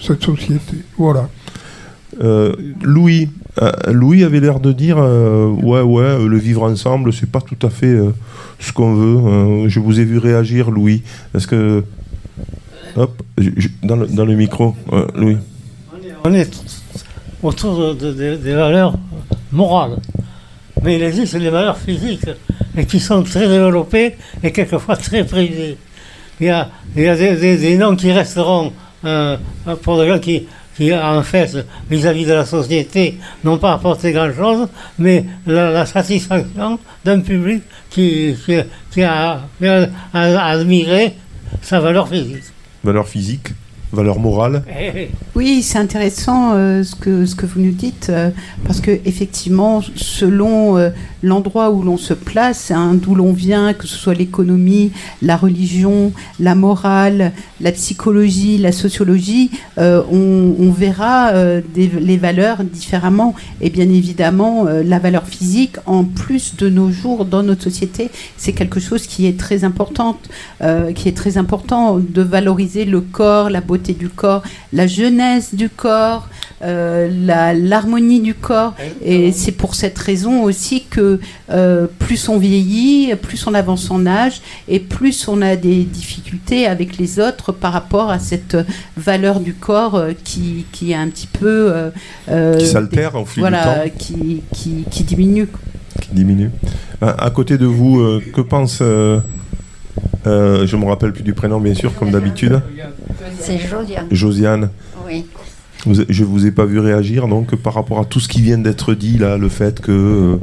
cette 0.00 0.22
société. 0.24 0.78
Voilà. 0.96 1.28
Euh, 2.22 2.54
Louis, 2.82 3.28
euh, 3.60 3.70
Louis 3.92 4.24
avait 4.24 4.40
l'air 4.40 4.58
de 4.58 4.72
dire 4.72 4.96
euh, 4.98 5.48
ouais 5.48 5.82
ouais 5.82 6.02
euh, 6.02 6.26
le 6.28 6.38
vivre 6.38 6.62
ensemble 6.62 7.12
c'est 7.12 7.30
pas 7.30 7.40
tout 7.40 7.66
à 7.66 7.70
fait 7.70 7.86
euh, 7.86 8.10
ce 8.58 8.72
qu'on 8.72 8.94
veut. 8.94 9.16
Euh, 9.64 9.68
je 9.68 9.80
vous 9.80 10.00
ai 10.00 10.04
vu 10.04 10.16
réagir 10.18 10.70
Louis. 10.70 11.02
Est-ce 11.34 11.46
que 11.46 11.84
hop 12.96 13.22
dans, 13.82 13.96
le, 13.96 14.06
dans 14.06 14.24
le 14.24 14.34
micro 14.34 14.74
euh, 14.92 15.06
Louis. 15.14 15.36
On 16.24 16.32
est 16.34 16.50
autour 17.42 17.78
de- 17.78 17.94
de- 17.94 18.12
de- 18.12 18.36
des 18.36 18.54
valeurs 18.54 18.94
morales. 19.52 19.96
Mais 20.82 20.96
il 20.96 21.02
existe 21.02 21.36
des 21.36 21.50
valeurs 21.50 21.78
physiques 21.78 22.28
et 22.76 22.86
qui 22.86 23.00
sont 23.00 23.22
très 23.22 23.48
développées 23.48 24.16
et 24.42 24.50
quelquefois 24.52 24.96
très 24.96 25.24
prisées. 25.24 25.76
Il 26.40 26.46
y 26.46 26.50
a, 26.50 26.68
des, 26.96 27.76
noms 27.76 27.94
qui 27.94 28.10
resteront 28.10 28.72
euh, 29.04 29.36
pour 29.82 30.00
des 30.00 30.08
gens 30.08 30.18
qui, 30.18 30.46
en 30.92 31.22
fait, 31.22 31.64
vis-à-vis 31.88 32.26
de 32.26 32.32
la 32.32 32.44
société, 32.44 33.18
n'ont 33.44 33.58
pas 33.58 33.74
apporté 33.74 34.12
grand-chose, 34.12 34.68
mais 34.98 35.24
la, 35.46 35.86
satisfaction 35.86 36.78
d'un 37.04 37.20
public 37.20 37.62
qui, 37.90 38.34
a 39.04 39.40
admiré 40.12 41.14
sa 41.60 41.78
valeur 41.78 42.08
physique. 42.08 42.44
Valeur 42.82 43.06
physique, 43.06 43.48
valeur 43.92 44.18
morale. 44.18 44.62
Oui, 45.34 45.62
c'est 45.62 45.78
intéressant 45.78 46.52
euh, 46.54 46.82
ce, 46.82 46.94
que, 46.94 47.46
vous 47.46 47.60
nous 47.60 47.72
dites, 47.72 48.08
euh, 48.10 48.30
parce 48.64 48.80
que 48.80 48.90
effectivement, 49.04 49.82
selon 49.96 50.78
euh, 50.78 50.90
l'endroit 51.22 51.70
où 51.70 51.82
l'on 51.82 51.98
se 51.98 52.14
place, 52.14 52.70
hein, 52.70 52.94
d'où 52.94 53.14
l'on 53.14 53.32
vient, 53.32 53.74
que 53.74 53.86
ce 53.86 53.96
soit 53.96 54.14
l'économie, 54.14 54.92
la 55.20 55.36
religion, 55.36 56.12
la 56.40 56.54
morale, 56.54 57.32
la 57.60 57.72
psychologie, 57.72 58.58
la 58.58 58.72
sociologie, 58.72 59.50
on, 59.76 60.72
verra 60.76 61.32
les 61.76 62.16
valeurs 62.16 62.64
différemment. 62.64 63.34
Et 63.60 63.70
bien 63.70 63.88
évidemment, 63.88 64.64
la 64.64 64.98
valeur 64.98 65.26
physique, 65.26 65.76
en 65.86 66.04
plus 66.04 66.56
de 66.56 66.68
nos 66.68 66.90
jours 66.90 67.24
dans 67.24 67.42
notre 67.42 67.62
société, 67.62 68.10
c'est 68.36 68.52
quelque 68.52 68.80
chose 68.80 69.06
qui 69.06 69.26
est 69.26 69.38
très 69.38 69.64
important, 69.64 70.18
euh, 70.62 70.92
qui 70.92 71.08
est 71.08 71.16
très 71.16 71.38
important 71.38 71.98
de 71.98 72.22
valoriser 72.22 72.84
le 72.84 73.00
corps, 73.00 73.50
la 73.50 73.60
beauté 73.60 73.81
du 73.90 74.08
corps, 74.08 74.42
la 74.72 74.86
jeunesse 74.86 75.54
du 75.54 75.68
corps, 75.68 76.28
euh, 76.62 77.08
l'harmonie 77.54 78.20
du 78.20 78.34
corps. 78.34 78.74
Et 79.04 79.32
c'est 79.32 79.50
pour 79.50 79.74
cette 79.74 79.98
raison 79.98 80.44
aussi 80.44 80.84
que 80.88 81.18
euh, 81.50 81.88
plus 81.98 82.28
on 82.28 82.38
vieillit, 82.38 83.14
plus 83.20 83.44
on 83.48 83.54
avance 83.54 83.90
en 83.90 84.06
âge, 84.06 84.40
et 84.68 84.78
plus 84.78 85.26
on 85.26 85.42
a 85.42 85.56
des 85.56 85.82
difficultés 85.82 86.66
avec 86.66 86.98
les 86.98 87.18
autres 87.18 87.50
par 87.50 87.72
rapport 87.72 88.10
à 88.10 88.20
cette 88.20 88.56
valeur 88.96 89.40
du 89.40 89.54
corps 89.54 89.96
euh, 89.96 90.12
qui, 90.22 90.64
qui 90.70 90.92
est 90.92 90.94
un 90.94 91.08
petit 91.08 91.26
peu... 91.26 91.72
euh, 92.30 92.56
Qui 92.58 92.66
s'altère 92.66 93.16
au 93.16 93.24
fil 93.24 93.42
du 93.42 93.48
voilà, 93.48 93.64
temps. 93.64 93.90
Qui, 93.98 94.42
qui, 94.54 94.84
qui 94.88 95.02
diminue. 95.02 95.48
qui 96.00 96.10
diminue. 96.12 96.50
À, 97.00 97.24
à 97.24 97.30
côté 97.30 97.58
de 97.58 97.66
vous, 97.66 98.20
que 98.32 98.40
pense 98.40 98.80
euh, 100.26 100.66
je 100.66 100.76
me 100.76 100.84
rappelle 100.86 101.12
plus 101.12 101.22
du 101.24 101.34
prénom 101.34 101.60
bien 101.60 101.74
sûr 101.74 101.94
comme 101.94 102.10
d'habitude. 102.10 102.60
C'est 103.40 103.58
Josiane. 103.58 104.06
Josiane. 104.10 104.68
Oui. 105.06 105.24
Vous- 105.84 106.04
je 106.08 106.22
vous 106.22 106.46
ai 106.46 106.52
pas 106.52 106.64
vu 106.64 106.78
réagir 106.78 107.26
donc 107.26 107.56
par 107.56 107.74
rapport 107.74 107.98
à 107.98 108.04
tout 108.04 108.20
ce 108.20 108.28
qui 108.28 108.40
vient 108.40 108.58
d'être 108.58 108.94
dit 108.94 109.18
là, 109.18 109.36
le 109.36 109.48
fait 109.48 109.80
que 109.80 109.90
euh, 109.90 110.36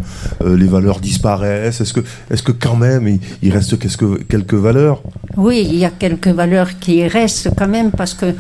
euh, 0.43 0.57
les 0.57 0.65
valeurs 0.67 0.99
disparaissent. 0.99 1.79
Est-ce 1.79 1.93
que, 1.93 2.01
est-ce 2.29 2.43
que 2.43 2.51
quand 2.51 2.75
même 2.75 3.07
il, 3.07 3.19
il 3.41 3.53
reste 3.53 3.79
quelques, 3.79 4.27
quelques 4.27 4.53
valeurs? 4.55 5.01
Oui, 5.37 5.65
il 5.69 5.77
y 5.77 5.85
a 5.85 5.91
quelques 5.91 6.27
valeurs 6.27 6.77
qui 6.79 7.07
restent 7.07 7.51
quand 7.57 7.69
même 7.69 7.91
parce 7.91 8.13
que 8.13 8.33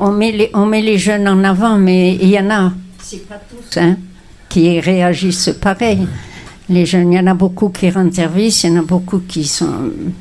on 0.00 0.10
met 0.10 0.32
les, 0.32 0.50
on 0.52 0.66
met 0.66 0.82
les 0.82 0.98
jeunes 0.98 1.28
en 1.28 1.44
avant, 1.44 1.78
mais 1.78 2.16
il 2.16 2.28
y 2.30 2.38
en 2.40 2.50
a, 2.50 2.72
c'est 3.00 3.28
pas 3.28 3.40
tous, 3.48 3.78
hein, 3.78 3.96
qui 4.48 4.80
réagissent 4.80 5.54
pareil. 5.60 6.08
Les 6.72 6.86
jeunes, 6.86 7.12
il 7.12 7.16
y 7.16 7.20
en 7.20 7.26
a 7.26 7.34
beaucoup 7.34 7.68
qui 7.68 7.90
rendent 7.90 8.14
service, 8.14 8.64
il 8.64 8.70
y 8.72 8.76
en 8.76 8.80
a 8.80 8.82
beaucoup 8.82 9.18
qui 9.28 9.44
sont. 9.44 9.66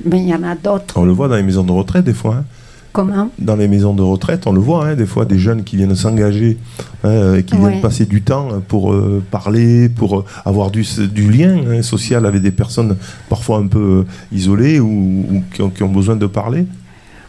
Mais 0.06 0.20
il 0.20 0.28
y 0.28 0.34
en 0.36 0.43
a 0.43 0.56
d'autres. 0.56 0.95
On 0.97 1.06
le 1.06 1.12
voit 1.14 1.28
dans 1.30 1.36
les 1.36 1.43
maisons 1.43 1.64
de 1.64 1.72
retraite 1.72 2.04
des 2.06 2.14
fois. 2.14 2.36
hein. 2.39 2.45
Comment? 2.93 3.30
Dans 3.39 3.56
les 3.56 3.70
maisons 3.70 3.93
de 3.93 4.02
retraite, 4.02 4.47
on 4.47 4.52
le 4.52 4.60
voit 4.60 4.86
hein, 4.86 4.95
des 4.95 5.06
fois 5.06 5.24
des 5.24 5.39
jeunes 5.39 5.64
qui 5.64 5.78
viennent 5.78 5.95
s'engager, 5.95 6.58
hein, 7.06 7.36
et 7.36 7.43
qui 7.43 7.56
Ouais. 7.56 7.70
viennent 7.70 7.82
passer 7.82 8.06
du 8.06 8.22
temps 8.22 8.49
pour 8.68 8.91
euh, 8.91 9.24
parler, 9.32 9.88
pour 9.88 10.20
euh, 10.20 10.26
avoir 10.43 10.72
du, 10.72 10.86
du 11.14 11.32
lien 11.32 11.56
hein, 11.70 11.82
social 11.84 12.26
avec 12.26 12.41
des 12.41 12.52
personnes 12.52 12.97
parfois 13.30 13.60
un 13.60 13.68
peu 13.68 13.80
euh, 14.06 14.36
isolées 14.36 14.82
ou, 14.82 15.26
ou 15.32 15.43
qui, 15.54 15.62
ont, 15.62 15.70
qui 15.70 15.84
ont 15.84 15.89
besoin 15.91 16.18
de 16.18 16.26
parler. 16.26 16.66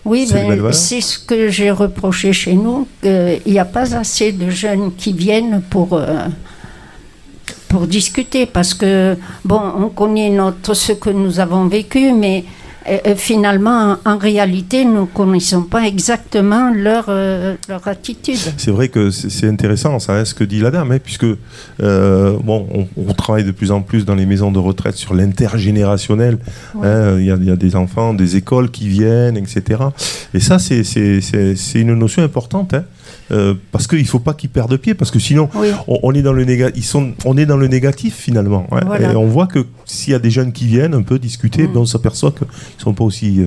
Oui, 0.04 0.26
C'est 0.28 0.48
ben, 0.48 0.72
ce 0.72 1.18
que 1.20 1.48
j'ai 1.48 1.70
reproché 1.70 2.32
chez 2.32 2.54
nous. 2.54 2.88
qu'il 3.00 3.40
n'y 3.52 3.60
a 3.60 3.64
pas 3.64 3.94
assez 3.94 4.32
de 4.32 4.50
jeunes 4.50 4.90
qui 4.98 5.12
viennent 5.12 5.62
pour, 5.70 5.92
euh, 5.92 6.26
pour 7.72 7.86
discuter. 7.86 8.46
Parce 8.46 8.74
que, 8.74 9.16
bon, 9.44 9.60
on 9.78 9.88
connaît 9.88 10.30
notre, 10.30 10.74
ce 10.74 10.92
que 10.92 11.10
nous 11.10 11.40
avons 11.40 11.66
vécu, 11.66 12.12
mais 12.12 12.44
euh, 12.88 12.98
euh, 13.06 13.14
finalement, 13.16 13.96
en, 14.04 14.18
réalité, 14.18 14.84
nous 14.84 15.02
ne 15.02 15.06
connaissons 15.06 15.62
pas 15.62 15.86
exactement 15.86 16.72
leur, 16.74 17.04
euh, 17.08 17.54
leur 17.68 17.86
attitude. 17.86 18.38
C'est 18.56 18.72
vrai 18.72 18.88
que 18.88 19.10
c'est 19.10 19.48
intéressant 19.48 19.98
ça, 20.00 20.14
hein, 20.14 20.24
ce 20.24 20.34
que 20.34 20.42
dit 20.42 20.58
la 20.60 20.72
dame, 20.72 20.90
hein, 20.90 20.98
puisque 21.02 21.24
euh, 21.82 22.36
bon, 22.42 22.66
on, 22.74 22.86
on 23.08 23.14
travaille 23.14 23.44
de 23.44 23.52
plus 23.52 23.70
en 23.70 23.82
plus 23.82 24.04
dans 24.04 24.16
les 24.16 24.26
maisons 24.26 24.50
de 24.50 24.58
retraite 24.58 24.96
sur 24.96 25.14
l'intergénérationnel. 25.14 26.38
hein, 26.82 27.16
Il 27.18 27.22
y, 27.24 27.46
y 27.46 27.50
a 27.52 27.56
des 27.56 27.76
enfants, 27.76 28.14
des 28.14 28.34
écoles 28.36 28.70
qui 28.70 28.88
viennent, 28.88 29.36
etc. 29.36 29.80
Et 30.34 30.40
ça, 30.40 30.58
c'est- 30.58 30.82
une 31.74 31.94
notion 31.94 32.22
importante. 32.24 32.74
Euh, 33.30 33.54
parce 33.70 33.86
qu'il 33.86 34.00
ne 34.00 34.04
faut 34.04 34.18
pas 34.18 34.34
qu'ils 34.34 34.50
perdent 34.50 34.76
pied, 34.76 34.94
parce 34.94 35.10
que 35.10 35.18
sinon, 35.18 35.48
Oui. 35.54 35.68
on, 35.88 35.98
on 36.02 36.12
est 36.12 36.22
dans 36.22 36.32
le 36.32 36.44
néga- 36.44 36.72
ils 36.74 36.84
sont, 36.84 37.12
on 37.24 37.36
est 37.36 37.46
dans 37.46 37.56
le 37.56 37.68
négatif 37.68 38.14
finalement. 38.16 38.66
Voilà. 38.70 39.12
Et 39.12 39.16
on 39.16 39.26
voit 39.26 39.46
que 39.46 39.64
s'il 39.84 40.12
y 40.12 40.16
a 40.16 40.18
des 40.18 40.30
jeunes 40.30 40.52
qui 40.52 40.66
viennent 40.66 40.94
un 40.94 41.02
peu 41.02 41.18
discuter, 41.18 41.66
ben, 41.66 41.80
on 41.80 41.86
s'aperçoit 41.86 42.32
qu'ils 42.32 42.46
ne 42.46 42.82
sont 42.82 42.94
pas 42.94 43.04
aussi 43.04 43.40
euh, 43.40 43.46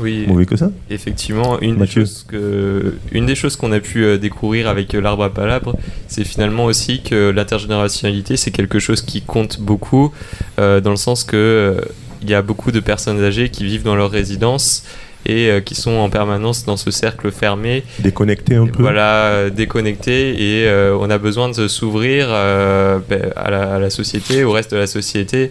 Oui, 0.00 0.24
mauvais 0.28 0.46
que 0.46 0.56
ça. 0.56 0.70
Effectivement, 0.90 1.60
une 1.60 1.74
des 1.74 1.80
Mathieu. 1.80 2.02
choses 2.02 2.24
que, 2.28 2.94
une 3.12 3.26
des 3.26 3.34
choses 3.34 3.56
qu'on 3.56 3.72
a 3.72 3.80
pu 3.80 4.04
euh, 4.04 4.18
découvrir 4.18 4.68
avec 4.68 4.92
l'arbre 4.92 5.24
à 5.24 5.30
palabres, 5.32 5.76
c'est 6.06 6.24
finalement 6.24 6.66
aussi 6.66 7.02
que 7.02 7.30
l'intergénérationnalité, 7.30 8.36
c'est 8.36 8.50
quelque 8.50 8.78
chose 8.78 9.02
qui 9.02 9.22
compte 9.22 9.60
beaucoup, 9.60 10.12
euh, 10.58 10.80
dans 10.80 10.90
le 10.90 10.96
sens 10.96 11.24
que 11.24 11.80
il 12.22 12.28
y 12.28 12.34
a 12.34 12.42
beaucoup 12.42 12.70
de 12.70 12.80
personnes 12.80 13.22
âgées 13.24 13.48
qui 13.48 13.64
vivent 13.64 13.82
dans 13.82 13.96
leur 13.96 14.10
résidence 14.10 14.84
et 15.26 15.48
euh, 15.50 15.60
qui 15.60 15.74
sont 15.74 15.92
en 15.92 16.08
permanence 16.10 16.64
dans 16.64 16.76
ce 16.76 16.90
cercle 16.90 17.30
fermé, 17.30 17.84
Déconnecter 17.98 18.56
un 18.56 18.66
peu. 18.66 18.82
voilà, 18.82 19.26
euh, 19.26 19.50
déconnectés, 19.50 20.30
et 20.62 20.66
euh, 20.66 20.96
on 20.98 21.10
a 21.10 21.18
besoin 21.18 21.50
de 21.50 21.68
s'ouvrir 21.68 22.28
ben, 22.28 23.30
à, 23.36 23.50
la, 23.50 23.74
à 23.74 23.78
la 23.78 23.90
société, 23.90 24.44
au 24.44 24.52
reste 24.52 24.72
de 24.72 24.76
la 24.78 24.86
société, 24.86 25.50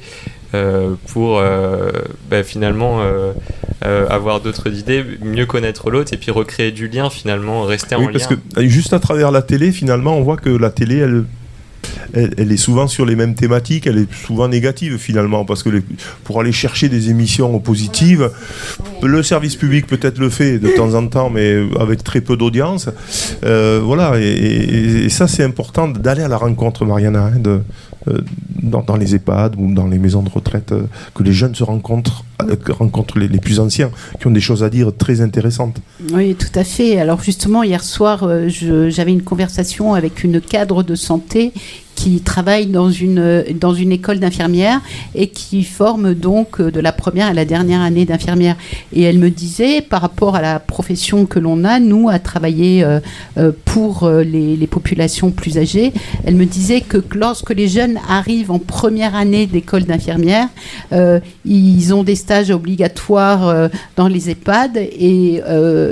pour 1.08 1.42
ben, 2.30 2.44
finalement 2.44 3.02
avoir 3.82 4.42
d'autres 4.42 4.74
idées, 4.74 5.06
mieux 5.22 5.46
connaître 5.46 5.90
l'autre, 5.92 6.14
et 6.14 6.18
puis 6.18 6.32
recréer 6.32 6.72
du 6.72 6.88
lien 6.88 7.10
finalement, 7.10 7.64
rester 7.64 7.96
Oui, 7.96 8.06
en 8.08 8.12
parce 8.12 8.30
lien. 8.30 8.38
que 8.56 8.68
juste 8.68 8.94
à 8.94 9.00
travers 9.00 9.32
la 9.32 9.42
télé, 9.42 9.72
finalement, 9.72 10.18
on 10.18 10.22
voit 10.22 10.38
que 10.38 10.50
la 10.50 10.72
télé, 10.72 10.98
elle, 10.98 11.26
elle, 12.14 12.52
est 12.52 12.58
souvent 12.58 12.88
sur 12.88 13.06
les 13.06 13.16
mêmes 13.16 13.36
thématiques, 13.36 13.88
elle 13.88 13.98
est 13.98 14.14
souvent 14.14 14.48
négative 14.48 14.98
finalement, 14.98 15.46
parce 15.46 15.64
que 15.64 15.82
pour 16.24 16.40
aller 16.40 16.52
chercher 16.52 16.90
des 16.90 17.10
émissions 17.10 17.60
positives, 17.60 18.32
le 19.04 19.24
service 19.24 19.56
public 19.56 19.88
peut-être 19.88 20.18
le 20.18 20.30
fait 20.30 20.60
de 20.60 20.70
temps 20.70 20.94
en 20.94 21.08
temps, 21.08 21.30
mais 21.30 21.62
avec 21.80 22.04
très 22.04 22.22
peu 22.22 22.38
d'audience. 22.38 22.90
Euh, 23.46 23.80
voilà, 23.84 24.20
et, 24.20 25.10
ça 25.10 25.28
c'est 25.28 25.44
important 25.44 25.88
d'aller 25.88 26.24
à 26.24 26.28
la 26.28 26.38
rencontre, 26.38 26.86
Mariana, 26.86 27.32
hein, 27.36 27.62
euh, 28.08 28.20
dans, 28.62 28.82
dans 28.82 28.96
les 28.96 29.16
EHPAD 29.16 29.56
ou 29.58 29.74
dans 29.74 29.88
les 29.88 29.98
maisons 30.00 30.24
de 30.24 30.30
retraite, 30.30 30.72
euh, 30.72 30.84
que 31.16 31.24
les 31.24 31.34
jeunes 31.34 31.56
se 31.56 31.64
rencontrent, 31.64 32.24
euh, 32.44 32.56
que 32.56 32.72
rencontrent 32.72 33.20
les, 33.20 33.28
les 33.28 33.40
plus 33.40 33.60
anciens, 33.60 33.92
qui 34.20 34.28
ont 34.28 34.32
des 34.32 34.42
choses 34.42 34.64
à 34.64 34.70
dire 34.70 34.92
très 34.96 35.22
intéressantes. 35.22 35.82
Oui, 36.14 36.36
tout 36.36 36.60
à 36.60 36.64
fait. 36.64 37.00
Alors 37.00 37.22
justement, 37.22 37.64
hier 37.64 37.84
soir, 37.84 38.24
euh, 38.24 38.50
j'avais 38.90 39.12
une 39.12 39.24
conversation 39.24 39.94
avec 39.94 40.24
une 40.24 40.42
cadre 40.42 40.84
de 40.84 40.96
santé 40.96 41.54
qui 42.00 42.22
travaille 42.22 42.68
dans 42.68 42.90
une, 42.90 43.44
dans 43.60 43.74
une 43.74 43.92
école 43.92 44.20
d'infirmières 44.20 44.80
et 45.16 45.28
qui 45.28 45.66
forme 45.66 46.14
donc 46.14 46.62
euh, 46.62 46.72
de 46.72 46.80
la 46.80 46.94
première 46.94 47.28
à 47.28 47.34
la 47.34 47.44
dernière 47.44 47.82
année 47.82 48.06
d'infirmière. 48.06 48.56
Et 48.94 49.02
elle 49.02 49.20
me 49.20 49.30
disait, 49.30 49.82
par 49.82 50.00
rapport 50.00 50.38
à 50.38 50.42
la 50.42 50.60
profession 50.60 51.26
que 51.26 51.40
l'on 51.40 51.66
a, 51.66 51.82
nous, 51.82 52.08
à 52.08 52.18
travailler 52.18 52.86
euh, 52.86 53.02
euh, 53.38 53.52
pour 53.66 54.10
les, 54.10 54.68
populations 54.68 55.32
plus 55.32 55.58
âgées, 55.58 55.92
elle 56.24 56.36
me 56.36 56.46
disait 56.46 56.80
que 56.82 57.04
lorsque 57.16 57.50
les 57.50 57.68
jeunes 57.68 57.98
arrivent 58.08 58.52
en 58.52 58.60
première 58.60 59.16
année 59.16 59.46
d'école 59.48 59.84
d'infirmière, 59.84 60.48
ils 61.44 61.94
ont 61.94 62.04
des 62.04 62.16
stages 62.16 62.52
obligatoires 62.52 63.70
dans 63.96 64.08
les 64.08 64.30
EHPAD 64.30 64.78
et 64.78 65.42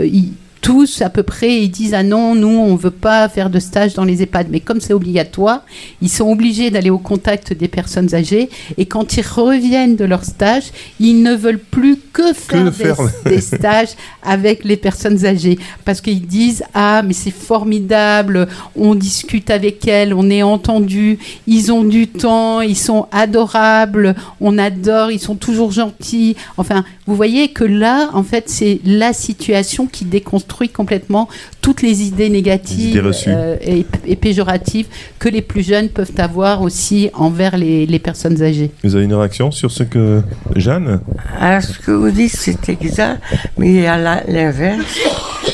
ils- 0.06 0.34
tous 0.68 1.02
à 1.02 1.10
peu 1.10 1.24
près 1.24 1.62
ils 1.62 1.70
disent 1.70 1.94
ah 1.94 2.04
non 2.04 2.36
nous 2.36 2.50
on 2.50 2.76
veut 2.76 2.92
pas 2.92 3.30
faire 3.30 3.50
de 3.50 3.58
stage 3.58 3.94
dans 3.94 4.04
les 4.04 4.22
EHPAD. 4.22 4.48
Mais 4.50 4.60
comme 4.60 4.82
c'est 4.82 4.92
obligatoire 4.92 5.62
ils 6.02 6.10
sont 6.10 6.30
obligés 6.30 6.72
d'aller 6.72 6.90
au 6.90 6.98
contact 6.98 7.54
des 7.54 7.70
personnes 7.70 8.14
âgées. 8.14 8.50
Et 8.78 8.86
quand 8.86 9.16
ils 9.16 9.26
reviennent 9.26 9.96
de 9.96 10.04
leur 10.04 10.26
stage 10.26 10.74
ils 11.00 11.24
ne 11.24 11.34
veulent 11.34 11.58
plus 11.58 11.96
que 12.12 12.34
faire, 12.34 12.66
des, 12.66 12.72
faire. 12.72 12.98
des 13.26 13.40
stages 13.40 13.92
avec 14.22 14.66
les 14.66 14.76
personnes 14.76 15.26
âgées. 15.26 15.58
Parce 15.86 16.02
qu'ils 16.02 16.28
disent 16.28 16.66
ah 16.74 17.02
mais 17.02 17.14
c'est 17.14 17.32
formidable 17.32 18.50
on 18.76 18.94
discute 18.94 19.50
avec 19.50 19.88
elles 19.88 20.14
on 20.14 20.30
est 20.30 20.44
entendu 20.44 21.18
ils 21.48 21.72
ont 21.72 21.86
du 21.86 22.10
temps 22.10 22.60
ils 22.60 22.76
sont 22.76 23.08
adorables 23.14 24.16
on 24.42 24.58
adore 24.58 25.12
ils 25.12 25.22
sont 25.22 25.36
toujours 25.36 25.72
gentils. 25.72 26.36
Enfin 26.58 26.84
vous 27.06 27.16
voyez 27.16 27.54
que 27.54 27.64
là 27.64 28.10
en 28.12 28.24
fait 28.24 28.50
c'est 28.50 28.82
la 28.84 29.14
situation 29.14 29.88
qui 29.88 30.04
déconstruit 30.04 30.57
complètement 30.66 31.30
toutes 31.62 31.82
les 31.82 32.02
idées 32.04 32.30
négatives 32.30 32.78
Les 32.86 32.90
idées 32.92 33.00
reçues. 33.02 33.30
euh, 33.30 33.56
et, 33.62 33.86
et 34.06 34.16
péjoratives 34.16 34.88
que 35.20 35.30
les 35.30 35.42
plus 35.42 35.64
jeunes 35.66 35.90
peuvent 35.90 36.12
avoir 36.18 36.62
aussi 36.62 37.10
envers 37.14 37.58
les, 37.58 37.86
les 37.86 38.00
personnes 38.00 38.42
âgées 38.42 38.72
Vous 38.84 38.96
avez 38.96 39.06
une 39.06 39.14
réaction 39.14 39.52
sur 39.52 39.70
ce 39.72 39.84
que 39.84 40.22
Jeanne 40.56 41.00
Alors, 41.40 41.62
ce 41.62 41.78
que 41.80 41.92
vous 41.92 42.10
dites, 42.12 42.32
c'est 42.36 42.68
exact, 42.70 43.22
mais 43.58 43.70
il 43.74 43.82
y 43.82 43.86
a 43.86 43.98
la- 43.98 44.24
l'inverse, 44.28 44.84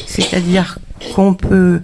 c'est-à-dire 0.08 0.78
qu'on 1.14 1.34
peut 1.34 1.82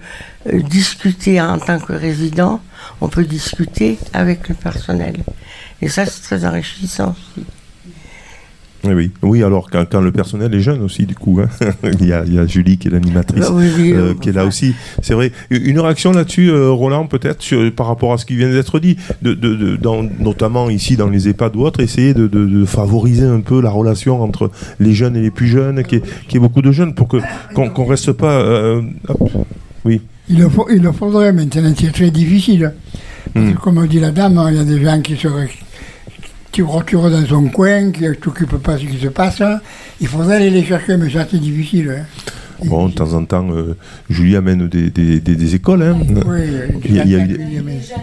discuter 0.53 1.39
en 1.41 1.57
tant 1.59 1.79
que 1.79 1.93
résident, 1.93 2.61
on 3.01 3.07
peut 3.09 3.23
discuter 3.25 3.97
avec 4.13 4.47
le 4.49 4.55
personnel. 4.55 5.15
Et 5.81 5.89
ça, 5.89 6.05
c'est 6.05 6.21
très 6.21 6.45
enrichissant 6.45 7.15
aussi. 7.37 7.45
Eh 8.87 8.93
oui, 8.93 9.11
oui. 9.23 9.43
Alors 9.43 9.69
quand, 9.69 9.83
quand 9.91 9.99
le 9.99 10.11
personnel 10.11 10.53
est 10.53 10.61
jeune 10.61 10.81
aussi, 10.81 11.05
du 11.05 11.13
coup, 11.15 11.41
hein. 11.41 11.49
il, 11.99 12.07
y 12.07 12.13
a, 12.13 12.23
il 12.25 12.33
y 12.33 12.39
a 12.39 12.45
Julie 12.45 12.77
qui 12.77 12.87
est 12.87 12.91
l'animatrice, 12.91 13.49
oui, 13.51 13.65
oui, 13.77 13.91
euh, 13.93 14.13
qui 14.13 14.29
est 14.29 14.31
là 14.31 14.45
aussi. 14.45 14.73
C'est 15.01 15.13
vrai. 15.13 15.31
Une 15.49 15.79
réaction 15.79 16.11
là-dessus, 16.13 16.49
euh, 16.49 16.69
Roland, 16.71 17.05
peut-être 17.05 17.69
par 17.71 17.87
rapport 17.87 18.13
à 18.13 18.17
ce 18.17 18.25
qui 18.25 18.35
vient 18.35 18.49
d'être 18.49 18.79
dit, 18.79 18.95
de, 19.21 19.33
de- 19.33 19.55
de- 19.55 19.75
dans- 19.75 20.03
notamment 20.19 20.69
ici 20.69 20.95
dans 20.95 21.09
les 21.09 21.27
EHPAD 21.27 21.55
ou 21.57 21.61
autres, 21.65 21.81
essayer 21.81 22.13
de, 22.13 22.29
favoriser 22.65 23.25
un 23.25 23.41
peu 23.41 23.61
la 23.61 23.69
relation 23.69 24.21
entre 24.21 24.49
les 24.79 24.93
jeunes 24.93 25.15
et 25.17 25.21
les 25.21 25.31
plus 25.31 25.47
jeunes, 25.47 25.83
qu'il 25.83 25.99
y 25.99 26.01
ait, 26.01 26.05
qu'il 26.27 26.33
y 26.35 26.37
ait 26.37 26.39
beaucoup 26.47 26.61
de 26.61 26.71
jeunes 26.71 26.93
pour 26.93 27.07
que 27.07 27.17
qu'on 27.53 27.69
qu'on 27.69 27.85
reste 27.85 28.13
pas. 28.13 28.39
euh, 28.39 28.81
hop. 29.07 29.29
Oui. 29.85 30.01
Il 30.29 30.37
le, 30.39 30.47
faut- 30.49 30.67
il 30.69 30.81
le 30.81 30.91
faudrait 30.91 31.33
maintenant, 31.33 31.73
c'est 31.77 31.91
très 31.91 32.11
difficile. 32.11 32.73
Parce 33.33 33.45
que, 33.45 33.51
Hmm. 33.51 33.55
comme 33.55 33.87
dit 33.87 33.99
la 33.99 34.11
dame, 34.11 34.41
il 34.49 34.55
y 34.55 34.59
a 34.59 34.63
des 34.63 34.81
gens 34.81 35.01
qui 35.01 35.15
se 35.15 35.27
qui 36.51 36.61
reculent 36.61 37.11
dans 37.11 37.25
son 37.27 37.45
coin, 37.49 37.91
qui 37.91 38.03
ne 38.03 38.13
s'occupent 38.13 38.57
pas 38.57 38.73
de 38.75 38.79
ce 38.79 38.85
qui 38.85 38.97
se 38.97 39.07
passe. 39.07 39.41
Il 40.01 40.07
faudrait 40.07 40.37
aller 40.37 40.49
les 40.49 40.63
chercher, 40.63 40.97
mais 40.97 41.09
ça 41.09 41.25
c'est 41.29 41.39
difficile. 41.39 41.95
hein. 41.99 42.03
Bon, 42.65 42.89
de 42.89 42.93
temps 42.93 43.13
en 43.13 43.23
temps, 43.23 43.47
euh, 43.51 43.77
Julie 44.09 44.35
amène 44.35 44.67
des, 44.67 44.89
des- 44.89 45.21
des- 45.21 45.35
des 45.37 45.55
écoles. 45.55 45.81
Hein. 45.81 45.97
Oui, 46.27 46.39
Il 46.83 46.93
y 46.95 46.99
a- 46.99 47.05
il 47.05 47.11
y 47.11 47.15
a 47.15 47.19
eu 47.19 47.27
des- 47.27 47.37
oui, 47.37 47.61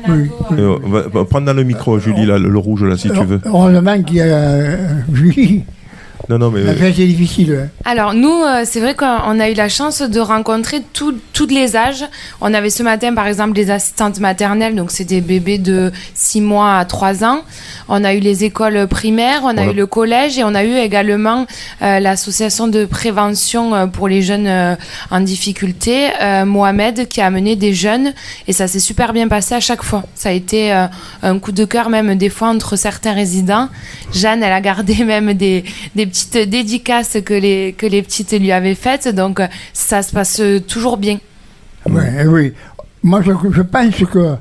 oui. 0.08 0.58
Euh, 0.58 0.76
va, 0.82 1.02
va 1.08 1.24
prendre 1.26 1.44
dans 1.46 1.52
le 1.52 1.62
micro, 1.64 1.98
Julie, 1.98 2.24
là, 2.24 2.38
le, 2.38 2.48
le 2.48 2.58
rouge, 2.58 2.82
là, 2.84 2.96
si 2.96 3.10
tu 3.10 3.22
veux. 3.22 3.38
Heureusement 3.44 4.02
qu'il 4.02 4.16
y 4.16 4.20
a 4.22 4.24
euh, 4.24 4.76
Julie. 5.12 5.64
Non, 6.28 6.38
non, 6.38 6.50
mais. 6.50 6.62
La 6.62 6.74
fait, 6.74 6.92
c'est 6.92 7.06
difficile. 7.06 7.56
hein. 7.64 7.68
Alors 7.84 8.14
nous, 8.14 8.32
euh, 8.42 8.62
c'est 8.64 8.80
vrai 8.80 8.94
qu'on 8.94 9.06
on 9.26 9.38
a 9.38 9.48
eu 9.48 9.54
la 9.54 9.68
chance 9.68 10.02
de 10.02 10.18
rencontrer 10.20 10.82
tout- 10.92 11.14
tous 11.32 11.46
les 11.46 11.76
âges. 11.76 12.04
On 12.40 12.52
avait 12.52 12.70
ce 12.70 12.82
matin, 12.82 13.14
par 13.14 13.26
exemple, 13.28 13.52
des 13.52 13.70
assistantes 13.70 14.18
maternelles, 14.18 14.74
donc 14.74 14.90
c'est 14.90 15.04
des 15.04 15.20
bébés 15.20 15.58
de 15.58 15.92
6 16.14 16.40
mois 16.40 16.78
à 16.78 16.84
3 16.84 17.22
ans. 17.24 17.42
On 17.88 18.02
a 18.02 18.12
eu 18.14 18.18
les 18.20 18.42
écoles 18.44 18.86
primaires, 18.88 19.40
on 19.44 19.48
a 19.50 19.52
Voilà. 19.54 19.70
eu 19.72 19.74
le 19.74 19.86
collège 19.86 20.38
et 20.38 20.42
on 20.44 20.54
a 20.54 20.64
eu 20.64 20.74
également 20.76 21.46
euh, 21.82 22.00
l'association 22.00 22.66
de 22.66 22.84
prévention 22.86 23.74
euh, 23.74 23.86
pour 23.86 24.08
les 24.08 24.22
jeunes 24.22 24.48
euh, 24.48 24.74
en 25.10 25.20
difficulté, 25.20 26.08
euh, 26.20 26.44
Mohamed, 26.44 27.06
qui 27.08 27.20
a 27.20 27.26
amené 27.26 27.54
des 27.54 27.72
jeunes 27.72 28.12
et 28.48 28.52
ça 28.52 28.66
s'est 28.66 28.80
super 28.80 29.12
bien 29.12 29.28
passé 29.28 29.54
à 29.54 29.60
chaque 29.60 29.82
fois. 29.84 30.02
Ça 30.16 30.30
a 30.30 30.32
été 30.32 30.72
euh, 30.72 30.86
un 31.22 31.38
coup 31.38 31.52
de 31.52 31.64
cœur 31.64 31.88
même 31.88 32.16
des 32.16 32.30
fois 32.30 32.48
entre 32.48 32.74
certains 32.76 33.12
résidents. 33.12 33.68
Jeanne, 34.12 34.42
elle 34.42 34.52
a 34.52 34.60
gardé 34.60 35.04
même 35.04 35.32
des, 35.34 35.64
des 35.94 36.06
petites 36.24 36.48
dédicaces 36.48 37.18
que 37.24 37.34
les, 37.34 37.74
que 37.76 37.86
les 37.86 38.02
petites 38.02 38.32
lui 38.38 38.52
avaient 38.52 38.74
faites, 38.74 39.08
donc 39.14 39.40
euh, 39.40 39.46
ça 39.72 40.02
se 40.02 40.12
passe 40.12 40.40
toujours 40.66 40.96
bien. 40.96 41.18
Ouais, 41.88 42.24
oui. 42.26 42.52
Moi, 43.02 43.20
je, 43.22 43.30
je 43.52 43.62
pense 43.62 43.94
que 44.10 44.34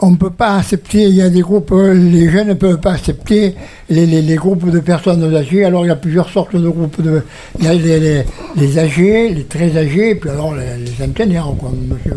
on 0.00 0.10
ne 0.10 0.16
peut 0.16 0.30
pas 0.30 0.56
accepter, 0.56 1.04
il 1.04 1.14
y 1.14 1.22
a 1.22 1.30
des 1.30 1.40
groupes, 1.40 1.70
euh, 1.72 1.94
les 1.94 2.28
jeunes 2.28 2.48
ne 2.48 2.54
peuvent 2.54 2.80
pas 2.80 2.92
accepter 2.94 3.54
les, 3.88 4.06
les- 4.06 4.22
les 4.22 4.34
groupes 4.34 4.68
de 4.68 4.80
personnes 4.80 5.22
âgées. 5.34 5.64
Alors, 5.64 5.84
il 5.84 5.88
y 5.88 5.92
a 5.92 5.96
plusieurs 5.96 6.28
sortes 6.30 6.56
de 6.56 6.68
groupes. 6.68 7.00
De, 7.00 7.22
il 7.58 7.64
y 7.64 7.68
a 7.68 7.74
les, 7.74 8.00
les- 8.00 8.24
les 8.56 8.78
âgés, 8.78 9.28
les 9.32 9.44
très 9.44 9.76
âgés, 9.76 10.10
et 10.10 10.14
puis 10.16 10.30
alors 10.30 10.54
les, 10.54 10.84
les 10.84 10.90
centenaires, 10.98 11.46
comme 11.60 11.78
monsieur, 11.88 12.16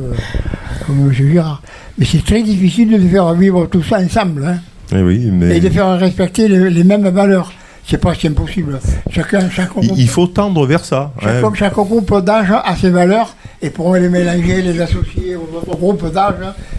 comme 0.86 0.98
monsieur 1.08 1.30
Girard. 1.30 1.62
Mais 2.00 2.06
c'est 2.06 2.26
très 2.26 2.42
difficile 2.42 2.90
de 3.00 3.08
faire 3.08 3.32
vivre 3.36 3.68
tout 3.68 3.84
ça 3.84 4.00
ensemble. 4.00 4.44
hein. 4.46 4.58
Eh 4.96 5.02
oui, 5.02 5.30
mais. 5.32 5.58
Et 5.58 5.60
de 5.60 5.70
faire 5.70 5.98
respecter 6.00 6.48
les, 6.48 6.70
les 6.72 6.84
mêmes 6.84 7.08
valeurs. 7.10 7.52
C'est 7.88 7.98
pas 7.98 8.14
si 8.14 8.28
impossible. 8.28 8.80
Chacun, 9.10 9.50
chaque 9.50 9.70
Il, 9.82 9.98
il 9.98 10.10
faut 10.10 10.28
tendre 10.28 10.66
vers 10.66 10.84
ça. 10.84 11.12
Chaque, 11.22 11.56
chaque 11.56 11.74
groupe 11.74 12.20
d'âge 12.24 12.52
a 12.52 12.76
ses 12.76 12.90
valeurs 12.90 13.36
et 13.62 13.70
pour 13.70 13.96
les 13.96 14.10
mélanger, 14.10 14.62
les 14.62 14.80
associer 14.82 15.36
au, 15.36 15.48
au 15.66 15.76
groupe 15.76 16.12
d'âge, 16.12 16.36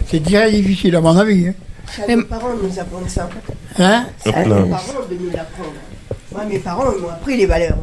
c'est 0.07 0.23
très 0.23 0.51
difficile 0.51 0.95
à 0.95 1.01
mon 1.01 1.17
avis. 1.17 1.47
hein. 1.47 1.53
C'est 1.91 2.11
à 2.11 2.15
nos 2.15 2.23
parents 2.23 2.53
de 2.55 2.67
nous 2.67 2.79
apprendre 2.79 3.07
ça. 3.09 3.27
Hein? 3.79 4.05
C'est 4.23 4.33
à 4.33 4.45
nos 4.45 4.67
parents 4.67 5.07
de 5.09 5.15
nous 5.15 5.31
l'apprendre. 5.31 5.73
Moi, 6.31 6.45
mes 6.45 6.59
parents, 6.59 6.83
ils 6.95 7.01
m'ont 7.01 7.09
appris 7.09 7.37
les 7.37 7.47
valeurs. 7.47 7.77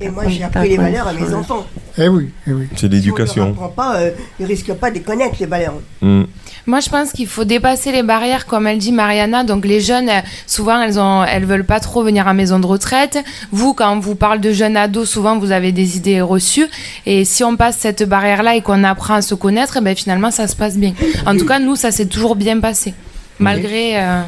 Et 0.00 0.08
moi, 0.08 0.28
j'ai 0.28 0.44
appris 0.44 0.68
les 0.68 0.76
valeurs 0.76 1.08
à 1.08 1.12
mes 1.12 1.34
enfants. 1.34 1.66
Eh 2.00 2.08
oui, 2.08 2.30
eh 2.46 2.52
oui. 2.52 2.68
C'est 2.76 2.88
l'éducation. 2.88 3.56
On 3.60 3.68
pas, 3.68 3.96
euh, 3.96 4.10
ils 4.38 4.46
risquent 4.46 4.74
pas 4.74 4.90
de 4.90 5.00
connaître, 5.00 5.34
les 5.40 5.46
valeurs. 5.46 5.74
Mm. 6.00 6.24
Moi, 6.66 6.80
je 6.80 6.88
pense 6.88 7.12
qu'il 7.12 7.26
faut 7.26 7.44
dépasser 7.44 7.90
les 7.90 8.02
barrières, 8.02 8.46
comme 8.46 8.66
elle 8.66 8.78
dit 8.78 8.92
Mariana. 8.92 9.42
Donc, 9.42 9.64
les 9.64 9.80
jeunes, 9.80 10.08
euh, 10.08 10.20
souvent, 10.46 10.80
elles 10.80 11.00
ont, 11.00 11.24
elles 11.24 11.44
veulent 11.44 11.64
pas 11.64 11.80
trop 11.80 12.04
venir 12.04 12.28
à 12.28 12.34
maison 12.34 12.60
de 12.60 12.66
retraite. 12.66 13.18
Vous, 13.50 13.74
quand 13.74 13.96
on 13.96 13.98
vous 13.98 14.14
parle 14.14 14.40
de 14.40 14.52
jeunes 14.52 14.76
ados, 14.76 15.08
souvent, 15.08 15.38
vous 15.38 15.50
avez 15.50 15.72
des 15.72 15.96
idées 15.96 16.20
reçues. 16.20 16.68
Et 17.06 17.24
si 17.24 17.42
on 17.42 17.56
passe 17.56 17.78
cette 17.78 18.08
barrière-là 18.08 18.54
et 18.54 18.60
qu'on 18.60 18.84
apprend 18.84 19.14
à 19.14 19.22
se 19.22 19.34
connaître, 19.34 19.78
eh 19.78 19.80
ben, 19.80 19.96
finalement, 19.96 20.30
ça 20.30 20.46
se 20.46 20.54
passe 20.54 20.76
bien. 20.76 20.92
En 21.26 21.36
tout 21.36 21.46
cas, 21.46 21.58
nous, 21.58 21.74
ça 21.74 21.90
s'est 21.90 22.06
toujours 22.06 22.36
bien 22.36 22.60
passé. 22.60 22.94
Malgré. 23.40 23.96
euh, 23.96 24.22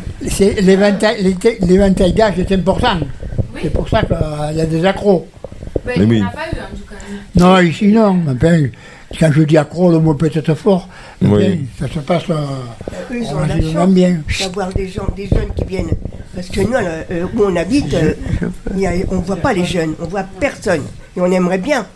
l'éventail 0.61 2.13
d'âge 2.13 2.39
est 2.39 2.53
important. 2.53 2.99
C'est 3.63 3.73
pour 3.73 3.89
ça 3.89 4.03
qu'il 4.03 4.57
y 4.57 4.61
a 4.61 4.67
des 4.67 4.85
accros. 4.85 5.27
Ben, 5.85 6.07
Mais 6.09 6.17
il 6.19 6.23
en 6.23 6.27
a 6.27 6.31
pas 6.31 6.41
eu, 6.47 6.57
en 6.61 6.77
tout 6.77 6.85
cas. 6.89 6.97
Non, 7.37 7.59
ici 7.61 7.89
non. 7.89 8.23
Enfin, 8.31 8.57
quand 9.19 9.33
je 9.33 9.43
dis 9.43 9.57
accro, 9.59 9.91
le 9.91 9.99
mot 10.01 10.15
peut 10.15 10.31
être 10.35 10.55
fort. 10.55 10.89
mais 11.21 11.29
Oui. 11.29 11.49
bien, 11.57 11.59
ça 11.89 11.93
se 11.95 11.99
passe 12.01 12.25
euh, 12.31 12.35
Eux, 13.13 13.19
ils 13.23 13.27
ont 13.35 13.41
la 13.41 13.61
chance 13.61 13.89
bien. 13.91 14.21
d'avoir 14.41 14.73
des 14.73 14.89
gens, 14.89 15.07
des 15.17 15.27
jeunes 15.27 15.53
qui 15.57 15.65
viennent. 15.65 15.91
Parce 16.35 16.49
que 16.49 16.61
nous, 16.61 16.75
euh, 16.75 17.03
euh, 17.11 17.27
où 17.35 17.43
on 17.45 17.57
habite, 17.57 17.93
euh, 17.95 18.15
a- 18.43 18.93
on 19.11 19.17
ne 19.17 19.23
voit 19.23 19.37
pas 19.37 19.53
les 19.53 19.65
jeunes, 19.65 19.95
on 20.01 20.07
voit 20.07 20.25
personne. 20.39 20.83
Et 21.17 21.21
on 21.21 21.27
aimerait 21.31 21.59
bien. 21.59 21.87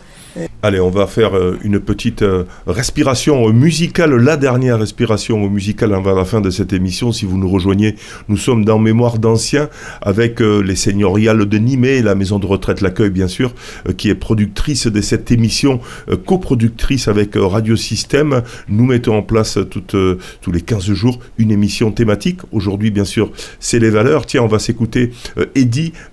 Allez, 0.61 0.79
on 0.79 0.89
va 0.89 1.07
faire 1.07 1.37
euh, 1.37 1.57
une 1.63 1.79
petite 1.79 2.21
euh, 2.21 2.43
respiration 2.67 3.49
musicale, 3.53 4.15
la 4.15 4.35
dernière 4.35 4.79
respiration 4.79 5.47
musicale 5.49 5.93
avant 5.93 6.13
la 6.13 6.25
fin 6.25 6.41
de 6.41 6.49
cette 6.49 6.73
émission. 6.73 7.11
Si 7.11 7.25
vous 7.25 7.37
nous 7.37 7.47
rejoignez, 7.47 7.95
nous 8.27 8.35
sommes 8.35 8.65
dans 8.65 8.77
Mémoire 8.77 9.17
d'Anciens 9.17 9.69
avec 10.01 10.41
euh, 10.41 10.61
les 10.61 10.75
seigneuriales 10.75 11.45
de 11.45 11.57
Nîmes 11.57 11.85
et 11.85 12.01
la 12.01 12.15
maison 12.15 12.39
de 12.39 12.45
retraite 12.45 12.81
L'Accueil, 12.81 13.11
bien 13.11 13.27
sûr, 13.27 13.53
qui 13.97 14.09
est 14.09 14.15
productrice 14.15 14.87
de 14.87 15.01
cette 15.01 15.31
émission, 15.31 15.79
coproductrice 16.25 17.07
avec 17.07 17.31
Radio 17.35 17.75
Système. 17.75 18.41
Nous 18.67 18.85
mettons 18.85 19.17
en 19.17 19.21
place 19.21 19.57
tous 19.69 20.51
les 20.51 20.61
15 20.61 20.91
jours 20.91 21.19
une 21.37 21.51
émission 21.51 21.91
thématique. 21.91 22.39
Aujourd'hui, 22.51 22.91
bien 22.91 23.05
sûr, 23.05 23.31
c'est 23.59 23.79
les 23.79 23.89
valeurs. 23.89 24.25
Tiens, 24.25 24.41
on 24.41 24.47
va 24.47 24.59
s'écouter 24.59 25.11
euh, 25.37 25.45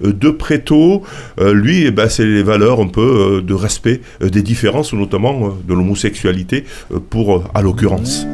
de 0.03 0.31
Préto. 0.31 1.03
Lui, 1.41 1.87
eh 1.87 1.91
ben, 1.91 2.09
c'est 2.09 2.25
les 2.25 2.43
valeurs 2.43 2.81
un 2.81 2.89
peu 2.89 3.43
de 3.45 3.55
respect 3.55 4.01
des 4.21 4.43
différences, 4.43 4.93
notamment 4.93 5.47
euh, 5.47 5.51
de 5.67 5.75
l'homosexualité, 5.75 6.65
euh, 6.93 6.99
pour, 6.99 7.37
euh, 7.37 7.45
à 7.55 7.63
l'occurrence. 7.63 8.27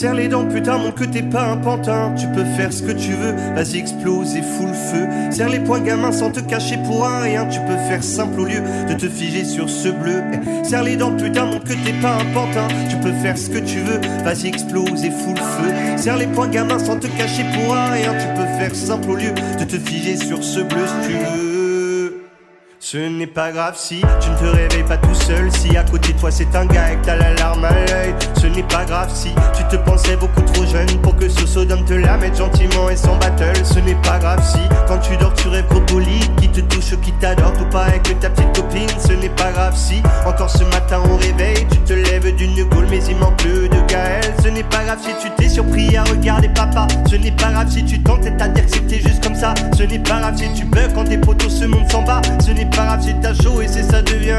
Serre 0.00 0.14
les 0.14 0.28
dents, 0.28 0.46
putain, 0.46 0.78
montre 0.78 0.94
que 0.94 1.04
t'es 1.04 1.20
pas 1.20 1.44
un 1.44 1.58
pantin. 1.58 2.14
Tu 2.18 2.26
peux 2.28 2.46
faire 2.56 2.72
ce 2.72 2.82
que 2.82 2.92
tu 2.92 3.12
veux, 3.12 3.34
vas-y, 3.54 3.76
explose 3.76 4.34
et 4.34 4.40
fous 4.40 4.66
le 4.66 4.72
feu. 4.72 5.06
Serre 5.30 5.50
les 5.50 5.60
poings, 5.60 5.80
gamin, 5.80 6.10
sans 6.10 6.30
te 6.30 6.40
cacher 6.40 6.78
pour 6.86 7.06
un 7.06 7.20
rien. 7.20 7.44
Tu 7.44 7.60
peux 7.60 7.76
faire 7.86 8.02
simple 8.02 8.40
au 8.40 8.46
lieu 8.46 8.62
de 8.88 8.94
te 8.94 9.06
figer 9.10 9.44
sur 9.44 9.68
ce 9.68 9.88
bleu. 9.88 10.22
Eh, 10.32 10.64
Serre 10.64 10.84
les 10.84 10.96
dents, 10.96 11.14
putain, 11.14 11.44
montre 11.44 11.64
que 11.64 11.74
t'es 11.74 11.92
pas 12.00 12.14
un 12.14 12.24
pantin. 12.32 12.66
Tu 12.88 12.96
peux 12.96 13.12
faire 13.12 13.36
ce 13.36 13.50
que 13.50 13.58
tu 13.58 13.80
veux, 13.80 14.00
vas-y, 14.24 14.46
explose 14.46 15.04
et 15.04 15.10
fous 15.10 15.34
le 15.34 15.42
feu. 15.42 15.98
Serre 15.98 16.16
les 16.16 16.28
poings, 16.28 16.48
gamin, 16.48 16.78
sans 16.78 16.96
te 16.96 17.06
cacher 17.06 17.44
pour 17.52 17.76
un 17.76 17.90
rien. 17.90 18.14
Tu 18.14 18.40
peux 18.40 18.58
faire 18.58 18.74
simple 18.74 19.10
au 19.10 19.16
lieu 19.16 19.34
de 19.58 19.64
te 19.64 19.76
figer 19.76 20.16
sur 20.16 20.42
ce 20.42 20.60
bleu 20.60 20.86
si 20.86 21.08
tu 21.08 21.12
veux. 21.12 21.49
Ce 22.92 22.96
n'est 22.96 23.28
pas 23.28 23.52
grave 23.52 23.76
si 23.76 24.02
tu 24.20 24.30
ne 24.30 24.36
te 24.36 24.44
réveilles 24.46 24.82
pas 24.82 24.96
tout 24.96 25.14
seul. 25.14 25.48
Si 25.52 25.76
à 25.76 25.84
côté 25.84 26.12
de 26.12 26.18
toi 26.18 26.32
c'est 26.32 26.56
un 26.56 26.66
gars 26.66 26.90
et 26.90 26.96
que 26.96 27.06
la 27.06 27.32
larme 27.34 27.64
à 27.64 27.70
l'œil. 27.70 28.16
Ce 28.36 28.48
n'est 28.48 28.64
pas 28.64 28.84
grave 28.84 29.12
si 29.14 29.28
tu 29.56 29.62
te 29.68 29.76
pensais 29.76 30.16
beaucoup 30.16 30.40
trop 30.40 30.66
jeune 30.66 30.88
pour 31.00 31.14
que 31.14 31.28
ce 31.28 31.46
sodome 31.46 31.84
te 31.84 31.94
la 31.94 32.16
mette 32.16 32.36
gentiment 32.36 32.90
et 32.90 32.96
sans 32.96 33.14
battle. 33.18 33.64
Ce 33.64 33.78
n'est 33.78 33.94
pas 33.94 34.18
grave 34.18 34.42
si 34.44 34.58
quand 34.88 34.98
tu 34.98 35.16
dors 35.18 35.32
tu 35.34 35.46
rêves 35.46 35.72
au 35.72 35.80
poli 35.82 36.18
qui 36.40 36.48
te 36.48 36.60
touche, 36.62 36.96
qui 37.00 37.12
t'adore, 37.12 37.52
tout 37.52 37.66
pareil 37.66 38.00
que 38.02 38.10
ta 38.14 38.28
petite 38.28 38.56
copine. 38.56 38.88
Ce 38.98 39.12
n'est 39.12 39.28
pas 39.28 39.52
grave 39.52 39.76
si 39.76 40.02
encore 40.26 40.50
ce 40.50 40.64
matin 40.64 40.98
au 41.08 41.16
réveil 41.16 41.64
tu 41.70 41.78
te 41.78 41.92
lèves 41.92 42.34
d'une 42.34 42.64
gaule 42.70 42.88
mais 42.90 43.04
il 43.08 43.16
manque 43.18 43.36
plus 43.36 43.68
de 43.68 43.86
Gaël. 43.86 44.34
Ce 44.42 44.48
n'est 44.48 44.64
pas 44.64 44.82
grave 44.82 44.98
si 45.00 45.10
tu 45.24 45.30
t'es 45.36 45.48
surpris 45.48 45.96
à 45.96 46.02
regarder 46.02 46.48
papa. 46.48 46.88
Ce 47.08 47.14
n'est 47.14 47.30
pas 47.30 47.52
grave 47.52 47.70
si 47.70 47.84
tu 47.84 48.02
t'entêtes 48.02 48.42
à 48.42 48.48
dire 48.48 48.66
que 48.66 48.72
c'était 48.72 48.98
juste 48.98 49.22
comme 49.22 49.36
ça. 49.36 49.54
Ce 49.76 49.84
n'est 49.84 50.00
pas 50.00 50.18
grave 50.18 50.36
si 50.36 50.52
tu 50.54 50.64
bugs 50.64 50.88
quand 50.92 51.04
tes 51.04 51.18
potos 51.18 51.50
se 51.50 51.66
montent 51.66 51.88
s'en 51.92 52.02
bas. 52.02 52.20
Ce 52.44 52.50
n'est 52.50 52.64
pas 52.64 52.79
si 53.00 53.14
t'as 53.20 53.34
chaud 53.34 53.60
et 53.60 53.68
c'est 53.68 53.82
ça 53.82 54.02
devient 54.02 54.36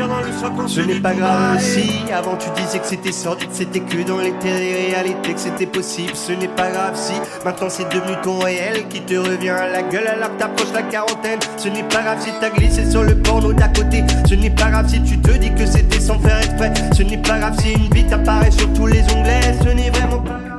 rester 0.00 0.02
à 0.02 0.06
mentir 0.06 0.08
dans 0.08 0.20
le 0.20 0.32
soir 0.32 0.52
quand 0.56 0.68
Ce 0.68 0.80
n'est 0.80 1.00
pas 1.00 1.14
grave 1.14 1.60
si 1.60 2.12
avant 2.12 2.36
tu 2.36 2.48
disais 2.60 2.78
que 2.78 2.86
c'était 2.86 3.12
sordide, 3.12 3.48
c'était 3.52 3.80
que 3.80 4.02
dans 4.02 4.18
les 4.18 4.32
réalités 4.32 5.34
que 5.34 5.40
c'était 5.40 5.66
possible. 5.66 6.12
Ce 6.14 6.32
n'est 6.32 6.48
pas 6.48 6.70
grave 6.70 6.96
si 6.96 7.14
maintenant 7.44 7.68
c'est 7.68 7.88
devenu 7.88 8.14
ton 8.22 8.38
réel 8.38 8.88
qui 8.88 9.00
te 9.00 9.14
revient 9.14 9.50
à 9.50 9.68
la 9.68 9.82
gueule 9.82 10.06
alors 10.06 10.34
que 10.34 10.40
t'approches 10.40 10.72
la 10.72 10.82
quarantaine. 10.82 11.38
Ce 11.56 11.68
n'est 11.68 11.84
pas 11.84 12.02
grave 12.02 12.20
si 12.20 12.30
t'as 12.40 12.50
glissé 12.50 12.90
sur 12.90 13.02
le 13.02 13.16
porno 13.16 13.52
d'à 13.52 13.68
côté. 13.68 14.04
Ce 14.28 14.34
n'est 14.34 14.50
pas 14.50 14.70
grave 14.70 14.88
si 14.88 15.02
tu 15.02 15.18
te 15.18 15.32
dis 15.32 15.52
que 15.54 15.66
c'était 15.66 16.00
sans 16.00 16.18
faire 16.18 16.38
exprès. 16.38 16.72
Ce 16.92 17.02
n'est 17.02 17.18
pas 17.22 17.38
grave 17.38 17.56
si 17.60 17.72
une 17.72 17.88
bite 17.88 18.12
apparaît 18.12 18.50
sur 18.50 18.72
tous 18.72 18.86
les 18.86 19.02
onglets. 19.14 19.54
Ce 19.62 19.68
n'est 19.68 19.90
vraiment 19.90 20.20
pas 20.20 20.49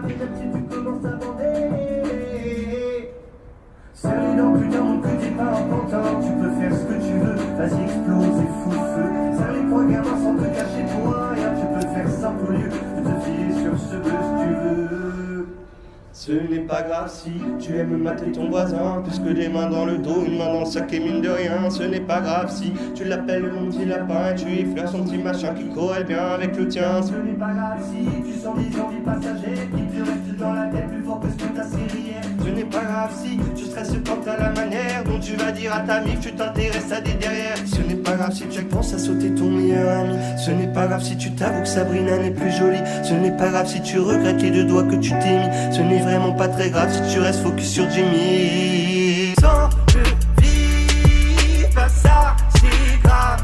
Ce 16.23 16.31
n'est 16.33 16.59
pas 16.59 16.83
grave 16.83 17.11
si 17.11 17.31
tu 17.59 17.75
aimes 17.75 17.97
mater 17.97 18.31
ton 18.31 18.47
voisin, 18.47 19.01
puisque 19.03 19.33
des 19.33 19.49
mains 19.49 19.67
dans 19.71 19.85
le 19.85 19.97
dos, 19.97 20.23
une 20.23 20.37
main 20.37 20.53
dans 20.53 20.59
le 20.59 20.65
sac 20.67 20.93
et 20.93 20.99
mine 20.99 21.19
de 21.19 21.29
rien. 21.29 21.67
Ce 21.71 21.81
n'est 21.81 21.99
pas 21.99 22.21
grave 22.21 22.51
si 22.51 22.73
tu 22.93 23.05
l'appelles 23.05 23.51
mon 23.51 23.71
petit 23.71 23.85
lapin 23.85 24.29
et 24.29 24.35
tu 24.35 24.45
effleures 24.59 24.87
son 24.87 25.03
petit 25.03 25.17
machin 25.17 25.55
qui 25.55 25.67
corrèle 25.73 26.03
bien 26.03 26.23
avec 26.23 26.55
le 26.55 26.67
tien. 26.67 27.01
Ce 27.01 27.13
n'est 27.13 27.33
pas 27.33 27.53
grave 27.53 27.79
si 27.89 28.05
tu 28.21 28.30
des 28.55 28.79
envies 28.79 29.01
passagères 29.05 29.67
qui 29.75 29.83
te 29.83 29.99
restent 29.99 30.37
dans 30.39 30.53
la 30.53 30.65
tête 30.67 30.87
plus 30.89 31.03
fort 31.03 31.19
que 31.19 31.27
ce 31.29 31.35
que 31.35 31.55
ta 31.55 31.63
série. 31.63 32.11
Ce 32.43 32.49
n'est 32.49 32.63
pas 32.63 32.83
grave 32.83 33.11
si 33.21 33.39
tu 33.55 33.65
stresses 33.65 33.93
quand 34.05 34.17
t'as 34.25 34.37
la 34.37 34.49
manière 34.51 35.03
dont 35.05 35.19
tu 35.19 35.35
vas 35.35 35.51
dire 35.51 35.73
à 35.73 35.79
ta 35.81 36.01
mif 36.01 36.19
tu 36.19 36.31
t'intéresses 36.33 36.91
à 36.91 37.01
des 37.01 37.13
derrière. 37.13 37.55
Ce 37.65 37.81
n'est 37.81 37.95
pas 37.95 38.13
grave 38.13 38.33
si 38.33 38.47
tu 38.47 38.63
penses 38.63 38.93
à 38.93 38.99
sauter 38.99 39.33
ton 39.33 39.49
meilleur 39.49 39.99
ami. 39.99 40.15
Ce 40.37 40.51
n'est 40.51 40.71
pas 40.73 40.87
grave 40.87 41.03
si 41.03 41.15
tu 41.17 41.31
t'avoues 41.31 41.61
que 41.61 41.67
Sabrina 41.67 42.17
n'est 42.17 42.31
plus 42.31 42.51
jolie. 42.51 42.81
Ce 43.03 43.13
n'est 43.13 43.35
pas 43.37 43.49
grave 43.49 43.67
si 43.67 43.81
tu 43.81 43.99
regrettes 43.99 44.41
les 44.41 44.51
deux 44.51 44.65
doigts 44.65 44.83
que 44.83 44.95
tu 44.95 45.11
t'es 45.11 45.37
mis. 45.39 45.75
Ce 45.75 45.81
n'est 45.81 46.01
vraiment 46.01 46.33
pas 46.33 46.47
très 46.47 46.69
grave 46.69 46.91
si 46.91 47.13
tu 47.13 47.19
restes 47.19 47.41
focus 47.41 47.69
sur 47.69 47.89
Jimmy. 47.89 49.33
Sans 49.39 49.69
le 49.95 50.41
vivre, 50.41 51.69
bah 51.75 51.87
ça 51.89 52.35
c'est 52.55 53.01
grave. 53.03 53.43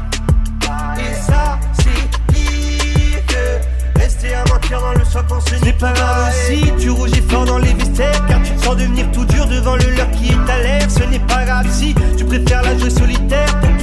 Et 0.98 1.14
ça 1.14 1.58
c'est 1.74 2.32
pire 2.32 3.26
que 3.28 3.98
rester 4.00 4.34
à 4.34 4.44
mentir 4.52 4.80
dans 4.80 4.97
ce 5.10 5.64
n'est 5.64 5.72
pas 5.72 5.92
grave 5.92 6.32
si 6.46 6.62
tu 6.78 6.90
rougis 6.90 7.22
fort 7.28 7.44
dans 7.44 7.58
les 7.58 7.72
vestiaires 7.72 8.26
car 8.26 8.42
tu 8.42 8.52
te 8.52 8.64
sens 8.64 8.76
devenir 8.76 9.10
tout 9.12 9.24
dur 9.24 9.46
devant 9.46 9.76
le 9.76 9.90
leur 9.96 10.10
qui 10.10 10.28
est 10.28 10.50
à 10.50 10.62
l'air. 10.62 10.90
Ce 10.90 11.02
n'est 11.04 11.18
pas 11.20 11.44
grave 11.44 11.66
si 11.70 11.94
tu 12.16 12.24
préfères 12.24 12.62
la 12.62 12.76
jouer 12.76 12.90
solitaire 12.90 13.48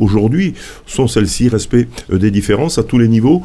aujourd'hui 0.00 0.54
sont 0.86 1.08
celles-ci, 1.08 1.48
respect 1.48 1.88
euh, 2.12 2.18
des 2.18 2.30
différences 2.30 2.78
à 2.78 2.82
tous 2.82 2.98
les 2.98 3.08
niveaux. 3.08 3.42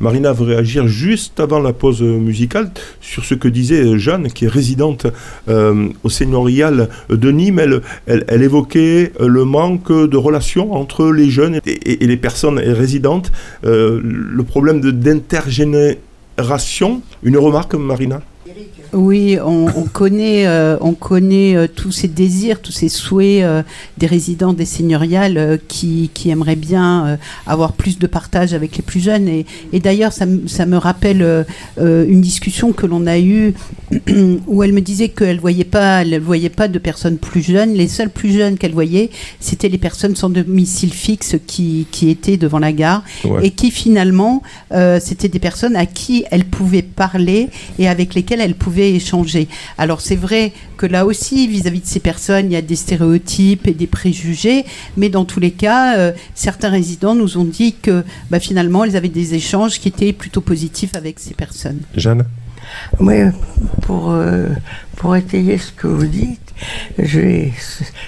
Marina 0.00 0.32
veut 0.32 0.46
réagir 0.46 0.88
juste 0.88 1.40
avant 1.40 1.58
la 1.58 1.72
pause 1.72 2.02
musicale 2.02 2.70
sur 3.00 3.24
ce 3.24 3.34
que 3.34 3.48
disait 3.48 3.98
Jeanne, 3.98 4.28
qui 4.28 4.44
est 4.44 4.48
résidente 4.48 5.06
euh, 5.48 5.88
au 6.04 6.08
seigneurial 6.08 6.88
de 7.08 7.30
Nîmes. 7.30 7.58
Elle, 7.58 7.82
elle, 8.06 8.42
évoquait 8.42 9.12
le 9.20 9.44
manque 9.44 9.92
de 9.92 10.16
relations 10.16 10.72
entre 10.72 11.10
les 11.10 11.30
jeunes 11.30 11.60
et, 11.64 12.06
les 12.06 12.16
personnes 12.16 12.58
résidentes, 12.58 13.32
euh, 13.64 14.00
le 14.02 14.44
problème 14.44 14.80
d'intergénération. 14.80 17.02
Une 17.22 17.38
remarque, 17.38 17.74
Marina? 17.74 18.22
Oui, 18.94 19.38
on, 19.44 19.66
on 19.76 19.84
connaît, 19.84 20.46
euh, 20.46 20.76
on 20.80 20.94
connaît 20.94 21.56
euh, 21.56 21.66
tous 21.66 21.92
ces 21.92 22.08
désirs, 22.08 22.60
tous 22.60 22.72
ces 22.72 22.88
souhaits 22.88 23.42
euh, 23.42 23.62
des 23.98 24.06
résidents 24.06 24.54
des 24.54 24.64
seigneuriales 24.64 25.36
euh, 25.36 25.56
qui, 25.68 26.10
qui, 26.14 26.30
aimeraient 26.30 26.56
bien 26.56 27.06
euh, 27.06 27.16
avoir 27.46 27.72
plus 27.74 27.98
de 27.98 28.06
partage 28.06 28.54
avec 28.54 28.76
les 28.76 28.82
plus 28.82 29.00
jeunes. 29.00 29.28
Et, 29.28 29.44
et 29.72 29.80
d'ailleurs, 29.80 30.12
ça, 30.12 30.24
ça, 30.46 30.64
me 30.64 30.76
rappelle 30.76 31.22
euh, 31.22 31.44
une 31.76 32.20
discussion 32.20 32.72
que 32.72 32.86
l'on 32.86 33.06
a 33.06 33.18
eue 33.18 33.54
où 34.46 34.62
elle 34.62 34.72
me 34.72 34.80
disait 34.80 35.08
qu'elle 35.10 35.38
voyait 35.38 35.64
pas, 35.64 36.02
elle 36.02 36.18
voyait 36.20 36.48
pas 36.48 36.68
de 36.68 36.78
personnes 36.78 37.18
plus 37.18 37.42
jeunes. 37.42 37.74
Les 37.74 37.88
seules 37.88 38.10
plus 38.10 38.32
jeunes 38.32 38.56
qu'elle 38.56 38.72
voyait, 38.72 39.10
c'était 39.40 39.68
les 39.68 39.78
personnes 39.78 40.16
sans 40.16 40.30
domicile 40.30 40.92
fixe 40.92 41.36
qui, 41.46 41.86
qui 41.90 42.08
étaient 42.08 42.38
devant 42.38 42.58
la 42.58 42.72
gare 42.72 43.02
ouais. 43.24 43.46
et 43.46 43.50
qui 43.50 43.70
finalement, 43.70 44.42
c'était 45.00 45.28
des 45.28 45.38
personnes 45.38 45.76
à 45.76 45.86
qui 45.86 46.24
elle 46.30 46.44
pouvait 46.44 46.82
parler 46.82 47.48
et 47.78 47.88
avec 47.88 48.14
lesquelles 48.14 48.37
elle 48.40 48.54
pouvait 48.54 48.92
échanger. 48.92 49.48
Alors 49.76 50.00
c'est 50.00 50.16
vrai 50.16 50.52
que 50.76 50.86
là 50.86 51.04
aussi, 51.04 51.48
vis-à-vis 51.48 51.78
-vis 51.78 51.82
de 51.82 51.86
ces 51.86 52.00
personnes, 52.00 52.46
il 52.46 52.52
y 52.52 52.56
a 52.56 52.62
des 52.62 52.76
stéréotypes 52.76 53.66
et 53.66 53.74
des 53.74 53.86
préjugés, 53.86 54.64
mais 54.96 55.08
dans 55.08 55.24
tous 55.24 55.40
les 55.40 55.50
cas, 55.50 55.98
euh, 55.98 56.12
certains 56.34 56.70
résidents 56.70 57.14
nous 57.14 57.36
ont 57.36 57.44
dit 57.44 57.74
que 57.74 58.04
bah, 58.30 58.40
finalement, 58.40 58.84
ils 58.84 58.96
avaient 58.96 59.08
des 59.08 59.34
échanges 59.34 59.80
qui 59.80 59.88
étaient 59.88 60.12
plutôt 60.12 60.40
positifs 60.40 60.94
avec 60.94 61.18
ces 61.18 61.34
personnes. 61.34 61.80
Jeanne 61.96 62.24
Oui, 63.00 63.16
pour, 63.82 64.10
euh, 64.10 64.48
pour 64.96 65.16
étayer 65.16 65.58
ce 65.58 65.72
que 65.72 65.86
vous 65.86 66.06
dites, 66.06 66.40
je 66.98 67.20
vais, 67.20 67.52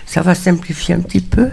ça 0.07 0.23
va 0.23 0.35
simplifier 0.35 0.95
un 0.95 1.01
petit 1.01 1.21
peu. 1.21 1.49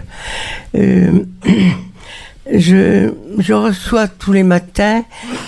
Euh, 0.74 1.24
je, 2.52 3.12
je 3.38 3.52
reçois 3.52 4.08
tous 4.08 4.32
les 4.32 4.42
matins 4.42 5.04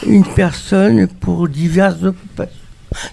une 0.07 0.24
personne 0.24 1.07
pour 1.07 1.49
diverses 1.49 2.03
occupations 2.03 2.60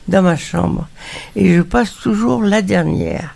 dans 0.08 0.22
ma 0.22 0.36
chambre. 0.36 0.88
Et 1.36 1.54
je 1.56 1.62
passe 1.62 1.94
toujours 1.96 2.44
la 2.44 2.62
dernière. 2.62 3.36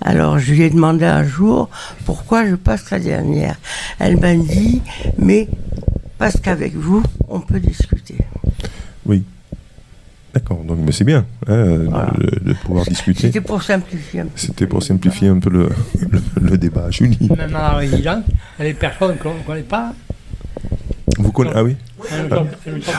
Alors 0.00 0.38
je 0.38 0.52
lui 0.52 0.62
ai 0.62 0.70
demandé 0.70 1.04
un 1.04 1.24
jour 1.24 1.70
pourquoi 2.04 2.46
je 2.46 2.54
passe 2.54 2.90
la 2.90 2.98
dernière. 2.98 3.56
Elle 3.98 4.18
m'a 4.18 4.34
dit, 4.34 4.82
mais 5.18 5.48
parce 6.18 6.38
qu'avec 6.40 6.74
vous, 6.74 7.02
on 7.28 7.40
peut 7.40 7.60
discuter. 7.60 8.18
Oui. 9.06 9.24
D'accord, 10.34 10.64
donc 10.64 10.78
mais 10.84 10.90
c'est 10.90 11.04
bien 11.04 11.24
hein, 11.46 11.84
voilà. 11.88 12.12
de, 12.18 12.40
de, 12.48 12.52
pouvoir 12.54 12.84
discuter. 12.86 13.20
C'était 13.28 13.40
pour 13.40 13.62
simplifier 13.62 14.20
un 14.20 14.24
peu. 14.24 14.30
C'était 14.34 14.66
pour 14.66 14.82
simplifier 14.82 15.28
un 15.28 15.38
peu 15.38 15.48
le, 15.48 15.68
le, 16.10 16.20
le 16.40 16.58
débat. 16.58 16.90
Julie. 16.90 17.28
Même 17.36 17.54
à 17.54 17.62
la 17.62 17.72
résidence, 17.74 18.24
il 18.58 18.64
y 18.64 18.68
a 18.68 18.72
des 18.72 18.74
personnes 18.74 19.16
qu'on 19.18 19.34
ne 19.34 19.42
connaît 19.42 19.62
pas. 19.62 19.94
Vous 21.18 21.30
connaissez 21.30 21.56
Ah 21.56 21.62
oui? 21.62 21.76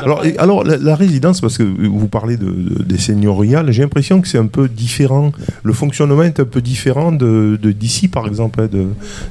Alors, 0.04 0.24
alors 0.38 0.64
la, 0.64 0.78
la, 0.78 0.96
résidence, 0.96 1.42
parce 1.42 1.58
que 1.58 1.64
vous 1.64 2.08
parlez 2.08 2.38
de, 2.38 2.46
de 2.46 2.84
des 2.84 2.98
seigneuriales, 2.98 3.72
j'ai 3.72 3.82
l'impression 3.82 4.22
que 4.22 4.28
c'est 4.28 4.38
un 4.38 4.48
peu 4.48 4.68
différent. 4.68 5.32
Le 5.64 5.74
fonctionnement 5.74 6.24
est 6.24 6.40
un 6.40 6.46
peu 6.46 6.62
différent 6.62 7.12
de 7.12 7.58
d'ici, 7.64 8.08
par 8.08 8.28
exemple, 8.28 8.62
hein, 8.62 8.70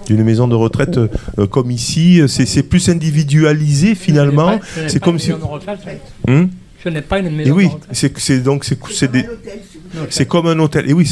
d'une 0.06 0.24
maison 0.24 0.48
de 0.48 0.54
retraite 0.54 0.98
euh, 0.98 1.46
comme 1.46 1.70
ici. 1.70 2.22
C'est 2.26 2.62
plus 2.62 2.88
individualisé 2.88 3.94
finalement. 3.94 4.58
C'est 4.86 5.00
comme 5.00 5.18
si. 5.18 5.32
Hum 6.28 6.48
ce 6.84 6.90
n'est 6.90 7.00
pas 7.00 7.18
une 7.18 7.34
maison 7.34 7.48
Et 7.48 7.52
oui, 7.52 7.68
c'est 7.92 8.42
donc 8.42 8.64
c'est 8.64 9.10
des. 9.10 9.24
C'est 10.10 10.26
comme 10.26 10.46
un 10.48 10.58
hôtel. 10.58 10.88
Et 10.88 10.92
oui, 10.92 11.10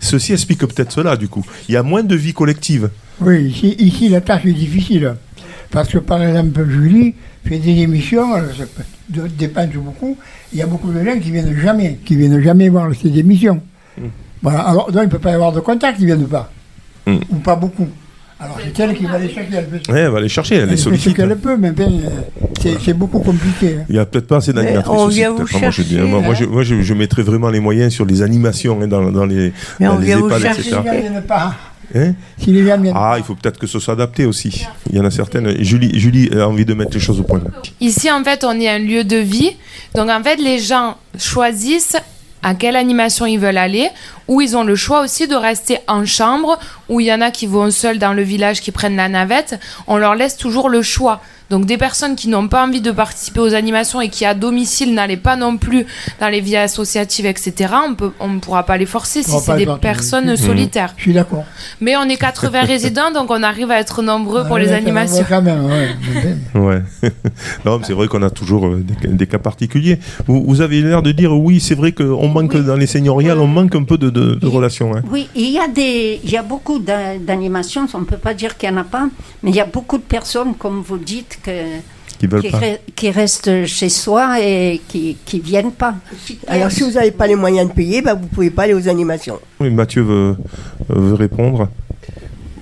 ceci 0.00 0.32
explique 0.32 0.60
peut-être 0.60 0.90
cela, 0.90 1.16
du 1.16 1.28
coup. 1.28 1.44
Il 1.68 1.74
y 1.74 1.76
a 1.76 1.84
moins 1.84 2.02
de 2.02 2.16
vie 2.16 2.32
collective. 2.32 2.90
Oui, 3.20 3.44
ici, 3.44 3.76
ici 3.78 4.08
la 4.08 4.20
tâche 4.20 4.44
est 4.46 4.52
difficile. 4.52 5.14
Parce 5.70 5.88
que, 5.88 5.98
par 5.98 6.22
exemple, 6.22 6.68
Julie 6.68 7.14
fait 7.44 7.58
des 7.58 7.82
émissions, 7.82 8.34
ça 8.34 8.64
dépend 9.38 9.66
beaucoup. 9.74 10.16
Il 10.52 10.58
y 10.58 10.62
a 10.62 10.66
beaucoup 10.66 10.90
de 10.92 11.04
gens 11.04 11.18
qui 11.18 11.30
viennent 11.30 11.56
jamais, 11.56 11.98
qui 12.04 12.16
viennent 12.16 12.40
jamais 12.42 12.68
voir 12.68 12.90
ces 12.94 13.18
émissions. 13.18 13.60
Mm. 13.98 14.02
Voilà. 14.42 14.60
Alors, 14.60 14.90
donc, 14.90 15.02
il 15.02 15.06
ne 15.06 15.10
peut 15.10 15.18
pas 15.18 15.30
y 15.30 15.34
avoir 15.34 15.52
de 15.52 15.60
contact, 15.60 15.98
ils 15.98 16.06
ne 16.06 16.14
viennent 16.14 16.28
pas. 16.28 16.50
Mm. 17.06 17.16
Ou 17.30 17.36
pas 17.36 17.56
beaucoup. 17.56 17.88
Alors, 18.40 18.58
c'est 18.62 18.82
elle 18.82 18.94
qui 18.94 19.04
va 19.04 19.18
les 19.18 19.28
chercher. 19.28 19.56
Elle, 19.56 19.66
peut... 19.66 19.92
ouais, 19.92 20.00
elle 20.00 20.10
va 20.10 20.20
les 20.20 20.28
chercher, 20.28 20.56
elle, 20.56 20.62
elle 20.62 20.70
les 20.70 20.76
sollicite. 20.76 21.12
ce 21.12 21.16
qu'elle 21.16 21.36
peut, 21.36 21.56
mais 21.56 21.70
ben, 21.70 21.90
c'est 22.84 22.92
beaucoup 22.92 23.20
compliqué. 23.20 23.78
Il 23.88 23.94
n'y 23.94 23.98
a 23.98 24.06
peut-être 24.06 24.26
pas 24.26 24.38
assez 24.38 24.52
d'animatrices. 24.52 24.92
Moi, 24.92 25.10
je, 25.70 25.82
dis, 25.82 25.98
hein. 25.98 26.04
moi, 26.06 26.34
je, 26.34 26.44
moi 26.44 26.62
je, 26.62 26.82
je, 26.82 26.94
mettrais 26.94 27.22
vraiment 27.22 27.48
les 27.48 27.60
moyens 27.60 27.92
sur 27.92 28.04
les 28.04 28.22
animations 28.22 28.80
hein, 28.82 28.88
dans, 28.88 29.12
dans, 29.12 29.24
les, 29.24 29.52
mais 29.78 29.86
dans 29.86 29.98
les 29.98 30.10
EHPAD, 30.10 30.44
etc. 30.44 30.78
Pas. 31.26 31.54
Hein 31.94 32.14
si 32.38 32.50
les 32.50 32.66
gens 32.66 32.82
ah, 32.94 33.14
il 33.18 33.24
faut 33.24 33.34
peut-être 33.34 33.58
que 33.58 33.66
ce 33.66 33.78
soit 33.78 33.94
adapté 33.94 34.26
aussi. 34.26 34.66
Il 34.90 34.96
y 34.96 35.00
en 35.00 35.04
a 35.04 35.10
certaines. 35.10 35.62
Julie, 35.62 35.98
Julie 35.98 36.28
a 36.36 36.48
envie 36.48 36.64
de 36.64 36.74
mettre 36.74 36.92
les 36.94 37.00
choses 37.00 37.20
au 37.20 37.22
point. 37.22 37.40
Ici, 37.80 38.10
en 38.10 38.24
fait, 38.24 38.44
on 38.44 38.58
est 38.60 38.68
un 38.68 38.78
lieu 38.78 39.04
de 39.04 39.16
vie. 39.16 39.52
Donc, 39.94 40.10
en 40.10 40.22
fait, 40.22 40.36
les 40.36 40.58
gens 40.58 40.96
choisissent 41.18 41.96
à 42.42 42.54
quelle 42.54 42.76
animation 42.76 43.26
ils 43.26 43.38
veulent 43.38 43.56
aller, 43.56 43.88
ou 44.28 44.40
ils 44.40 44.56
ont 44.56 44.64
le 44.64 44.76
choix 44.76 45.02
aussi 45.02 45.28
de 45.28 45.34
rester 45.34 45.78
en 45.88 46.04
chambre, 46.04 46.58
ou 46.88 47.00
il 47.00 47.06
y 47.06 47.12
en 47.12 47.20
a 47.20 47.30
qui 47.30 47.46
vont 47.46 47.70
seuls 47.70 47.98
dans 47.98 48.12
le 48.12 48.22
village, 48.22 48.60
qui 48.60 48.72
prennent 48.72 48.96
la 48.96 49.08
navette. 49.08 49.58
On 49.86 49.96
leur 49.96 50.14
laisse 50.14 50.36
toujours 50.36 50.68
le 50.68 50.82
choix. 50.82 51.20
Donc 51.50 51.66
des 51.66 51.76
personnes 51.76 52.16
qui 52.16 52.28
n'ont 52.28 52.48
pas 52.48 52.64
envie 52.66 52.80
de 52.80 52.90
participer 52.90 53.40
aux 53.40 53.54
animations 53.54 54.00
et 54.00 54.08
qui 54.08 54.24
à 54.24 54.34
domicile 54.34 54.94
n'allaient 54.94 55.16
pas 55.16 55.36
non 55.36 55.58
plus 55.58 55.86
dans 56.18 56.28
les 56.28 56.40
vies 56.40 56.56
associatives, 56.56 57.26
etc., 57.26 57.74
on 58.18 58.28
ne 58.28 58.38
pourra 58.38 58.64
pas 58.64 58.78
les 58.78 58.86
forcer 58.86 59.22
si 59.22 59.38
c'est 59.38 59.56
des 59.56 59.68
personnes 59.80 60.32
mmh. 60.32 60.36
solitaires. 60.36 60.94
Je 60.96 61.02
suis 61.02 61.12
d'accord. 61.12 61.44
Mais 61.80 61.96
on 61.96 62.04
est 62.04 62.16
80 62.16 62.62
résidents, 62.64 63.10
donc 63.12 63.30
on 63.30 63.42
arrive 63.42 63.70
à 63.70 63.78
être 63.78 64.02
nombreux 64.02 64.42
ah, 64.44 64.48
pour 64.48 64.58
les 64.58 64.72
animations. 64.72 65.24
Quand 65.28 65.42
même, 65.42 65.66
ouais. 65.66 66.60
ouais. 66.60 66.82
non, 67.64 67.78
c'est 67.82 67.92
vrai 67.92 68.08
qu'on 68.08 68.22
a 68.22 68.30
toujours 68.30 68.66
euh, 68.66 68.82
des, 69.02 69.08
des, 69.08 69.26
cas 69.26 69.38
particuliers. 69.38 69.98
Vous, 70.26 70.42
vous 70.46 70.60
avez 70.62 70.80
l'air 70.80 71.02
de 71.02 71.12
dire 71.12 71.32
oui, 71.34 71.60
c'est 71.60 71.74
vrai 71.74 71.92
qu'on 71.92 72.28
manque 72.28 72.54
oui. 72.54 72.64
dans 72.64 72.76
les 72.76 72.86
seigneuriales, 72.86 73.38
on 73.38 73.46
manque 73.46 73.74
un 73.74 73.84
peu 73.84 73.98
de, 73.98 74.08
de, 74.14 74.34
de 74.34 74.46
relations. 74.46 74.94
Hein. 74.96 75.02
Oui, 75.10 75.28
il 75.34 75.50
y 75.50 75.58
a 75.58 75.68
des, 75.68 76.20
il 76.24 76.30
y 76.30 76.36
a 76.36 76.42
beaucoup 76.42 76.78
d'animations. 76.78 77.86
On 77.94 78.00
ne 78.00 78.04
peut 78.04 78.16
pas 78.16 78.34
dire 78.34 78.56
qu'il 78.56 78.70
n'y 78.70 78.76
en 78.76 78.80
a 78.80 78.84
pas, 78.84 79.08
mais 79.42 79.50
il 79.50 79.56
y 79.56 79.60
a 79.60 79.66
beaucoup 79.66 79.98
de 79.98 80.02
personnes, 80.02 80.54
comme 80.54 80.80
vous 80.80 80.98
dites 80.98 81.40
que, 81.42 81.80
qui, 82.18 82.28
qui, 82.28 82.48
re, 82.48 82.78
qui, 82.94 83.10
restent 83.10 83.66
chez 83.66 83.88
soi 83.88 84.40
et 84.40 84.80
qui 84.88 85.16
ne 85.34 85.40
viennent 85.40 85.72
pas. 85.72 85.94
Alors 86.46 86.70
si 86.70 86.82
vous 86.82 86.92
n'avez 86.92 87.10
pas 87.10 87.26
les 87.26 87.36
moyens 87.36 87.68
de 87.68 87.74
payer, 87.74 88.00
bah, 88.00 88.14
vous 88.14 88.24
ne 88.24 88.28
pouvez 88.28 88.50
pas 88.50 88.62
aller 88.62 88.74
aux 88.74 88.88
animations. 88.88 89.38
Oui, 89.60 89.70
Mathieu 89.70 90.02
veut, 90.02 90.36
veut 90.88 91.14
répondre. 91.14 91.68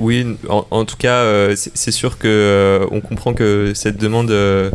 Oui, 0.02 0.26
en, 0.48 0.84
tout 0.84 0.96
cas, 0.96 1.18
euh, 1.18 1.54
c'est 1.54 1.92
sûr 1.92 2.18
que 2.18 2.26
euh, 2.26 2.86
on 2.90 3.00
comprend 3.00 3.34
que 3.34 3.70
cette 3.72 3.98
demande, 3.98 4.32
euh, 4.32 4.68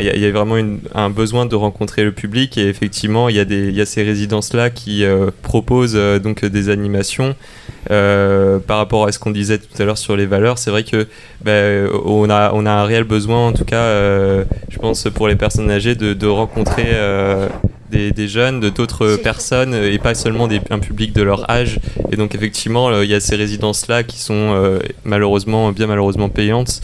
il 0.00 0.20
y, 0.20 0.26
a 0.26 0.30
vraiment 0.32 0.56
un 0.92 1.08
besoin 1.08 1.46
de 1.46 1.54
rencontrer 1.54 2.02
le 2.02 2.10
public 2.10 2.58
et 2.58 2.68
effectivement, 2.68 3.28
il 3.28 3.36
y 3.36 3.80
a 3.80 3.86
ces 3.86 4.02
résidences 4.02 4.54
là 4.54 4.68
qui 4.68 5.04
proposent 5.42 5.94
donc 6.20 6.44
des 6.44 6.68
animations. 6.68 7.36
Par 7.88 8.78
rapport 8.78 9.06
à 9.06 9.12
ce 9.12 9.20
qu'on 9.20 9.30
disait 9.30 9.58
tout 9.58 9.80
à 9.80 9.84
l'heure 9.84 9.98
sur 9.98 10.16
les 10.16 10.26
valeurs, 10.26 10.58
c'est 10.58 10.72
vrai 10.72 10.82
que 10.82 11.06
ben, 11.44 11.88
on, 12.04 12.28
a, 12.28 12.50
un 12.50 12.84
réel 12.84 13.04
besoin, 13.04 13.46
en 13.46 13.52
tout 13.52 13.64
cas, 13.64 13.86
je 14.68 14.78
pense, 14.80 15.04
pour 15.14 15.28
les 15.28 15.36
personnes 15.36 15.70
âgées, 15.70 15.94
de, 15.94 16.26
rencontrer 16.26 16.88
des, 17.96 18.10
des, 18.12 18.28
jeunes, 18.28 18.60
de 18.60 18.68
d'autres 18.68 19.16
personnes, 19.16 19.74
et 19.74 19.98
pas 19.98 20.14
seulement 20.14 20.48
des, 20.48 20.60
un 20.70 20.78
public 20.78 21.12
de 21.12 21.22
leur 21.22 21.50
âge. 21.50 21.80
Et 22.12 22.16
donc, 22.16 22.34
effectivement, 22.34 23.00
il 23.00 23.08
y 23.08 23.14
a 23.14 23.20
ces 23.20 23.36
résidences-là 23.36 24.02
qui 24.02 24.18
sont 24.18 24.78
malheureusement, 25.04 25.72
bien 25.72 25.86
malheureusement 25.86 26.28
payantes. 26.28 26.82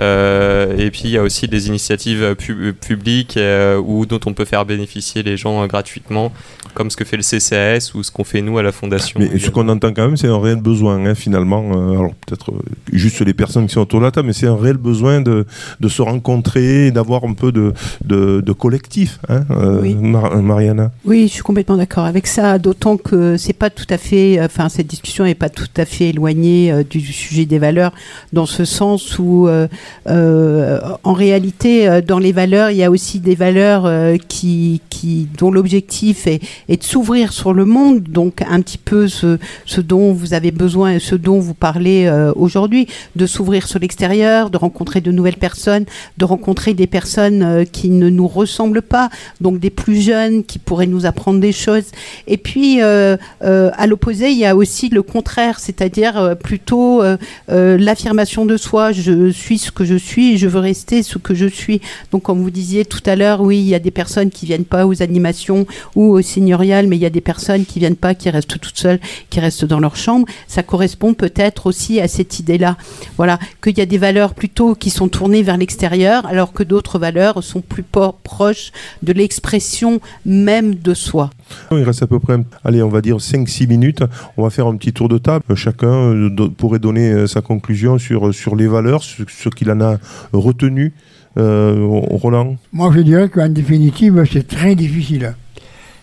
Euh, 0.00 0.76
et 0.76 0.90
puis 0.90 1.02
il 1.04 1.10
y 1.10 1.18
a 1.18 1.22
aussi 1.22 1.48
des 1.48 1.68
initiatives 1.68 2.34
pu 2.36 2.72
publiques 2.72 3.36
euh, 3.36 3.78
ou 3.78 4.06
dont 4.06 4.20
on 4.26 4.32
peut 4.32 4.44
faire 4.44 4.64
bénéficier 4.64 5.22
les 5.22 5.36
gens 5.36 5.62
euh, 5.62 5.66
gratuitement, 5.66 6.32
comme 6.74 6.90
ce 6.90 6.96
que 6.96 7.04
fait 7.04 7.16
le 7.16 7.22
CCAS 7.22 7.92
ou 7.94 8.02
ce 8.02 8.10
qu'on 8.10 8.24
fait 8.24 8.42
nous 8.42 8.58
à 8.58 8.62
la 8.62 8.72
fondation. 8.72 9.18
Mais 9.20 9.38
ce 9.38 9.50
qu'on 9.50 9.68
entend 9.68 9.92
quand 9.92 10.06
même, 10.06 10.16
c'est 10.16 10.28
un 10.28 10.40
réel 10.40 10.60
besoin 10.60 11.04
hein, 11.04 11.14
finalement. 11.14 11.70
alors 11.90 12.14
peut-être 12.26 12.52
juste 12.92 13.20
les 13.20 13.34
personnes 13.34 13.66
qui 13.66 13.74
sont 13.74 13.80
autour 13.80 14.00
de 14.00 14.04
la 14.04 14.10
table, 14.10 14.28
mais 14.28 14.32
c'est 14.32 14.46
un 14.46 14.56
réel 14.56 14.76
besoin 14.76 15.20
de, 15.20 15.46
de 15.80 15.88
se 15.88 16.02
rencontrer, 16.02 16.90
d'avoir 16.90 17.24
un 17.24 17.34
peu 17.34 17.52
de, 17.52 17.72
de, 18.04 18.40
de 18.40 18.52
collectif. 18.52 19.18
Hein, 19.28 19.44
oui. 19.82 19.94
Mar 19.94 20.36
Mariana. 20.42 20.92
Oui, 21.04 21.26
je 21.28 21.34
suis 21.34 21.42
complètement 21.42 21.76
d'accord 21.76 22.04
avec 22.04 22.26
ça. 22.26 22.58
D'autant 22.58 22.96
que 22.96 23.36
c'est 23.36 23.52
pas 23.52 23.70
tout 23.70 23.86
à 23.90 23.98
fait, 23.98 24.40
enfin 24.40 24.68
cette 24.68 24.86
discussion 24.86 25.24
n'est 25.24 25.34
pas 25.34 25.48
tout 25.48 25.66
à 25.76 25.84
fait 25.84 26.10
éloignée 26.10 26.84
du 26.88 27.00
sujet 27.00 27.46
des 27.46 27.58
valeurs, 27.58 27.92
dans 28.32 28.46
ce 28.46 28.64
sens 28.64 29.18
où 29.18 29.48
euh, 29.48 29.68
en 30.06 31.12
réalité, 31.12 31.88
euh, 31.88 32.00
dans 32.00 32.18
les 32.18 32.32
valeurs, 32.32 32.70
il 32.70 32.76
y 32.76 32.84
a 32.84 32.90
aussi 32.90 33.20
des 33.20 33.34
valeurs 33.34 33.86
euh, 33.86 34.16
qui, 34.28 34.80
qui, 34.90 35.28
dont 35.38 35.50
l'objectif 35.50 36.26
est, 36.26 36.40
de 36.68 36.82
s'ouvrir 36.82 37.32
sur 37.32 37.52
le 37.52 37.64
monde, 37.64 38.02
donc 38.02 38.42
un 38.48 38.60
petit 38.60 38.78
peu 38.78 39.08
ce, 39.08 39.38
dont 39.78 40.12
vous 40.12 40.34
avez 40.34 40.50
besoin 40.50 40.94
et 40.94 40.98
ce 40.98 41.14
dont 41.14 41.38
vous 41.38 41.54
parlez 41.54 42.06
euh, 42.06 42.32
aujourd'hui, 42.36 42.86
de 43.16 43.26
s'ouvrir 43.26 43.66
sur 43.66 43.78
l'extérieur, 43.78 44.50
de 44.50 44.56
rencontrer 44.56 45.00
de 45.00 45.12
nouvelles 45.12 45.36
personnes, 45.36 45.84
de 46.16 46.24
rencontrer 46.24 46.74
des 46.74 46.86
personnes 46.86 47.42
euh, 47.42 47.64
qui 47.64 47.90
ne 47.90 48.08
nous 48.08 48.28
ressemblent 48.28 48.82
pas, 48.82 49.10
donc 49.40 49.58
des 49.58 49.70
plus 49.70 50.00
jeunes 50.00 50.44
qui 50.44 50.58
pourraient 50.58 50.86
nous 50.86 51.06
apprendre 51.06 51.40
des 51.40 51.52
choses. 51.52 51.86
Et 52.26 52.36
puis, 52.36 52.82
euh, 52.82 53.16
euh, 53.42 53.70
à 53.76 53.86
l'opposé, 53.86 54.30
il 54.30 54.38
y 54.38 54.46
a 54.46 54.56
aussi 54.56 54.88
le 54.88 55.02
contraire, 55.02 55.58
c'est-à-dire 55.58 56.16
euh, 56.16 56.34
plutôt 56.34 57.02
euh, 57.02 57.16
euh, 57.50 57.76
l'affirmation 57.78 58.44
de 58.46 58.56
soi. 58.56 58.92
Je 58.92 59.30
suis 59.30 59.58
ce 59.68 59.72
que 59.72 59.84
je 59.84 59.94
suis 59.94 60.34
et 60.34 60.36
je 60.38 60.48
veux 60.48 60.58
rester 60.58 61.02
ce 61.02 61.18
que 61.18 61.34
je 61.34 61.46
suis. 61.46 61.80
Donc, 62.10 62.22
comme 62.22 62.40
vous 62.42 62.50
disiez 62.50 62.84
tout 62.84 63.02
à 63.06 63.16
l'heure, 63.16 63.42
oui, 63.42 63.58
il 63.58 63.68
y 63.68 63.74
a 63.74 63.78
des 63.78 63.90
personnes 63.90 64.30
qui 64.30 64.46
viennent 64.46 64.64
pas 64.64 64.86
aux 64.86 65.02
animations 65.02 65.66
ou 65.94 66.12
au 66.12 66.22
seigneurial, 66.22 66.86
mais 66.86 66.96
il 66.96 67.02
y 67.02 67.06
a 67.06 67.10
des 67.10 67.20
personnes 67.20 67.64
qui 67.66 67.78
viennent 67.78 67.96
pas, 67.96 68.14
qui 68.14 68.30
restent 68.30 68.60
toutes 68.60 68.78
seules, 68.78 69.00
qui 69.30 69.40
restent 69.40 69.66
dans 69.66 69.80
leur 69.80 69.96
chambre. 69.96 70.26
Ça 70.46 70.62
correspond 70.62 71.12
peut-être 71.14 71.66
aussi 71.66 72.00
à 72.00 72.08
cette 72.08 72.38
idée-là. 72.38 72.76
Voilà, 73.16 73.38
qu'il 73.62 73.76
y 73.76 73.82
a 73.82 73.86
des 73.86 73.98
valeurs 73.98 74.34
plutôt 74.34 74.74
qui 74.74 74.90
sont 74.90 75.08
tournées 75.08 75.42
vers 75.42 75.58
l'extérieur, 75.58 76.24
alors 76.26 76.52
que 76.52 76.62
d'autres 76.62 76.98
valeurs 76.98 77.44
sont 77.44 77.60
plus 77.60 77.84
proches 78.24 78.72
de 79.02 79.12
l'expression 79.12 80.00
même 80.24 80.74
de 80.74 80.94
soi. 80.94 81.30
Il 81.70 81.82
reste 81.82 82.02
à 82.02 82.06
peu 82.06 82.18
près, 82.18 82.36
allez, 82.64 82.82
on 82.82 82.88
va 82.88 83.00
dire 83.00 83.16
5-6 83.16 83.66
minutes. 83.68 84.02
On 84.36 84.42
va 84.42 84.50
faire 84.50 84.66
un 84.66 84.76
petit 84.76 84.92
tour 84.92 85.08
de 85.08 85.18
table. 85.18 85.44
Chacun 85.54 85.88
euh, 85.92 86.30
pourrait 86.56 86.78
donner 86.78 87.10
euh, 87.12 87.26
sa 87.26 87.40
conclusion 87.40 87.98
sur, 87.98 88.34
sur 88.34 88.56
les 88.56 88.66
valeurs, 88.66 89.02
ce, 89.02 89.22
ce 89.28 89.48
qu'il 89.48 89.70
en 89.70 89.80
a 89.80 89.98
retenu. 90.32 90.92
Euh, 91.36 91.76
Roland 91.88 92.56
Moi, 92.72 92.90
je 92.94 93.00
dirais 93.00 93.28
qu'en 93.28 93.48
définitive, 93.48 94.24
c'est 94.32 94.46
très 94.48 94.74
difficile. 94.74 95.34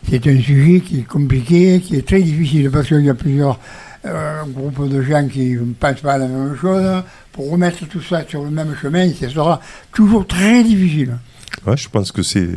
C'est 0.10 0.26
un 0.28 0.40
sujet 0.40 0.82
qui 0.82 1.00
est 1.00 1.08
compliqué, 1.08 1.82
qui 1.82 1.96
est 1.96 2.06
très 2.08 2.22
difficile, 2.22 2.70
parce 2.70 2.88
qu'il 2.88 3.04
y 3.04 3.10
a 3.10 3.16
plusieurs 3.16 3.60
euh, 4.06 4.44
groupes 4.48 4.88
de 4.88 5.02
gens 5.02 5.28
qui 5.28 5.54
ne 5.54 5.74
pensent 5.74 6.02
pas 6.02 6.14
à 6.14 6.18
la 6.20 6.28
même 6.28 6.56
chose. 6.56 6.84
Pour 7.32 7.52
remettre 7.52 7.86
tout 7.88 8.02
ça 8.02 8.24
sur 8.28 8.44
le 8.44 8.52
même 8.52 8.76
chemin, 8.82 9.10
ce 9.20 9.28
sera 9.28 9.60
toujours 9.92 10.26
très 10.28 10.64
difficile. 10.64 11.18
Ouais, 11.66 11.76
je 11.76 11.90
pense 11.90 12.12
que 12.12 12.22
c'est. 12.22 12.48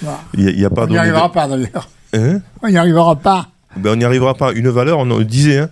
Voilà. 0.00 0.20
Il 0.38 0.46
n'y 0.56 0.64
a, 0.64 0.68
a 0.68 0.70
pas 0.70 0.84
On 0.84 0.86
n'y 0.86 0.94
de- 0.94 0.98
arrivera 0.98 1.30
pas, 1.32 1.48
d'ailleurs. 1.48 1.88
Hein 2.14 2.40
On 2.62 2.68
n'y 2.68 2.76
arrivera 2.76 3.16
pas. 3.16 3.48
Ben, 3.76 3.90
on 3.92 3.96
n'y 3.96 4.04
arrivera 4.04 4.34
pas. 4.34 4.52
Une 4.52 4.68
valeur, 4.68 4.98
on 4.98 5.04
le 5.04 5.24
disait, 5.24 5.58
hein, 5.58 5.70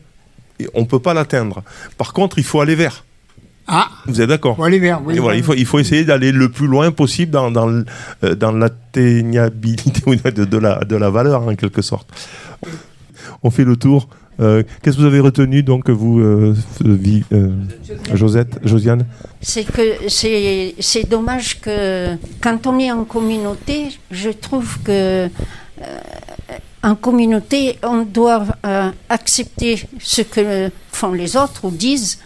et 0.58 0.68
on 0.74 0.80
ne 0.80 0.86
peut 0.86 0.98
pas 0.98 1.14
l'atteindre. 1.14 1.62
Par 1.96 2.12
contre, 2.12 2.38
il 2.38 2.44
faut 2.44 2.60
aller 2.60 2.74
vers. 2.74 3.04
Ah 3.68 3.88
Vous 4.06 4.20
êtes 4.20 4.28
d'accord 4.28 4.56
Faut 4.56 4.64
aller 4.64 4.80
vers, 4.80 5.00
oui. 5.04 5.16
Et 5.16 5.20
voilà, 5.20 5.36
il, 5.36 5.44
faut, 5.44 5.54
il 5.54 5.64
faut 5.66 5.78
essayer 5.78 6.04
d'aller 6.04 6.32
le 6.32 6.48
plus 6.48 6.66
loin 6.66 6.90
possible 6.90 7.30
dans, 7.30 7.50
dans, 7.50 7.68
euh, 8.24 8.34
dans 8.34 8.50
l'atteignabilité 8.52 10.02
de, 10.32 10.44
de 10.44 10.58
la, 10.58 10.84
de 10.84 10.96
la 10.96 11.10
valeur, 11.10 11.46
en 11.46 11.54
quelque 11.54 11.80
sorte. 11.82 12.08
On 13.42 13.50
fait 13.50 13.64
le 13.64 13.76
tour. 13.76 14.08
Euh, 14.40 14.62
Qu'est-ce 14.82 14.96
que 14.96 15.02
vous 15.02 15.06
avez 15.06 15.20
retenu, 15.20 15.62
donc, 15.62 15.90
vous, 15.90 16.18
euh, 16.20 16.56
euh, 17.32 17.50
Josette, 18.14 18.58
Josiane? 18.64 19.04
C'est 19.40 19.64
que 19.64 20.08
c'est 20.08 20.74
c'est 20.80 21.08
dommage 21.08 21.60
que 21.60 22.16
quand 22.40 22.66
on 22.66 22.78
est 22.78 22.90
en 22.90 23.04
communauté, 23.04 23.88
je 24.10 24.30
trouve 24.30 24.78
que 24.82 24.90
euh, 24.90 25.28
en 26.82 26.94
communauté, 26.96 27.78
on 27.82 28.02
doit 28.02 28.44
euh, 28.66 28.90
accepter 29.08 29.82
ce 30.00 30.22
que 30.22 30.70
font 30.90 31.12
les 31.12 31.36
autres 31.36 31.64
ou 31.64 31.70
disent, 31.70 32.18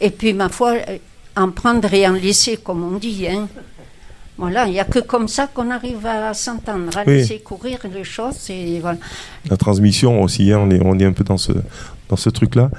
et 0.00 0.10
puis 0.10 0.32
ma 0.32 0.48
foi, 0.48 0.72
euh, 0.72 0.98
en 1.36 1.50
prendre 1.50 1.92
et 1.92 2.06
en 2.06 2.12
laisser, 2.14 2.56
comme 2.56 2.82
on 2.82 2.98
dit. 2.98 3.26
hein. 3.28 3.48
Voilà, 4.38 4.66
il 4.66 4.72
n'y 4.72 4.80
a 4.80 4.84
que 4.84 4.98
comme 4.98 5.28
ça 5.28 5.46
qu'on 5.46 5.70
arrive 5.70 6.04
à 6.04 6.34
s'entendre, 6.34 6.96
à 6.98 7.04
Oui. 7.06 7.14
laisser 7.18 7.38
courir 7.38 7.78
les 7.92 8.04
choses. 8.04 8.50
Et 8.50 8.80
voilà. 8.80 8.98
La 9.48 9.56
transmission 9.56 10.20
aussi, 10.22 10.52
hein, 10.52 10.58
on, 10.62 10.70
est, 10.70 10.80
on 10.84 10.98
est 10.98 11.06
un 11.06 11.12
peu 11.12 11.24
dans 11.24 11.38
ce, 11.38 11.52
dans 12.08 12.16
ce 12.16 12.28
truc-là. 12.28 12.70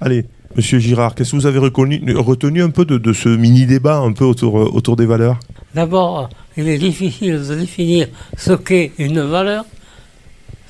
Allez, 0.00 0.26
Monsieur 0.56 0.78
Girard, 0.78 1.14
qu'est-ce 1.14 1.30
que 1.32 1.36
vous 1.36 1.46
avez 1.46 1.58
reconnu, 1.58 2.02
retenu 2.16 2.62
un 2.62 2.70
peu 2.70 2.84
de, 2.84 2.98
de 2.98 3.12
ce 3.12 3.28
mini-débat 3.28 3.96
un 3.98 4.12
peu 4.12 4.24
autour, 4.24 4.58
euh, 4.60 4.64
autour 4.72 4.96
des 4.96 5.06
valeurs? 5.06 5.38
D'abord, 5.74 6.28
il 6.56 6.68
est 6.68 6.76
difficile 6.78 7.42
de 7.48 7.54
définir 7.54 8.08
ce 8.36 8.52
qu'est 8.52 8.92
une 8.98 9.20
valeur. 9.22 9.64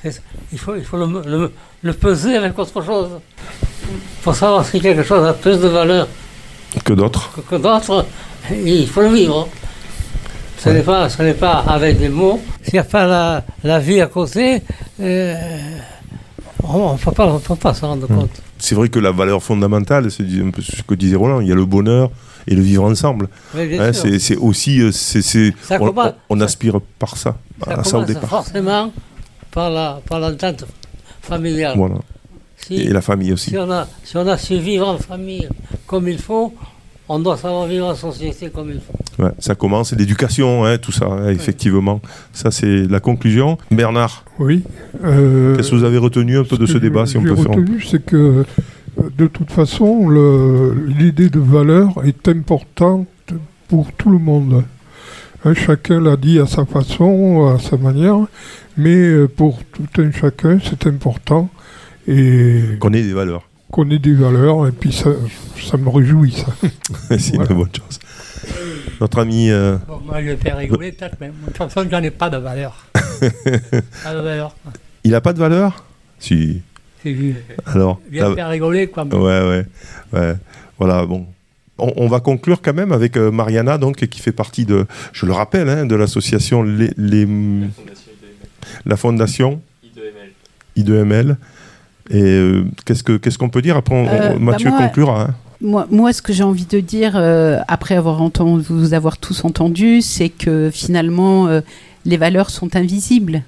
Il 0.05 0.59
faut, 0.59 0.76
il 0.76 0.85
faut 0.85 0.97
le, 0.99 1.07
le- 1.28 1.53
le 1.83 1.93
peser 1.93 2.37
avec 2.37 2.57
autre 2.59 2.80
chose. 2.85 3.09
Pour 4.22 4.35
savoir 4.37 4.64
si 4.64 4.80
quelque 4.80 5.03
chose 5.03 5.26
a 5.26 5.33
plus 5.33 5.59
de 5.59 5.66
valeur 5.68 6.07
que 6.85 6.93
d'autres. 6.93 7.33
que, 7.35 7.41
que 7.41 7.61
d'autres, 7.61 8.07
il 8.53 8.87
faut 8.87 9.03
le 9.03 9.09
vivre. 9.12 9.49
Ce 10.59 10.68
n'est 10.70 10.83
pas, 10.83 11.09
ce 11.09 11.22
n'est 11.22 11.35
pas 11.35 11.64
avec 11.66 11.99
des 11.99 12.09
mots. 12.09 12.41
S'il 12.62 12.74
n'y 12.74 12.78
a 12.78 12.85
pas 12.85 13.05
la, 13.07 13.45
la 13.64 13.80
vie 13.80 14.01
à 14.01 14.07
côté, 14.07 14.62
euh, 15.01 15.35
on 16.62 16.93
ne 16.93 16.99
peut 16.99 17.11
pas, 17.11 17.26
on 17.26 17.41
peut 17.41 17.57
pas 17.57 17.74
s'en 17.74 17.89
rendre 17.89 18.07
compte. 18.07 18.41
C'est 18.64 18.76
vrai 18.76 18.88
que 18.88 19.00
la 19.00 19.10
valeur 19.10 19.42
fondamentale, 19.42 20.08
c'est 20.12 20.22
un 20.22 20.50
peu 20.50 20.62
ce 20.62 20.82
que 20.82 20.94
disait 20.94 21.16
Roland, 21.16 21.40
il 21.40 21.48
y 21.48 21.52
a 21.52 21.54
le 21.56 21.64
bonheur 21.64 22.10
et 22.46 22.54
le 22.54 22.62
vivre 22.62 22.84
ensemble. 22.84 23.28
Oui, 23.56 23.76
Hein, 23.76 23.92
c'est 23.92 24.36
aussi, 24.36 24.80
euh, 24.80 24.92
c'est 24.92 25.52
on, 26.30 26.40
aspire 26.40 26.80
par 26.98 27.16
ça, 27.16 27.36
Ça 27.64 27.72
à 27.80 27.82
ça 27.84 27.98
au 27.98 28.04
départ. 28.04 28.30
forcément 28.30 28.92
par 29.50 29.68
la 29.68 30.00
par 30.08 30.20
l'entente 30.20 30.64
familiale. 31.22 31.76
Voilà. 31.76 31.96
Si- 32.56 32.74
Et 32.76 32.88
la 32.90 33.00
famille 33.02 33.32
aussi. 33.32 33.50
Si 33.50 33.58
on, 33.58 33.68
a, 33.70 33.88
si 34.04 34.16
on 34.16 34.26
a 34.28 34.38
su 34.38 34.56
vivre 34.58 34.86
en 34.88 34.98
famille 34.98 35.48
comme 35.88 36.06
il 36.06 36.18
faut, 36.18 36.54
on 37.09 37.18
doit 37.18 37.36
savoir 37.36 37.66
vivre 37.66 37.86
en 37.86 37.94
société 37.94 38.48
comme 38.50 38.70
il 38.70 38.80
faut. 38.80 39.22
Ouais, 39.22 39.30
ça 39.38 39.55
commence, 39.55 39.92
l'éducation, 39.92 40.64
hein, 40.64 40.78
tout 40.78 40.92
ça, 40.92 41.07
hein, 41.07 41.28
effectivement. 41.30 42.00
Ça, 42.32 42.50
c'est 42.50 42.86
la 42.88 43.00
conclusion. 43.00 43.59
Bernard 43.70 44.24
Oui. 44.38 44.62
euh, 45.05 45.57
Qu'est-ce 45.57 45.70
que 45.70 45.76
vous 45.76 45.84
avez 45.84 45.98
retenu 45.98 46.38
un 46.38 46.44
peu 46.44 46.57
de 46.57 46.66
ce 46.66 46.78
débat, 46.78 47.05
si 47.07 47.16
on 47.18 47.22
peut 47.22 47.34
faire 47.36 47.50
retenu, 47.50 47.82
c'est 47.82 48.05
que 48.05 48.16
euh, 48.16 48.44
de 49.18 49.26
toute 49.26 49.50
façon, 49.50 50.09
l'idée 50.98 51.28
de 51.28 51.40
valeur 51.40 51.90
est 52.05 52.28
importante 52.28 53.07
pour 53.68 53.92
tout 53.92 54.11
le 54.11 54.18
monde. 54.18 54.64
Hein, 55.44 55.55
chacun 55.55 56.00
l'a 56.00 56.16
dit 56.16 56.38
à 56.38 56.46
sa 56.46 56.64
façon, 56.64 57.53
à 57.55 57.59
sa 57.59 57.76
manière, 57.76 58.16
mais 58.76 58.94
euh, 58.96 59.28
pour 59.28 59.59
tout 59.64 60.00
un 60.00 60.11
chacun, 60.12 60.59
c'est 60.62 60.86
important. 60.86 61.48
Et 62.07 62.62
Qu'on 62.80 62.92
ait 62.92 63.03
des 63.03 63.12
valeurs. 63.12 63.42
Qu'on 63.73 63.91
ait 63.91 63.99
des 63.99 64.12
valeurs, 64.14 64.68
et 64.68 64.73
puis 64.73 64.93
ça, 64.93 65.11
ça 65.61 65.77
me 65.79 65.89
réjouit, 65.89 66.33
ça. 66.33 66.47
c'est 67.18 67.35
une 67.35 67.45
bonne 67.45 67.68
chose. 67.75 67.99
Notre 69.01 69.18
ami. 69.20 69.51
euh, 69.51 69.77
Bon, 69.89 69.99
moi, 70.07 70.20
je 70.20 70.27
vais 70.27 70.37
faire 70.37 70.57
rigoler 70.59 70.93
peut-être, 70.93 71.16
mais 71.20 71.29
de 71.29 71.33
toute 71.47 71.57
façon, 71.57 71.85
j'en 71.91 72.03
ai 72.03 72.11
pas 72.11 72.31
de 72.31 72.37
valeur. 72.37 72.87
pas 72.95 74.14
de 74.14 74.20
valeur. 74.20 74.55
il 75.05 75.14
a 75.14 75.20
pas 75.20 75.33
de 75.33 75.39
valeur? 75.39 75.85
Si. 76.20 76.62
Alors 77.66 78.01
Viens 78.11 78.23
la- 78.25 78.29
me 78.31 78.35
faire 78.37 78.49
rigoler, 78.49 78.87
quoi. 78.87 79.05
Ouais, 79.05 79.18
ouais, 79.49 79.64
ouais. 80.12 80.35
Voilà, 80.79 81.05
bon. 81.05 81.27
On, 81.79 81.93
on 81.97 82.07
va 82.07 82.20
conclure 82.20 82.61
quand 82.62 82.75
même 82.75 82.93
avec 82.93 83.16
euh, 83.16 83.31
Mariana, 83.33 83.79
donc, 83.79 84.07
qui 84.07 84.20
fait 84.20 84.31
partie 84.33 84.66
de, 84.66 84.87
je 85.12 85.27
le 85.27 85.33
rappelle, 85.33 85.68
hein, 85.68 85.87
de 85.87 85.97
l'association 85.97 86.62
les, 86.62 86.91
les- 86.97 87.27
la 88.87 88.97
fondation 88.97 89.61
I2ML. 90.77 91.37
Et 92.12 92.20
euh, 92.22 92.64
qu'est-ce 92.84 93.02
que 93.02 93.16
qu'est-ce 93.16 93.38
qu'on 93.38 93.48
peut 93.48 93.62
dire? 93.62 93.76
Après 93.76 93.94
on- 93.94 94.06
Euh, 94.06 94.34
on- 94.36 94.38
Mathieu 94.40 94.70
bah 94.70 94.76
moi- 94.78 94.86
conclura. 94.88 95.22
hein. 95.22 95.34
Moi, 95.60 95.86
moi, 95.90 96.12
ce 96.12 96.20
que 96.22 96.32
j'ai 96.32 96.42
envie 96.42 96.66
de 96.66 96.80
dire, 96.80 97.12
euh, 97.16 97.58
après 97.68 97.94
avoir 97.94 98.20
entendu, 98.20 98.64
vous 98.68 98.94
avoir 98.94 99.16
tous 99.18 99.44
entendu, 99.44 100.00
c'est 100.02 100.28
que 100.28 100.70
finalement, 100.72 101.46
les 102.04 102.16
valeurs 102.16 102.50
sont 102.50 102.74
invisibles. 102.74 103.42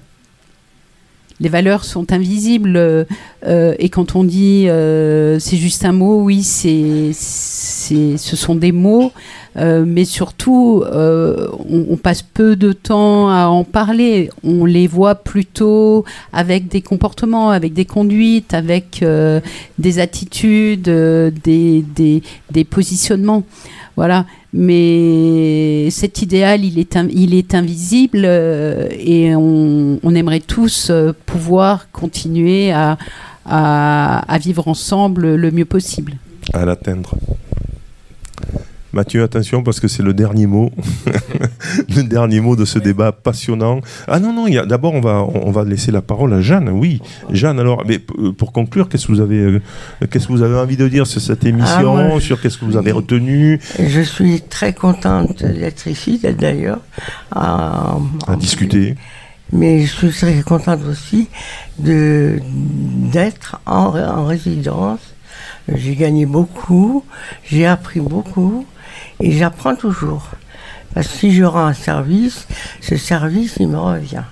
Les 1.41 1.49
valeurs 1.49 1.83
sont 1.83 2.13
invisibles. 2.13 2.77
euh, 2.77 3.03
euh, 3.45 3.75
et 3.77 3.89
quand 3.89 4.15
on 4.15 4.23
dit 4.23 4.67
euh, 4.69 5.37
c'est 5.39 5.57
juste 5.57 5.83
un 5.85 5.91
mot, 5.91 6.21
oui, 6.21 6.43
c'est, 6.43 7.11
ce 7.13 8.35
sont 8.35 8.55
des 8.55 8.71
mots. 8.71 9.11
euh, 9.57 9.85
mais 9.87 10.03
surtout, 10.05 10.83
euh, 10.85 11.47
on, 11.69 11.95
passe 11.97 12.21
peu 12.21 12.55
de 12.55 12.73
temps 12.73 13.29
à 13.29 13.47
en 13.47 13.63
parler. 13.63 14.29
On 14.43 14.65
les 14.65 14.87
voit 14.87 15.15
plutôt 15.15 16.03
avec 16.33 16.67
des 16.67 16.81
comportements, 16.81 17.51
avec 17.51 17.73
des 17.73 17.85
conduites, 17.85 18.53
avec 18.53 19.03
des 19.79 19.99
attitudes, 19.99 20.83
des, 20.83 21.85
des, 21.95 22.23
des 22.51 22.63
positionnements. 22.63 23.43
Voilà. 23.95 24.25
Mais 24.53 25.89
cet 25.89 26.21
idéal, 26.21 26.63
il 26.63 26.79
est, 26.79 26.97
il 27.11 27.33
est 27.33 27.55
invisible 27.55 28.23
euh, 28.25 28.87
et 28.91 29.35
on, 29.35 29.99
aimerait 30.15 30.39
tous 30.39 30.89
euh, 30.89 31.13
pouvoir 31.25 31.91
continuer 31.91 32.71
à 32.71 32.97
vivre 34.39 34.67
ensemble 34.67 35.35
le 35.35 35.51
mieux 35.51 35.65
possible. 35.65 36.13
à 36.53 36.65
l'atteindre. 36.65 37.15
Mathieu, 38.95 39.23
attention 39.23 39.61
parce 39.61 39.79
que 39.81 39.87
c'est 39.89 40.01
le 40.03 40.13
dernier 40.13 40.47
mot, 40.47 40.71
le 41.95 42.03
dernier 42.03 42.39
mot 42.39 42.55
de 42.55 42.63
ce 42.63 42.79
débat 42.79 43.11
passionnant. 43.11 43.81
Ah 44.07 44.19
non 44.21 44.31
non, 44.33 44.47
il 44.47 44.53
y 44.53 44.57
a- 44.57 44.65
d'abord 44.65 44.93
on 44.93 45.01
va 45.01 45.21
on 45.33 45.51
va 45.51 45.65
laisser 45.65 45.91
la 45.91 46.01
parole 46.01 46.33
à 46.33 46.39
Jeanne. 46.41 46.69
Oui, 46.69 47.01
Jeanne. 47.29 47.59
Alors, 47.59 47.83
mais 47.85 47.99
euh, 48.19 48.31
pour 48.31 48.53
conclure, 48.53 48.87
qu'est-ce 48.87 49.07
que 49.07 49.11
vous 49.11 49.19
avez 49.19 49.37
euh, 49.39 49.61
qu'est-ce 50.09 50.27
que 50.27 50.31
vous 50.31 50.43
avez 50.43 50.55
envie 50.55 50.77
de 50.77 50.87
dire 50.87 51.05
sur 51.07 51.19
cette 51.19 51.45
émission, 51.45 51.97
Ah, 51.97 52.03
moi, 52.07 52.21
sur 52.21 52.39
qu'est-ce 52.39 52.57
que 52.57 52.63
vous 52.65 52.77
avez 52.77 52.93
retenu? 52.93 53.59
Je 53.77 53.99
suis 54.01 54.41
très 54.41 54.73
contente 54.73 55.43
d'être 55.43 55.87
ici, 55.87 56.17
d'être 56.17 56.37
d'ailleurs. 56.39 56.79
à- 57.31 57.97
à 58.27 58.35
discuter 58.37 58.95
Mais 59.51 59.81
je 59.85 59.93
suis 59.93 60.09
très 60.11 60.41
contente 60.41 60.79
aussi 60.89 61.27
de 61.79 62.39
d'être 63.11 63.59
en, 63.65 63.93
en 63.97 64.25
résidence. 64.25 64.99
J'ai 65.73 65.95
gagné 65.95 66.25
beaucoup, 66.27 67.03
j'ai 67.43 67.65
appris 67.65 67.99
beaucoup 67.99 68.65
et 69.21 69.31
j'apprends 69.31 69.75
toujours. 69.75 70.29
Parce 70.93 71.07
que 71.07 71.13
si 71.17 71.33
je 71.35 71.43
rends 71.43 71.65
un 71.67 71.73
service, 71.73 72.47
ce 72.81 72.95
service, 72.97 73.55
il 73.59 73.67
me 73.67 73.77
revient. 73.77 74.23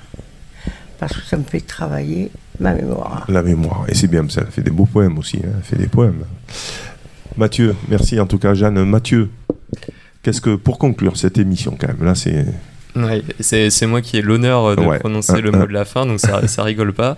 Parce 0.99 1.13
que 1.13 1.21
ça 1.25 1.35
me 1.37 1.43
fait 1.43 1.59
travailler 1.61 2.31
ma 2.59 2.73
mémoire. 2.73 3.25
La 3.27 3.41
mémoire. 3.43 3.83
Et 3.89 3.95
c'est 3.95 4.07
bien, 4.07 4.25
ça 4.29 4.41
elle 4.45 4.51
fait 4.51 4.61
des 4.61 4.71
beaux 4.71 4.85
poèmes 4.85 5.17
aussi. 5.17 5.37
hein, 5.43 5.49
Elle 5.57 5.63
fait 5.63 5.75
des 5.75 5.87
poèmes. 5.89 6.23
Mathieu, 7.37 7.75
merci 7.89 8.19
en 8.19 8.27
tout 8.27 8.37
cas, 8.37 8.53
Jeanne. 8.53 8.83
Mathieu, 8.85 9.29
qu'est-ce 10.21 10.39
que 10.39 10.55
pour 10.55 10.77
conclure 10.77 11.17
cette 11.17 11.37
émission 11.37 11.75
quand 11.79 11.87
même 11.87 12.03
Là, 12.03 12.15
c'est 12.15 12.45
Ouais, 12.95 13.23
c'est 13.39 13.71
c'est 13.71 13.87
moi 13.87 14.01
qui 14.01 14.17
ai 14.17 14.21
l'honneur 14.21 14.65
euh, 14.65 14.75
de 14.75 14.81
Ouais. 14.81 14.99
prononcer 14.99 15.41
le 15.41 15.49
mot 15.49 15.65
de 15.65 15.73
la 15.73 15.83
fin, 15.83 16.05
donc 16.05 16.19
ça, 16.19 16.47
ça 16.47 16.61
rigole 16.61 16.93
pas. 16.93 17.17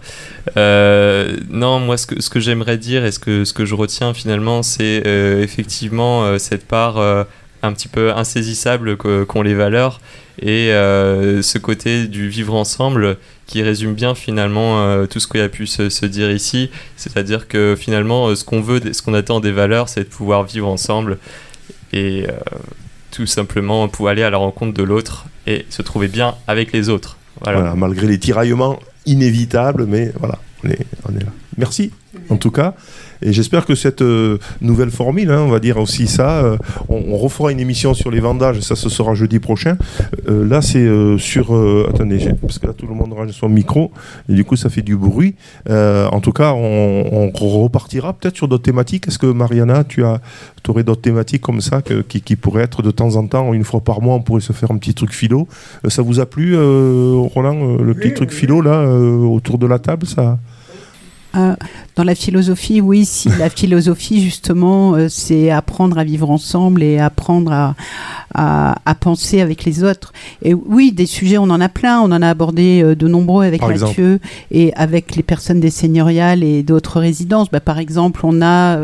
Euh, 0.56 1.36
non, 1.50 1.82
moi, 1.82 1.98
ce 1.98 2.08
que, 2.08 2.22
ce 2.22 2.30
que 2.30 2.40
j'aimerais 2.40 2.78
dire 2.78 3.04
et 3.04 3.12
ce 3.12 3.20
que, 3.20 3.44
ce 3.44 3.52
que 3.52 3.66
je 3.66 3.76
retiens 3.76 4.14
finalement, 4.14 4.64
c'est 4.64 5.04
euh, 5.06 5.44
effectivement 5.44 6.24
euh, 6.24 6.38
cette 6.38 6.66
part 6.66 6.98
euh, 6.98 7.26
un 7.66 7.74
petit 7.74 7.88
peu 7.88 8.12
insaisissable 8.14 8.98
qu'ont 8.98 9.42
les 9.42 9.54
valeurs 9.54 10.00
et 10.42 10.72
euh, 10.72 11.42
ce 11.42 11.58
côté 11.58 12.08
du 12.08 12.28
vivre 12.30 12.56
ensemble 12.56 13.18
qui 13.48 13.62
résume 13.62 13.94
bien 13.94 14.16
finalement 14.16 14.82
euh, 14.82 15.06
tout 15.06 15.20
ce 15.20 15.28
qui 15.28 15.40
a 15.40 15.48
pu 15.50 15.68
se, 15.68 16.06
dire 16.06 16.32
ici. 16.32 16.70
C'est-à-dire 16.98 17.48
que 17.48 17.76
finalement, 17.78 18.28
euh, 18.28 18.36
ce 18.36 18.44
qu'on 18.44 18.62
veut, 18.62 18.82
ce 18.92 19.02
qu'on 19.02 19.14
attend 19.14 19.40
des 19.40 19.52
valeurs, 19.52 19.88
c'est 19.88 20.02
de 20.02 20.10
pouvoir 20.10 20.44
vivre 20.44 20.68
ensemble 20.68 21.18
et 21.94 22.26
tout 23.12 23.26
simplement 23.26 23.88
pouvoir 23.88 24.12
aller 24.12 24.24
à 24.24 24.30
la 24.30 24.38
rencontre 24.38 24.74
de 24.74 24.84
l'autre 24.84 25.26
et 25.48 25.66
se 25.70 25.82
trouver 25.82 26.10
bien 26.10 26.36
avec 26.48 26.74
les 26.74 26.90
autres. 26.90 27.18
Malgré 27.76 28.08
les 28.08 28.20
tiraillements 28.20 28.80
inévitables, 29.06 29.86
mais 29.86 30.12
voilà, 30.20 30.40
on 30.64 30.70
est, 30.70 30.86
on 31.08 31.16
est 31.16 31.24
là. 31.24 31.32
Merci 31.58 31.92
en 32.30 32.38
tout 32.38 32.52
cas. 32.52 32.74
Et 33.22 33.34
j'espère 33.34 33.66
que 33.66 33.76
cette 33.76 34.02
euh, 34.02 34.38
nouvelle 34.62 34.92
formule, 34.92 35.32
hein, 35.32 35.42
on 35.42 35.50
va 35.50 35.60
dire 35.60 35.78
aussi 35.78 36.08
ça, 36.08 36.44
euh, 36.44 36.58
on, 36.90 37.04
on 37.10 37.18
refera 37.18 37.52
une 37.52 37.60
émission 37.60 37.94
sur 37.94 38.12
les 38.12 38.20
vendages, 38.20 38.60
ça 38.62 38.76
ce 38.76 38.90
sera 38.90 39.14
jeudi 39.16 39.40
prochain. 39.40 39.78
Euh, 40.28 40.48
là 40.48 40.62
c'est 40.62 40.80
euh, 40.80 41.18
sur... 41.18 41.56
euh, 41.56 41.88
attendez, 41.90 42.20
parce 42.42 42.60
que 42.60 42.68
là 42.68 42.74
tout 42.74 42.88
le 42.88 42.94
monde 42.94 43.14
range 43.14 43.32
son 43.32 43.50
micro, 43.50 43.92
et 44.30 44.34
du 44.34 44.44
coup 44.44 44.56
ça 44.56 44.70
fait 44.70 44.82
du 44.82 44.96
bruit. 44.96 45.36
Euh, 45.70 46.08
en 46.12 46.20
tout 46.22 46.32
cas, 46.32 46.54
on, 46.54 47.06
on 47.12 47.62
repartira 47.62 48.14
peut-être 48.14 48.36
sur 48.36 48.48
d'autres 48.48 48.64
thématiques. 48.64 49.08
Est-ce 49.08 49.18
que 49.20 49.28
Mariana, 49.28 49.84
tu 49.84 50.04
as, 50.04 50.22
aurais 50.68 50.84
d'autres 50.84 51.02
thématiques 51.02 51.42
comme 51.42 51.62
ça 51.62 51.82
que- 51.82 52.02
qui, 52.02 52.22
qui 52.22 52.36
pourraient 52.36 52.64
être 52.64 52.82
de 52.82 52.92
temps 52.92 53.16
en 53.16 53.28
temps, 53.28 53.54
une 53.54 53.64
fois 53.64 53.82
par 53.82 54.02
mois, 54.02 54.16
on 54.16 54.22
pourrait 54.22 54.42
se 54.42 54.54
faire 54.54 54.72
un 54.72 54.78
petit 54.78 54.94
truc 54.94 55.14
philo? 55.14 55.48
Euh, 55.86 55.90
ça 55.90 56.02
vous 56.02 56.20
a 56.20 56.26
plu, 56.26 56.56
euh, 56.56 57.14
Roland, 57.34 57.58
euh, 57.58 57.84
le 57.84 57.94
petit 57.94 58.14
truc 58.14 58.32
philo 58.32 58.62
là, 58.62 58.80
euh, 58.80 59.18
autour 59.18 59.58
de 59.58 59.68
la 59.68 59.80
table 59.80 60.06
ça? 60.06 60.38
Euh, 61.36 61.56
dans 61.96 62.04
la 62.04 62.16
philosophie, 62.16 62.82
oui, 62.82 63.06
si 63.06 63.30
la 63.40 63.50
philosophie, 63.50 64.22
justement, 64.22 64.94
euh, 64.94 65.08
c'est 65.10 65.50
apprendre 65.50 65.98
à 65.98 66.04
vivre 66.04 66.30
ensemble 66.30 66.84
et 66.84 67.00
apprendre 67.00 67.52
à, 67.52 67.76
à, 68.34 68.76
à 68.86 68.96
penser 68.96 69.42
avec 69.42 69.66
les 69.66 69.84
autres. 69.84 70.14
Et 70.42 70.54
oui, 70.54 70.92
des 70.92 71.06
sujets, 71.06 71.38
on 71.38 71.44
en 71.44 71.62
a 71.62 71.70
plein, 71.70 72.00
on 72.02 72.12
en 72.12 72.22
a 72.22 72.30
abordé 72.30 72.82
euh, 72.84 72.96
de 72.96 73.08
nombreux 73.08 73.46
avec 73.46 73.62
Par 73.62 73.70
Mathieu 73.70 74.20
et 74.52 74.74
avec 74.76 75.16
les 75.16 75.24
personnes 75.24 75.60
des 75.60 75.72
seigneuriales 75.72 76.44
et 76.44 76.64
d'autres 76.64 77.00
résidences. 77.00 77.50
Bah, 77.52 77.60
par 77.60 77.80
exemple, 77.80 78.22
on 78.24 78.42
a... 78.42 78.80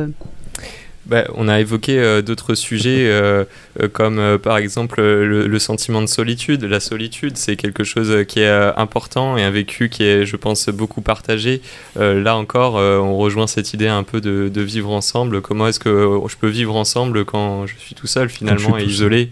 Bah, 1.08 1.26
on 1.34 1.48
a 1.48 1.60
évoqué 1.60 1.98
euh, 1.98 2.22
d'autres 2.22 2.54
sujets 2.54 3.08
euh, 3.08 3.44
euh, 3.82 3.88
comme 3.88 4.38
par 4.38 4.58
exemple 4.58 5.02
le, 5.02 5.48
le 5.48 5.60
sentiment 5.60 6.02
de 6.02 6.08
solitude. 6.08 6.64
La 6.64 6.80
solitude, 6.80 7.38
c'est 7.38 7.56
quelque 7.56 7.84
chose 7.84 8.26
qui 8.28 8.42
est 8.42 8.52
important 8.78 9.38
et 9.38 9.44
un 9.44 9.52
vécu 9.52 9.90
qui 9.90 10.04
est, 10.04 10.26
je 10.26 10.36
pense, 10.36 10.70
beaucoup 10.70 11.02
partagé. 11.02 11.62
Là 11.96 12.36
encore, 12.36 12.76
on 12.76 13.18
rejoint 13.18 13.48
cette 13.48 13.74
idée 13.74 13.88
un 13.88 14.04
peu 14.04 14.22
de, 14.22 14.50
de 14.50 14.62
vivre 14.62 14.92
ensemble. 14.92 15.42
Comment 15.42 15.68
est-ce 15.68 15.80
que 15.80 16.20
je 16.28 16.36
peux 16.38 16.48
vivre 16.48 16.76
ensemble 16.76 17.26
quand 17.26 17.66
je 17.66 17.76
suis 17.78 17.96
tout 17.96 18.08
seul 18.08 18.30
finalement 18.30 18.78
et 18.78 18.88
seul. 18.88 19.30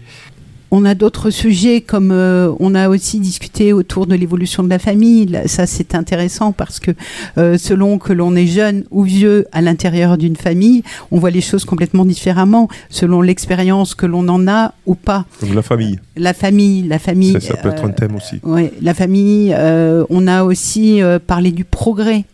On 0.72 0.84
a 0.84 0.94
d'autres 0.94 1.30
sujets 1.30 1.80
comme 1.80 2.10
euh, 2.12 2.52
on 2.60 2.74
a 2.74 2.88
aussi 2.88 3.18
discuté 3.18 3.72
autour 3.72 4.06
de 4.06 4.14
l'évolution 4.14 4.62
de 4.62 4.68
la 4.68 4.78
famille. 4.78 5.26
Là, 5.26 5.48
Ça, 5.48 5.66
c'est 5.66 5.94
intéressant 5.94 6.52
parce 6.52 6.78
que 6.78 6.92
euh, 7.38 7.58
selon 7.58 7.98
que 7.98 8.12
l'on 8.12 8.36
est 8.36 8.46
jeune 8.46 8.84
ou 8.90 9.02
vieux 9.02 9.46
à 9.52 9.62
l'intérieur 9.62 10.16
d'une 10.16 10.36
famille, 10.36 10.82
on 11.10 11.18
voit 11.18 11.30
les 11.30 11.40
choses 11.40 11.64
complètement 11.64 12.04
différemment 12.04 12.68
selon 12.88 13.20
l'expérience 13.20 13.94
que 13.94 14.06
l'on 14.06 14.28
en 14.28 14.46
a 14.48 14.74
ou 14.86 14.94
pas. 14.94 15.24
La 15.52 15.62
famille. 15.62 15.98
La 16.16 16.34
famille, 16.34 16.82
la 16.86 16.98
famille. 16.98 17.32
Ça, 17.32 17.40
ça 17.40 17.56
peut 17.56 17.70
être 17.70 17.84
un 17.84 17.90
thème 17.90 18.14
aussi. 18.16 18.40
Ouais, 18.44 18.72
la 18.80 18.94
famille. 18.94 19.52
euh, 19.56 20.04
on 20.10 20.26
a 20.26 20.44
aussi 20.44 21.02
euh, 21.02 21.18
parlé 21.18 21.50
du 21.52 21.64
progrès. 21.64 22.24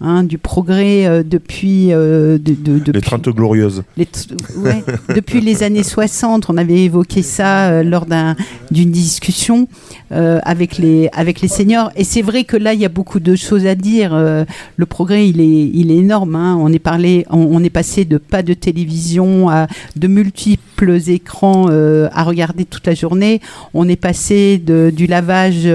Hein, 0.00 0.24
du 0.24 0.38
progrès 0.38 1.06
euh, 1.06 1.22
depuis, 1.22 1.92
euh, 1.92 2.38
de, 2.38 2.54
de- 2.54 2.74
Les 2.74 2.80
depuis 2.80 3.00
30 3.02 3.28
glorieuses. 3.30 3.82
les 3.96 4.06
t- 4.06 4.20
ouais, 4.58 4.82
depuis 5.14 5.40
les 5.40 5.62
années 5.62 5.82
60, 5.82 6.48
on 6.50 6.56
avait 6.56 6.80
évoqué 6.84 7.22
ça 7.22 7.68
euh, 7.70 7.82
lors 7.82 8.06
d'un- 8.06 8.36
d'une 8.70 8.90
discussion 8.90 9.68
euh, 10.12 10.38
avec, 10.42 10.78
les, 10.78 11.08
avec 11.12 11.40
les 11.40 11.48
seniors. 11.48 11.90
Et 11.96 12.04
c'est 12.04 12.22
vrai 12.22 12.44
que 12.44 12.56
là, 12.56 12.74
il 12.74 12.80
y 12.80 12.84
a 12.84 12.88
beaucoup 12.88 13.20
de 13.20 13.34
choses 13.36 13.66
à 13.66 13.74
dire. 13.74 14.10
Euh, 14.14 14.44
le 14.76 14.86
progrès, 14.86 15.28
il 15.28 15.40
est, 15.40 15.70
il 15.74 15.90
est 15.90 15.96
énorme. 15.96 16.34
hein. 16.34 16.56
On, 16.60 16.72
est 16.72 16.78
parlé, 16.78 17.26
on, 17.30 17.38
on 17.38 17.62
est 17.62 17.70
passé 17.70 18.04
de 18.04 18.18
pas 18.18 18.42
de 18.42 18.54
télévision 18.54 19.48
à 19.48 19.66
de 19.96 20.06
multiples 20.08 20.98
écrans 21.08 21.68
à 21.68 22.22
regarder 22.24 22.64
toute 22.64 22.86
la 22.86 22.94
journée. 22.94 23.40
On 23.74 23.88
est 23.88 23.96
passé 23.96 24.58
de, 24.58 24.90
du 24.94 25.06
lavage 25.06 25.68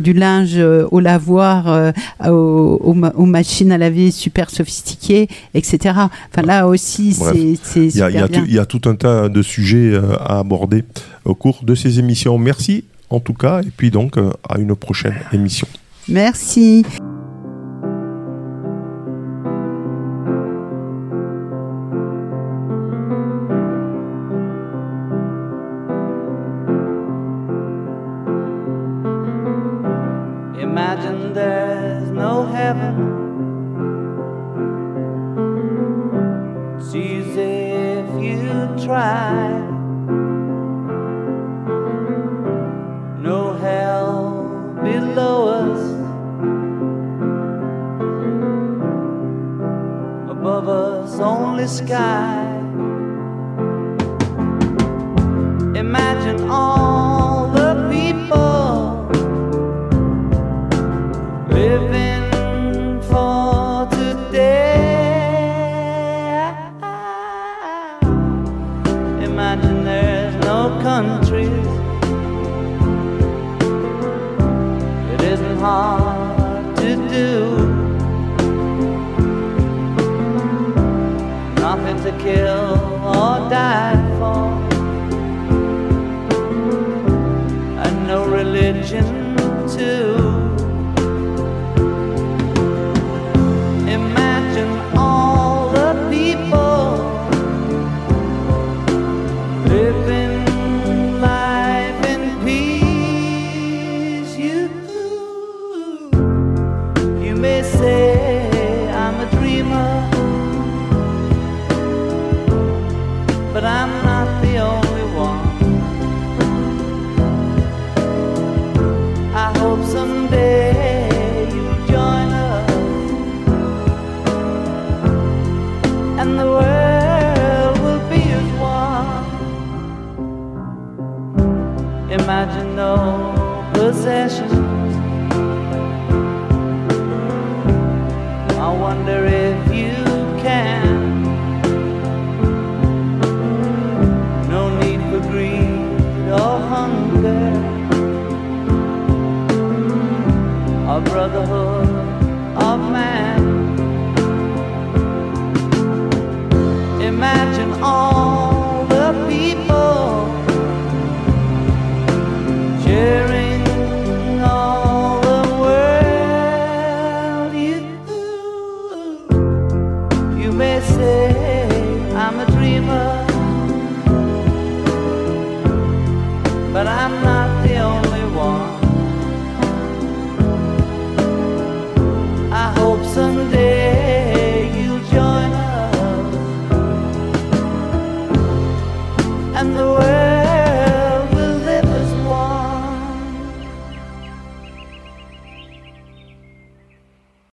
du 0.00 0.12
linge 0.12 0.58
au 0.90 1.00
lavoir 1.00 1.92
aux, 2.26 2.30
aux 2.30 2.96
aux 3.14 3.26
machines 3.26 3.69
à 3.72 3.78
laver 3.78 4.10
super 4.10 4.50
sophistiquées, 4.50 5.28
etc. 5.54 5.78
Enfin 6.30 6.42
là 6.44 6.66
aussi, 6.66 7.12
c'est 7.14 7.80
y, 7.96 7.98
y 7.98 8.18
a 8.18 8.28
tout- 8.28 8.44
il 8.46 8.54
y 8.54 8.58
a 8.58 8.66
tout 8.66 8.80
un 8.86 8.94
tas 8.96 9.28
de 9.28 9.42
sujets 9.42 9.90
euh, 9.92 10.16
à 10.18 10.38
aborder 10.40 10.84
au 11.24 11.34
cours 11.34 11.64
de 11.64 11.74
ces 11.74 11.98
émissions. 11.98 12.38
Merci 12.38 12.84
en 13.10 13.20
tout 13.20 13.34
cas, 13.34 13.60
et 13.62 13.70
puis 13.76 13.90
donc 13.90 14.16
euh, 14.18 14.30
à 14.48 14.58
une 14.58 14.74
prochaine 14.76 15.16
émission. 15.32 15.66
Merci. 16.08 16.84